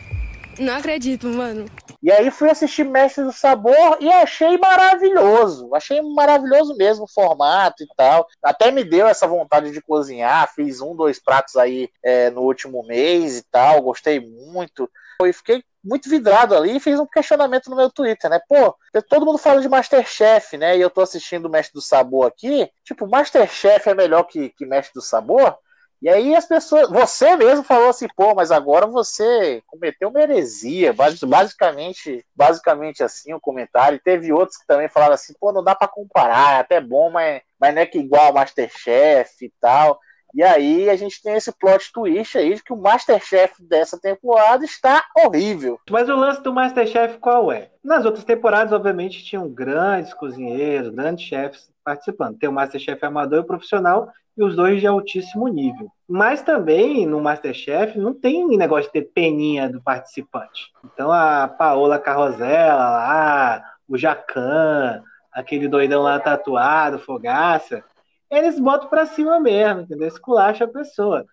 Não 0.58 0.78
acredito, 0.78 1.28
mano. 1.28 1.66
E 2.02 2.12
aí 2.12 2.32
fui 2.32 2.50
assistir 2.50 2.86
Mestre 2.86 3.24
do 3.24 3.32
Sabor 3.32 3.98
e 4.00 4.10
achei 4.10 4.58
maravilhoso. 4.58 5.74
Achei 5.76 6.02
maravilhoso 6.02 6.76
mesmo 6.76 7.04
o 7.04 7.12
formato 7.12 7.84
e 7.84 7.88
tal. 7.96 8.26
Até 8.42 8.72
me 8.72 8.84
deu 8.84 9.08
essa 9.08 9.28
vontade 9.28 9.72
de 9.72 9.82
cozinhar. 9.82 10.52
Fiz 10.54 10.80
um, 10.80 10.96
dois 10.96 11.22
pratos 11.22 11.58
aí 11.58 11.90
é, 12.04 12.30
no 12.30 12.42
último 12.42 12.86
mês 12.86 13.38
e 13.38 13.44
tal. 13.52 13.82
Gostei 13.82 14.20
muito. 14.20 14.90
E 15.22 15.34
fiquei 15.34 15.62
muito 15.84 16.10
vidrado 16.10 16.56
ali 16.56 16.78
e 16.78 16.80
fiz 16.80 17.00
um 17.00 17.06
questionamento 17.06 17.70
no 17.70 17.76
meu 17.76 17.90
Twitter, 17.90 18.30
né? 18.30 18.40
Pô, 18.48 18.76
todo 19.10 19.26
mundo 19.26 19.38
fala 19.38 19.62
de 19.62 19.68
Masterchef, 19.68 20.58
né? 20.58 20.78
E 20.78 20.82
eu 20.82 20.90
tô 20.90 21.02
assistindo 21.02 21.46
o 21.48 21.50
Mestre 21.50 21.74
do 21.74 21.82
Sabor 21.82 22.28
aqui. 22.28 22.70
Tipo, 22.84 23.08
Masterchef 23.08 23.90
é 23.90 23.94
melhor 23.94 24.24
que, 24.24 24.50
que 24.50 24.66
Mestre 24.66 24.94
do 24.94 25.02
Sabor? 25.02 25.58
E 26.02 26.08
aí 26.08 26.34
as 26.34 26.46
pessoas, 26.46 26.90
você 26.90 27.36
mesmo 27.36 27.64
falou 27.64 27.90
assim, 27.90 28.08
pô, 28.16 28.34
mas 28.34 28.52
agora 28.52 28.88
você 28.88 29.62
cometeu 29.68 30.10
uma 30.10 30.22
heresia, 30.22 30.94
basicamente, 30.94 32.26
basicamente 32.34 33.04
assim 33.04 33.34
o 33.34 33.40
comentário. 33.40 33.98
E 33.98 34.02
teve 34.02 34.32
outros 34.32 34.58
que 34.58 34.66
também 34.66 34.88
falaram 34.88 35.14
assim, 35.14 35.34
pô, 35.40 35.52
não 35.52 35.64
dá 35.64 35.76
para 35.76 35.88
comparar, 35.90 36.56
é 36.56 36.60
até 36.60 36.80
bom, 36.80 37.10
mas, 37.10 37.42
mas 37.60 37.76
não 37.76 37.82
é 37.82 37.86
que 37.86 38.00
igual 38.00 38.34
Masterchef 38.34 39.46
e 39.46 39.54
tal. 39.60 40.00
E 40.34 40.44
aí 40.44 40.90
a 40.90 40.96
gente 40.96 41.22
tem 41.22 41.34
esse 41.34 41.52
plot 41.52 41.92
twist 41.92 42.38
aí 42.38 42.54
de 42.54 42.64
que 42.64 42.72
o 42.72 42.78
Masterchef 42.78 43.56
dessa 43.60 44.00
temporada 44.00 44.64
está 44.64 45.04
horrível. 45.18 45.80
Mas 45.90 46.08
o 46.08 46.16
lance 46.16 46.42
do 46.42 46.54
Masterchef 46.54 47.18
qual 47.18 47.52
é? 47.52 47.72
Nas 47.84 48.06
outras 48.06 48.24
temporadas, 48.24 48.72
obviamente, 48.72 49.24
tinham 49.24 49.50
grandes 49.50 50.14
cozinheiros, 50.14 50.94
grandes 50.94 51.26
chefs 51.26 51.70
participando. 51.84 52.38
Tem 52.38 52.48
o 52.48 52.54
Masterchef 52.54 53.04
amador 53.04 53.44
e 53.44 53.48
profissional 53.48 54.10
e 54.40 54.44
os 54.44 54.56
dois 54.56 54.80
de 54.80 54.88
altíssimo 54.88 55.50
nível. 55.50 55.92
Mas 56.08 56.42
também 56.42 57.06
no 57.06 57.22
Masterchef 57.22 58.00
não 58.00 58.14
tem 58.14 58.48
negócio 58.58 58.86
de 58.86 58.94
ter 58.94 59.12
peninha 59.14 59.70
do 59.70 59.82
participante. 59.82 60.72
Então 60.86 61.12
a 61.12 61.48
Paola 61.48 62.00
Carrosella 62.00 62.76
lá, 62.76 63.64
o 63.88 63.98
Jacan, 63.98 65.04
aquele 65.32 65.68
doidão 65.68 66.02
lá 66.02 66.18
tatuado, 66.20 67.00
Fogaça, 67.00 67.84
eles 68.32 68.58
botam 68.58 68.88
para 68.88 69.06
cima 69.06 69.40
mesmo, 69.42 69.82
entendeu? 69.82 70.08
Esculacha 70.08 70.64
a 70.64 70.70
pessoa. 70.70 71.26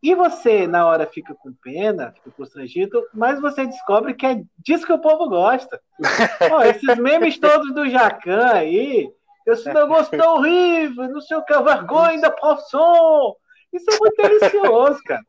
E 0.00 0.14
você, 0.14 0.66
na 0.66 0.86
hora, 0.86 1.06
fica 1.06 1.34
com 1.34 1.52
pena, 1.52 2.12
fica 2.12 2.30
constrangido, 2.32 3.04
mas 3.14 3.40
você 3.40 3.64
descobre 3.66 4.14
que 4.14 4.26
é 4.26 4.42
disso 4.58 4.86
que 4.86 4.92
o 4.92 4.98
povo 4.98 5.28
gosta. 5.28 5.80
Ó, 6.50 6.62
esses 6.62 6.98
memes 6.98 7.38
todos 7.38 7.72
do 7.72 7.88
Jacan 7.88 8.52
aí, 8.52 9.08
esse 9.46 9.72
negócio 9.72 10.16
tá 10.16 10.32
horrível, 10.32 11.08
não 11.08 11.20
sei 11.20 11.36
o 11.36 11.44
que, 11.44 11.58
vergonha 11.60 12.20
da 12.20 12.30
profissão. 12.30 13.34
Isso 13.72 13.86
é 13.90 13.98
muito 13.98 14.16
delicioso, 14.16 15.00
cara. 15.04 15.22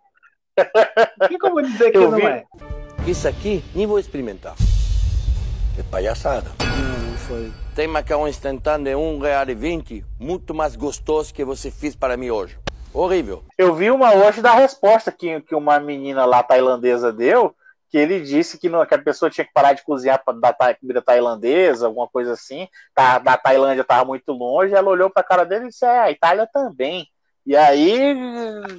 Não 1.19 1.27
tem 1.27 1.37
como 1.37 1.61
dizer 1.61 1.91
que 1.91 1.97
não 1.97 2.17
é. 2.17 2.43
Isso 3.07 3.27
aqui, 3.27 3.63
nem 3.73 3.87
vou 3.87 3.99
experimentar. 3.99 4.55
É 5.77 5.83
palhaçada. 5.83 6.49
Hum, 6.61 7.17
foi. 7.27 7.51
Tem 7.75 7.87
macarrão 7.87 8.27
instantâneo 8.27 8.85
de 8.85 8.95
1 8.95 9.19
real 9.19 9.49
e 9.49 9.55
20, 9.55 10.05
muito 10.19 10.53
mais 10.53 10.75
gostoso 10.75 11.33
que 11.33 11.43
você 11.43 11.71
fez 11.71 11.95
para 11.95 12.15
mim 12.15 12.29
hoje. 12.29 12.57
Horrível. 12.93 13.43
Eu 13.57 13.73
vi 13.73 13.89
uma 13.89 14.13
hoje 14.13 14.41
da 14.41 14.53
resposta 14.53 15.11
que, 15.11 15.41
que 15.41 15.55
uma 15.55 15.79
menina 15.79 16.25
lá 16.25 16.43
tailandesa 16.43 17.11
deu, 17.11 17.55
que 17.93 17.97
ele 17.99 18.21
disse 18.21 18.57
que, 18.57 18.69
não, 18.69 18.83
que 18.87 18.95
a 18.95 18.97
pessoa 18.97 19.29
tinha 19.29 19.45
que 19.45 19.53
parar 19.53 19.73
de 19.73 19.83
cozinhar 19.83 20.19
da 20.41 20.73
comida 20.73 20.99
tailandesa, 20.99 21.85
alguma 21.85 22.07
coisa 22.07 22.33
assim. 22.33 22.67
Tá, 22.95 23.19
da 23.19 23.37
Tailândia 23.37 23.83
estava 23.83 24.03
muito 24.03 24.31
longe. 24.31 24.73
Ela 24.73 24.89
olhou 24.89 25.11
para 25.11 25.21
a 25.21 25.23
cara 25.23 25.43
dele 25.43 25.65
e 25.65 25.67
disse: 25.67 25.85
É, 25.85 25.99
a 25.99 26.09
Itália 26.09 26.49
também. 26.51 27.07
E 27.45 27.55
aí 27.55 28.15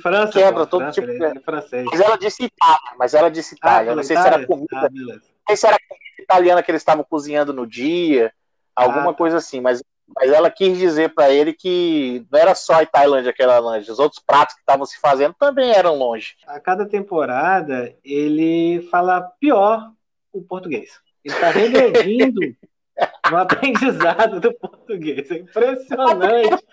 França, 0.02 0.32
quebra 0.32 0.64
pô, 0.64 0.66
todo 0.66 0.80
França, 0.80 1.00
tipo 1.00 1.12
de. 1.12 1.24
É 1.24 1.40
francês. 1.44 1.84
Mas 1.92 2.00
ela 2.00 2.16
disse 2.18 2.44
Itália, 2.44 2.92
mas 2.98 3.14
ela 3.14 3.30
disse 3.30 3.54
Itália. 3.54 3.92
Ah, 3.92 3.94
não 3.94 4.02
sei 4.02 4.16
Itália? 4.16 4.32
se 4.32 4.38
era 4.38 4.46
comida. 4.48 4.68
Ah. 4.72 4.88
Não 4.90 5.20
sei 5.46 5.56
se 5.58 5.66
era 5.68 5.78
comida 5.88 6.04
italiana 6.18 6.62
que 6.64 6.70
eles 6.72 6.80
estavam 6.82 7.04
cozinhando 7.04 7.52
no 7.52 7.68
dia, 7.68 8.32
alguma 8.74 9.10
Ah, 9.10 9.12
tá. 9.12 9.14
coisa 9.14 9.36
assim, 9.36 9.60
mas, 9.60 9.80
mas 10.16 10.30
ela 10.30 10.50
quis 10.50 10.76
dizer 10.78 11.14
para 11.14 11.30
ele 11.30 11.52
que 11.52 12.26
não 12.30 12.38
era 12.38 12.54
só 12.54 12.82
a 12.82 12.86
Tailândia 12.86 13.32
que 13.32 13.42
era 13.42 13.58
longe, 13.58 13.90
os 13.90 13.98
outros 13.98 14.22
pratos 14.24 14.54
que 14.54 14.60
estavam 14.60 14.84
se 14.84 14.98
fazendo 15.00 15.34
também 15.38 15.70
eram 15.70 15.96
longe. 15.96 16.36
A 16.46 16.60
cada 16.60 16.86
temporada, 16.86 17.94
ele 18.04 18.86
fala 18.90 19.22
pior 19.40 19.90
o 20.32 20.42
português. 20.42 21.00
Ele 21.24 21.34
está 21.34 21.50
regredindo 21.52 22.40
no 23.30 23.36
aprendizado 23.38 24.40
do 24.40 24.52
português. 24.52 25.30
É 25.30 25.36
impressionante. 25.36 26.64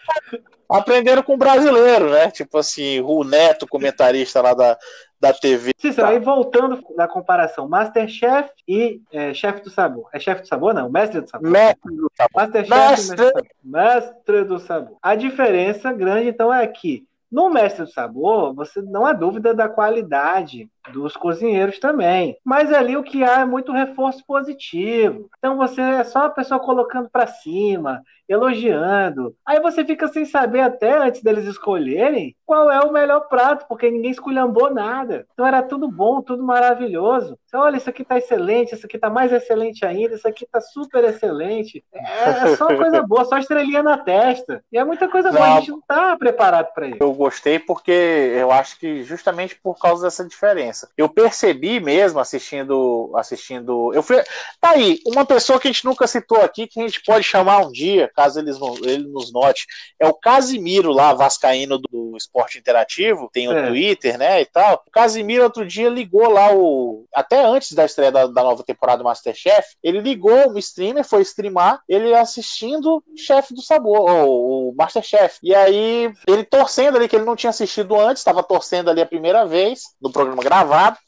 Aprenderam 0.70 1.22
com 1.22 1.34
o 1.34 1.38
brasileiro, 1.38 2.10
né? 2.10 2.32
Tipo 2.32 2.58
assim, 2.58 3.02
o 3.02 3.24
Neto, 3.24 3.68
comentarista 3.68 4.42
lá 4.42 4.54
da, 4.54 4.78
da 5.20 5.34
TV. 5.34 5.72
Cícero, 5.78 6.08
aí 6.08 6.20
voltando 6.20 6.82
da 6.96 7.08
comparação 7.08 7.68
Masterchef 7.68 8.50
e 8.68 9.02
é, 9.12 9.34
Chefe 9.34 9.62
do 9.64 9.70
Sabor. 9.70 10.08
É 10.14 10.20
Chefe 10.20 10.42
do 10.42 10.48
Sabor, 10.48 10.74
não? 10.74 10.90
Mestre 10.90 11.22
do 11.22 11.30
Sabor. 11.30 11.50
Mestre 11.50 11.96
do 11.96 12.12
Sabor. 12.16 12.32
Masterchef 12.36 12.80
Mestre. 12.80 13.16
Mestre 13.16 13.16
do 13.16 13.30
Sabor. 13.34 13.48
Mestre 13.64 14.44
do 14.46 14.60
Sabor. 14.60 14.98
A 15.02 15.16
diferença 15.16 15.92
grande, 15.92 16.30
então, 16.30 16.54
é 16.54 16.66
que 16.66 17.06
no 17.30 17.50
Mestre 17.50 17.84
do 17.84 17.92
Sabor, 17.92 18.54
você 18.54 18.82
não 18.82 19.06
há 19.06 19.12
dúvida 19.12 19.54
da 19.54 19.68
qualidade 19.68 20.70
dos 20.92 21.16
cozinheiros 21.16 21.80
também. 21.80 22.38
Mas 22.44 22.72
ali 22.72 22.98
o 22.98 23.04
que 23.04 23.24
há 23.24 23.42
é 23.42 23.46
muito 23.46 23.72
reforço 23.72 24.24
positivo. 24.26 25.30
Então 25.38 25.58
você 25.58 25.82
é 25.82 26.04
só 26.04 26.26
a 26.26 26.30
pessoa 26.30 26.60
colocando 26.60 27.10
para 27.10 27.28
cima, 27.28 28.02
elogiando. 28.28 29.36
Aí 29.46 29.60
você 29.60 29.84
fica 29.84 30.08
sem 30.08 30.26
saber 30.26 30.62
até 30.62 30.98
antes 30.98 31.22
deles 31.22 31.46
escolherem 31.46 32.36
qual 32.46 32.72
é 32.72 32.80
o 32.82 32.92
melhor 32.92 33.22
prato, 33.28 33.66
porque 33.68 33.90
ninguém 33.90 34.12
esculhambou 34.12 34.74
nada. 34.74 35.26
Então 35.34 35.46
era 35.46 35.62
tudo 35.62 35.90
bom, 35.90 36.22
tudo 36.22 36.44
maravilhoso. 36.44 37.38
Você 37.46 37.58
olha, 37.58 37.78
isso 37.78 37.90
aqui 37.90 38.04
tá 38.04 38.18
excelente, 38.18 38.74
isso 38.74 38.86
aqui 38.86 38.98
tá 38.98 39.10
mais 39.10 39.32
excelente 39.32 39.86
ainda, 39.86 40.16
isso 40.16 40.28
aqui 40.28 40.46
tá 40.50 40.62
super 40.62 41.04
excelente. 41.04 41.84
É, 41.94 42.52
é 42.52 42.56
só 42.56 42.68
coisa 42.68 43.02
boa, 43.08 43.26
só 43.26 43.38
estrelinha 43.38 43.84
na 43.84 43.98
testa. 43.98 44.64
E 44.72 44.78
é 44.78 44.84
muita 44.84 45.08
coisa 45.08 45.32
boa, 45.32 45.48
Não. 45.48 45.58
a 45.58 45.60
gente 45.60 45.72
não 45.72 45.82
tá 45.82 46.18
preparado 46.18 46.74
para 46.74 46.88
isso. 46.88 46.98
Eu 47.00 47.14
gostei 47.14 47.60
porque 47.60 47.92
eu 47.92 48.52
acho 48.52 48.80
que 48.80 49.04
justamente 49.04 49.60
por 49.62 49.78
causa 49.78 50.04
dessa 50.04 50.26
diferença. 50.26 50.71
Eu 50.98 51.10
percebi 51.10 51.80
mesmo 51.80 52.20
assistindo. 52.20 53.12
assistindo. 53.16 53.94
Eu 53.94 54.04
fui. 54.04 54.22
Tá 54.60 54.72
aí, 54.72 55.00
uma 55.06 55.26
pessoa 55.26 55.60
que 55.60 55.68
a 55.68 55.72
gente 55.72 55.86
nunca 55.86 56.08
citou 56.08 56.42
aqui, 56.42 56.68
que 56.68 56.80
a 56.80 56.84
gente 56.84 57.02
pode 57.04 57.24
chamar 57.24 57.60
um 57.60 57.72
dia, 57.72 58.10
caso 58.16 58.40
eles 58.40 58.58
ele 58.84 59.08
nos 59.08 59.32
note, 59.32 59.66
é 60.00 60.08
o 60.08 60.14
Casimiro 60.14 60.92
lá, 60.92 61.14
Vascaíno 61.14 61.78
do 61.78 62.16
Esporte 62.18 62.58
Interativo, 62.58 63.30
tem 63.32 63.48
o 63.48 63.58
É. 63.58 63.68
Twitter, 63.68 64.18
né? 64.18 64.42
E 64.42 64.46
tal. 64.46 64.84
O 64.88 64.92
Casimiro 64.92 65.44
outro 65.44 65.66
dia 65.66 65.90
ligou 65.90 66.30
lá 66.30 66.54
o. 66.54 67.06
Até 67.14 67.44
antes 67.44 67.74
da 67.74 67.86
estreia 67.86 68.12
da, 68.12 68.28
da 68.28 68.44
nova 68.44 68.64
temporada 68.64 69.00
do 69.00 69.04
Masterchef, 69.04 69.76
ele 69.84 70.00
ligou 70.00 70.52
o 70.52 70.60
streamer, 70.60 71.04
foi 71.04 71.22
streamar, 71.22 71.82
ele 71.88 72.14
assistindo 72.14 73.04
Chefe 73.16 73.54
do 73.54 73.62
Sabor, 73.62 74.10
ou 74.10 74.70
o 74.70 74.76
Masterchef. 74.76 75.38
E 75.44 75.54
aí, 75.54 76.12
ele 76.28 76.44
torcendo 76.44 76.98
ali, 76.98 77.08
que 77.08 77.16
ele 77.16 77.26
não 77.26 77.36
tinha 77.36 77.50
assistido 77.50 78.00
antes, 78.00 78.22
estava 78.22 78.44
torcendo 78.44 78.90
ali 78.90 79.02
a 79.02 79.06
primeira 79.06 79.46
vez, 79.46 79.82
no 80.02 80.12
programa 80.12 80.42
gravado. 80.42 80.61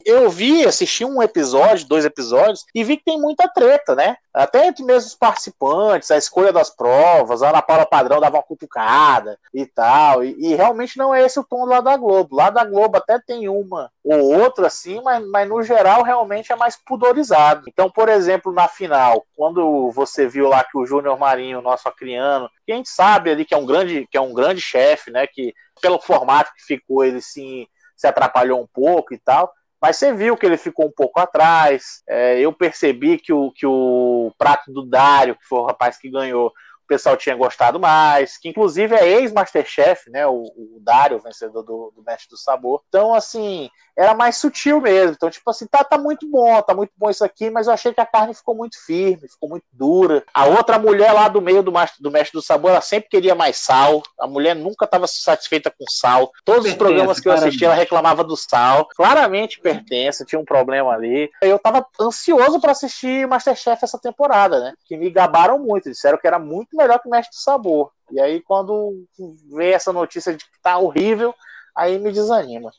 Eu 0.04 0.30
vi, 0.30 0.66
assisti 0.66 1.04
um 1.04 1.22
episódio, 1.22 1.88
dois 1.88 2.04
episódios, 2.04 2.64
e 2.74 2.84
vi 2.84 2.96
que 2.96 3.04
tem 3.04 3.20
muita 3.20 3.48
treta, 3.48 3.94
né? 3.94 4.16
Até 4.32 4.66
entre 4.66 4.84
mesmo 4.84 5.08
os 5.08 5.14
participantes, 5.14 6.10
a 6.10 6.16
escolha 6.16 6.52
das 6.52 6.68
provas, 6.68 7.42
a 7.42 7.50
Ana 7.50 7.62
Paula 7.62 7.86
Padrão 7.86 8.20
dava 8.20 8.38
uma 8.38 8.42
cutucada 8.42 9.38
e 9.52 9.64
tal. 9.64 10.24
E, 10.24 10.34
e 10.38 10.54
realmente 10.56 10.98
não 10.98 11.14
é 11.14 11.24
esse 11.24 11.38
o 11.38 11.44
tom 11.44 11.64
lá 11.64 11.80
da 11.80 11.96
Globo. 11.96 12.34
Lá 12.34 12.50
da 12.50 12.64
Globo 12.64 12.96
até 12.96 13.20
tem 13.20 13.48
uma 13.48 13.90
ou 14.02 14.34
outra 14.38 14.66
assim, 14.66 15.00
mas, 15.02 15.24
mas 15.28 15.48
no 15.48 15.62
geral 15.62 16.02
realmente 16.02 16.52
é 16.52 16.56
mais 16.56 16.76
pudorizado. 16.76 17.64
Então, 17.68 17.88
por 17.88 18.08
exemplo, 18.08 18.52
na 18.52 18.66
final, 18.66 19.24
quando 19.36 19.90
você 19.92 20.26
viu 20.26 20.48
lá 20.48 20.64
que 20.64 20.76
o 20.76 20.84
Júnior 20.84 21.18
Marinho, 21.18 21.62
nosso 21.62 21.88
acriano, 21.88 22.50
que 22.66 22.72
a 22.72 22.76
gente 22.76 22.88
sabe 22.88 23.30
ali 23.30 23.44
que 23.44 23.54
é 23.54 23.56
um 23.56 23.64
grande, 23.64 24.06
que 24.10 24.16
é 24.16 24.20
um 24.20 24.34
grande 24.34 24.60
chefe, 24.60 25.12
né? 25.12 25.26
Que 25.26 25.54
pelo 25.80 26.00
formato 26.00 26.52
que 26.54 26.62
ficou, 26.62 27.04
ele 27.04 27.20
sim 27.20 27.66
se 27.96 28.06
atrapalhou 28.06 28.60
um 28.60 28.66
pouco 28.66 29.14
e 29.14 29.18
tal. 29.18 29.52
Mas 29.80 29.96
você 29.96 30.14
viu 30.14 30.36
que 30.36 30.46
ele 30.46 30.56
ficou 30.56 30.86
um 30.86 30.92
pouco 30.92 31.20
atrás. 31.20 32.02
É, 32.08 32.40
eu 32.40 32.52
percebi 32.52 33.18
que 33.18 33.32
o, 33.32 33.52
que 33.52 33.66
o 33.66 34.32
prato 34.38 34.72
do 34.72 34.86
Dário, 34.86 35.36
que 35.36 35.44
foi 35.44 35.58
o 35.58 35.66
rapaz 35.66 35.98
que 35.98 36.10
ganhou, 36.10 36.52
o 36.84 36.86
pessoal 36.86 37.16
tinha 37.16 37.34
gostado 37.34 37.80
mais, 37.80 38.36
que 38.36 38.48
inclusive 38.48 38.94
é 38.94 39.08
ex-Masterchef, 39.20 40.10
né? 40.10 40.26
O, 40.26 40.42
o 40.42 40.78
Dário, 40.80 41.18
vencedor 41.18 41.62
do, 41.62 41.92
do 41.96 42.02
Mestre 42.02 42.28
do 42.28 42.36
Sabor. 42.36 42.82
Então, 42.88 43.14
assim, 43.14 43.70
era 43.96 44.14
mais 44.14 44.36
sutil 44.36 44.80
mesmo. 44.80 45.14
Então, 45.16 45.30
tipo 45.30 45.48
assim, 45.50 45.66
tá, 45.66 45.84
tá 45.84 45.96
muito 45.96 46.28
bom, 46.28 46.60
tá 46.62 46.74
muito 46.74 46.92
bom 46.96 47.08
isso 47.08 47.24
aqui, 47.24 47.50
mas 47.50 47.66
eu 47.66 47.72
achei 47.72 47.92
que 47.92 48.00
a 48.00 48.06
carne 48.06 48.34
ficou 48.34 48.54
muito 48.54 48.76
firme, 48.84 49.28
ficou 49.28 49.48
muito 49.48 49.64
dura. 49.72 50.24
A 50.34 50.46
outra 50.46 50.78
mulher 50.78 51.12
lá 51.12 51.28
do 51.28 51.40
meio 51.40 51.62
do, 51.62 51.72
do 52.00 52.10
Mestre 52.10 52.32
do 52.32 52.42
Sabor, 52.42 52.70
ela 52.70 52.80
sempre 52.80 53.08
queria 53.08 53.34
mais 53.34 53.56
sal. 53.56 54.02
A 54.18 54.26
mulher 54.26 54.54
nunca 54.54 54.84
estava 54.84 55.06
satisfeita 55.06 55.70
com 55.70 55.84
sal. 55.88 56.30
Todos 56.44 56.66
os 56.66 56.74
programas 56.74 57.20
que 57.20 57.28
eu 57.28 57.32
assisti, 57.32 57.64
ela 57.64 57.74
reclamava 57.74 58.22
do 58.22 58.36
sal. 58.36 58.88
Claramente 58.94 59.60
pertence, 59.60 60.24
tinha 60.26 60.40
um 60.40 60.44
problema 60.44 60.92
ali. 60.92 61.30
Eu 61.40 61.58
tava 61.58 61.86
ansioso 62.00 62.60
para 62.60 62.72
assistir 62.72 63.26
Masterchef 63.26 63.84
essa 63.84 63.98
temporada, 63.98 64.60
né? 64.60 64.74
Que 64.86 64.96
me 64.96 65.10
gabaram 65.10 65.58
muito, 65.58 65.90
disseram 65.90 66.18
que 66.18 66.26
era 66.26 66.38
muito 66.38 66.73
melhor 66.74 66.98
que 66.98 67.08
o 67.08 67.10
Mestre 67.10 67.36
do 67.36 67.40
Sabor. 67.40 67.90
E 68.10 68.20
aí, 68.20 68.40
quando 68.40 69.04
veio 69.50 69.74
essa 69.74 69.92
notícia 69.92 70.32
de 70.32 70.44
que 70.44 70.60
tá 70.62 70.78
horrível, 70.78 71.34
aí 71.74 71.98
me 71.98 72.12
desanima. 72.12 72.70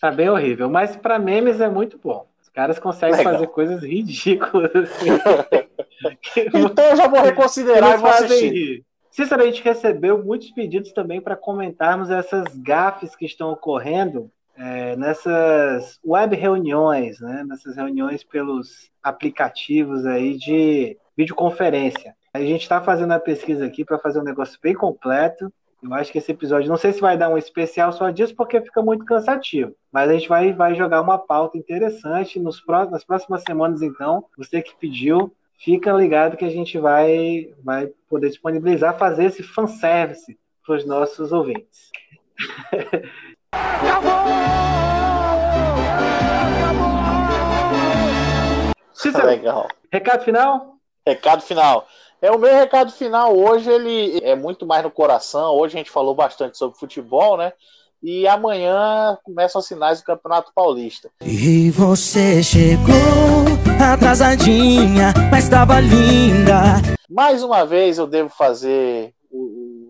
Tá 0.00 0.10
bem 0.10 0.28
horrível, 0.28 0.68
mas 0.68 0.96
para 0.96 1.18
memes 1.18 1.60
é 1.60 1.68
muito 1.68 1.98
bom. 1.98 2.26
Os 2.42 2.48
caras 2.48 2.78
conseguem 2.78 3.16
Legal. 3.16 3.34
fazer 3.34 3.46
coisas 3.48 3.82
ridículas 3.82 4.74
assim. 4.74 5.08
então 6.54 6.84
eu 6.84 6.96
já 6.96 7.08
vou 7.08 7.20
reconsiderar 7.20 7.94
e 7.94 7.96
vou 7.96 8.10
assistir. 8.10 8.52
Rir. 8.52 8.86
Cícero, 9.10 9.42
a 9.42 9.46
gente 9.46 9.62
recebeu 9.62 10.22
muitos 10.22 10.50
pedidos 10.50 10.92
também 10.92 11.22
para 11.22 11.34
comentarmos 11.34 12.10
essas 12.10 12.54
gafes 12.56 13.16
que 13.16 13.24
estão 13.24 13.50
ocorrendo 13.50 14.30
é, 14.54 14.94
nessas 14.96 15.98
web 16.04 16.36
reuniões, 16.36 17.18
né? 17.20 17.42
nessas 17.48 17.76
reuniões 17.76 18.22
pelos 18.22 18.90
aplicativos 19.02 20.04
aí 20.04 20.36
de 20.36 20.98
videoconferência. 21.16 22.14
A 22.36 22.40
gente 22.40 22.60
está 22.62 22.82
fazendo 22.82 23.12
a 23.12 23.18
pesquisa 23.18 23.64
aqui 23.64 23.82
para 23.82 23.98
fazer 23.98 24.20
um 24.20 24.24
negócio 24.24 24.58
bem 24.62 24.74
completo. 24.74 25.50
Eu 25.82 25.94
acho 25.94 26.12
que 26.12 26.18
esse 26.18 26.32
episódio, 26.32 26.68
não 26.68 26.76
sei 26.76 26.92
se 26.92 27.00
vai 27.00 27.16
dar 27.16 27.30
um 27.30 27.38
especial 27.38 27.90
só 27.94 28.10
disso, 28.10 28.34
porque 28.36 28.60
fica 28.60 28.82
muito 28.82 29.06
cansativo. 29.06 29.74
Mas 29.90 30.10
a 30.10 30.12
gente 30.12 30.28
vai, 30.28 30.52
vai 30.52 30.74
jogar 30.74 31.00
uma 31.00 31.16
pauta 31.16 31.56
interessante 31.56 32.38
nos 32.38 32.62
nas 32.90 33.04
próximas 33.04 33.42
semanas, 33.42 33.80
então. 33.80 34.26
Você 34.36 34.60
que 34.60 34.76
pediu, 34.76 35.32
fica 35.58 35.90
ligado 35.92 36.36
que 36.36 36.44
a 36.44 36.50
gente 36.50 36.78
vai, 36.78 37.54
vai 37.64 37.86
poder 38.06 38.28
disponibilizar, 38.28 38.98
fazer 38.98 39.24
esse 39.24 39.42
fanservice 39.42 40.38
para 40.66 40.76
os 40.76 40.84
nossos 40.84 41.32
ouvintes. 41.32 41.90
Cícero, 48.92 49.26
Legal. 49.26 49.68
Recado 49.90 50.22
final? 50.22 50.76
Recado 51.06 51.40
final. 51.42 51.86
É 52.22 52.30
o 52.30 52.38
meu 52.38 52.54
recado 52.54 52.90
final 52.92 53.36
hoje, 53.36 53.70
ele 53.70 54.18
é 54.22 54.34
muito 54.34 54.64
mais 54.64 54.82
no 54.82 54.90
coração. 54.90 55.54
Hoje 55.54 55.74
a 55.74 55.78
gente 55.78 55.90
falou 55.90 56.14
bastante 56.14 56.56
sobre 56.56 56.78
futebol, 56.78 57.36
né? 57.36 57.52
E 58.02 58.26
amanhã 58.26 59.18
começam 59.22 59.58
os 59.58 59.66
sinais 59.66 60.00
do 60.00 60.04
Campeonato 60.04 60.50
Paulista. 60.54 61.10
E 61.22 61.70
você 61.70 62.42
chegou 62.42 62.94
atrasadinha, 63.92 65.12
mas 65.30 65.44
estava 65.44 65.78
linda. 65.78 66.80
Mais 67.08 67.42
uma 67.42 67.66
vez 67.66 67.98
eu 67.98 68.06
devo 68.06 68.30
fazer, 68.30 69.12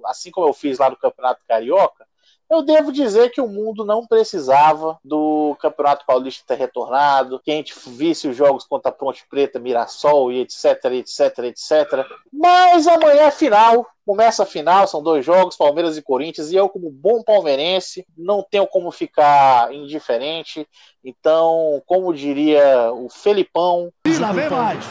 assim 0.06 0.32
como 0.32 0.48
eu 0.48 0.52
fiz 0.52 0.78
lá 0.80 0.90
no 0.90 0.96
Campeonato 0.96 1.40
Carioca, 1.46 2.05
eu 2.48 2.62
devo 2.62 2.92
dizer 2.92 3.30
que 3.30 3.40
o 3.40 3.48
mundo 3.48 3.84
não 3.84 4.06
precisava 4.06 4.98
do 5.04 5.56
Campeonato 5.60 6.04
Paulista 6.06 6.44
ter 6.46 6.58
retornado, 6.58 7.40
que 7.44 7.50
a 7.50 7.54
gente 7.54 7.74
visse 7.88 8.28
os 8.28 8.36
jogos 8.36 8.64
contra 8.64 8.90
a 8.90 8.94
Ponte 8.94 9.26
Preta, 9.28 9.58
Mirassol 9.58 10.30
e 10.30 10.40
etc, 10.40 10.84
etc, 10.92 11.38
etc. 11.44 12.06
Mas 12.32 12.86
amanhã 12.86 13.22
é 13.22 13.30
final, 13.30 13.86
começa 14.04 14.44
a 14.44 14.46
final, 14.46 14.86
são 14.86 15.02
dois 15.02 15.24
jogos, 15.24 15.56
Palmeiras 15.56 15.96
e 15.96 16.02
Corinthians, 16.02 16.52
e 16.52 16.56
eu, 16.56 16.68
como 16.68 16.88
bom 16.90 17.22
palmeirense, 17.22 18.06
não 18.16 18.42
tenho 18.48 18.66
como 18.66 18.92
ficar 18.92 19.72
indiferente. 19.74 20.66
Então, 21.04 21.82
como 21.86 22.14
diria 22.14 22.92
o 22.92 23.08
Felipão. 23.08 23.90
E 24.06 24.16
lá 24.18 24.32
vem 24.32 24.48
mais! 24.48 24.84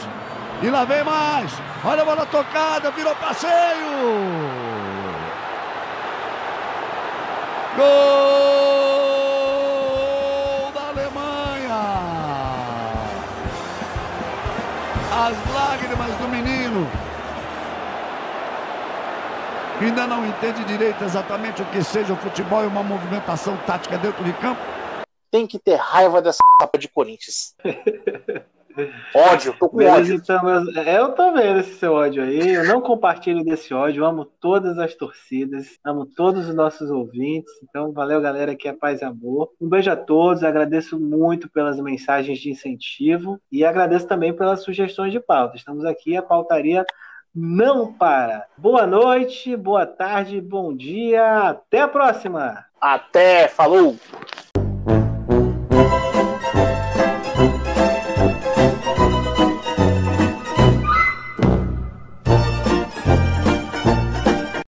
E 0.62 0.70
lá 0.70 0.84
vem 0.84 1.04
mais! 1.04 1.50
Olha 1.84 2.02
a 2.02 2.04
bola 2.04 2.26
tocada, 2.26 2.90
virou 2.90 3.14
passeio! 3.16 4.95
Gol 7.76 7.84
da 10.72 10.88
Alemanha! 10.88 11.80
As 15.12 15.36
lágrimas 15.54 16.14
do 16.16 16.28
menino. 16.28 16.90
Ainda 19.80 20.06
não 20.06 20.24
entende 20.24 20.64
direito 20.64 21.04
exatamente 21.04 21.60
o 21.60 21.66
que 21.66 21.84
seja 21.84 22.14
o 22.14 22.16
futebol 22.16 22.64
e 22.64 22.66
uma 22.66 22.82
movimentação 22.82 23.58
tática 23.66 23.98
dentro 23.98 24.24
de 24.24 24.32
campo. 24.32 24.62
Tem 25.30 25.46
que 25.46 25.58
ter 25.58 25.76
raiva 25.76 26.22
dessa 26.22 26.38
capa 26.58 26.78
de 26.78 26.88
Corinthians. 26.88 27.54
Ódio, 29.14 29.54
tô 29.58 29.68
com 29.68 29.78
Beleza, 29.78 29.98
ódio. 29.98 30.14
Então, 30.14 30.82
eu, 30.82 31.12
tô 31.12 31.32
vendo 31.32 31.60
esse 31.60 31.74
seu 31.74 31.92
ódio 31.94 32.22
aí. 32.22 32.54
Eu 32.54 32.64
não 32.66 32.80
compartilho 32.80 33.44
desse 33.44 33.72
ódio. 33.72 34.02
Eu 34.02 34.06
amo 34.06 34.24
todas 34.24 34.78
as 34.78 34.94
torcidas, 34.94 35.78
amo 35.84 36.04
todos 36.04 36.48
os 36.48 36.54
nossos 36.54 36.90
ouvintes. 36.90 37.52
Então, 37.62 37.92
valeu, 37.92 38.20
galera, 38.20 38.54
que 38.54 38.68
é 38.68 38.72
paz 38.72 39.00
e 39.00 39.04
amor. 39.04 39.50
Um 39.60 39.68
beijo 39.68 39.90
a 39.90 39.96
todos. 39.96 40.44
Agradeço 40.44 41.00
muito 41.00 41.48
pelas 41.48 41.80
mensagens 41.80 42.38
de 42.38 42.50
incentivo 42.50 43.40
e 43.50 43.64
agradeço 43.64 44.06
também 44.06 44.34
pelas 44.34 44.62
sugestões 44.62 45.12
de 45.12 45.20
pauta. 45.20 45.56
Estamos 45.56 45.84
aqui, 45.84 46.16
a 46.16 46.22
pautaria 46.22 46.84
não 47.34 47.92
para. 47.92 48.46
Boa 48.56 48.86
noite, 48.86 49.54
boa 49.56 49.86
tarde, 49.86 50.40
bom 50.40 50.74
dia. 50.74 51.50
Até 51.50 51.82
a 51.82 51.88
próxima. 51.88 52.64
Até, 52.80 53.48
falou! 53.48 53.96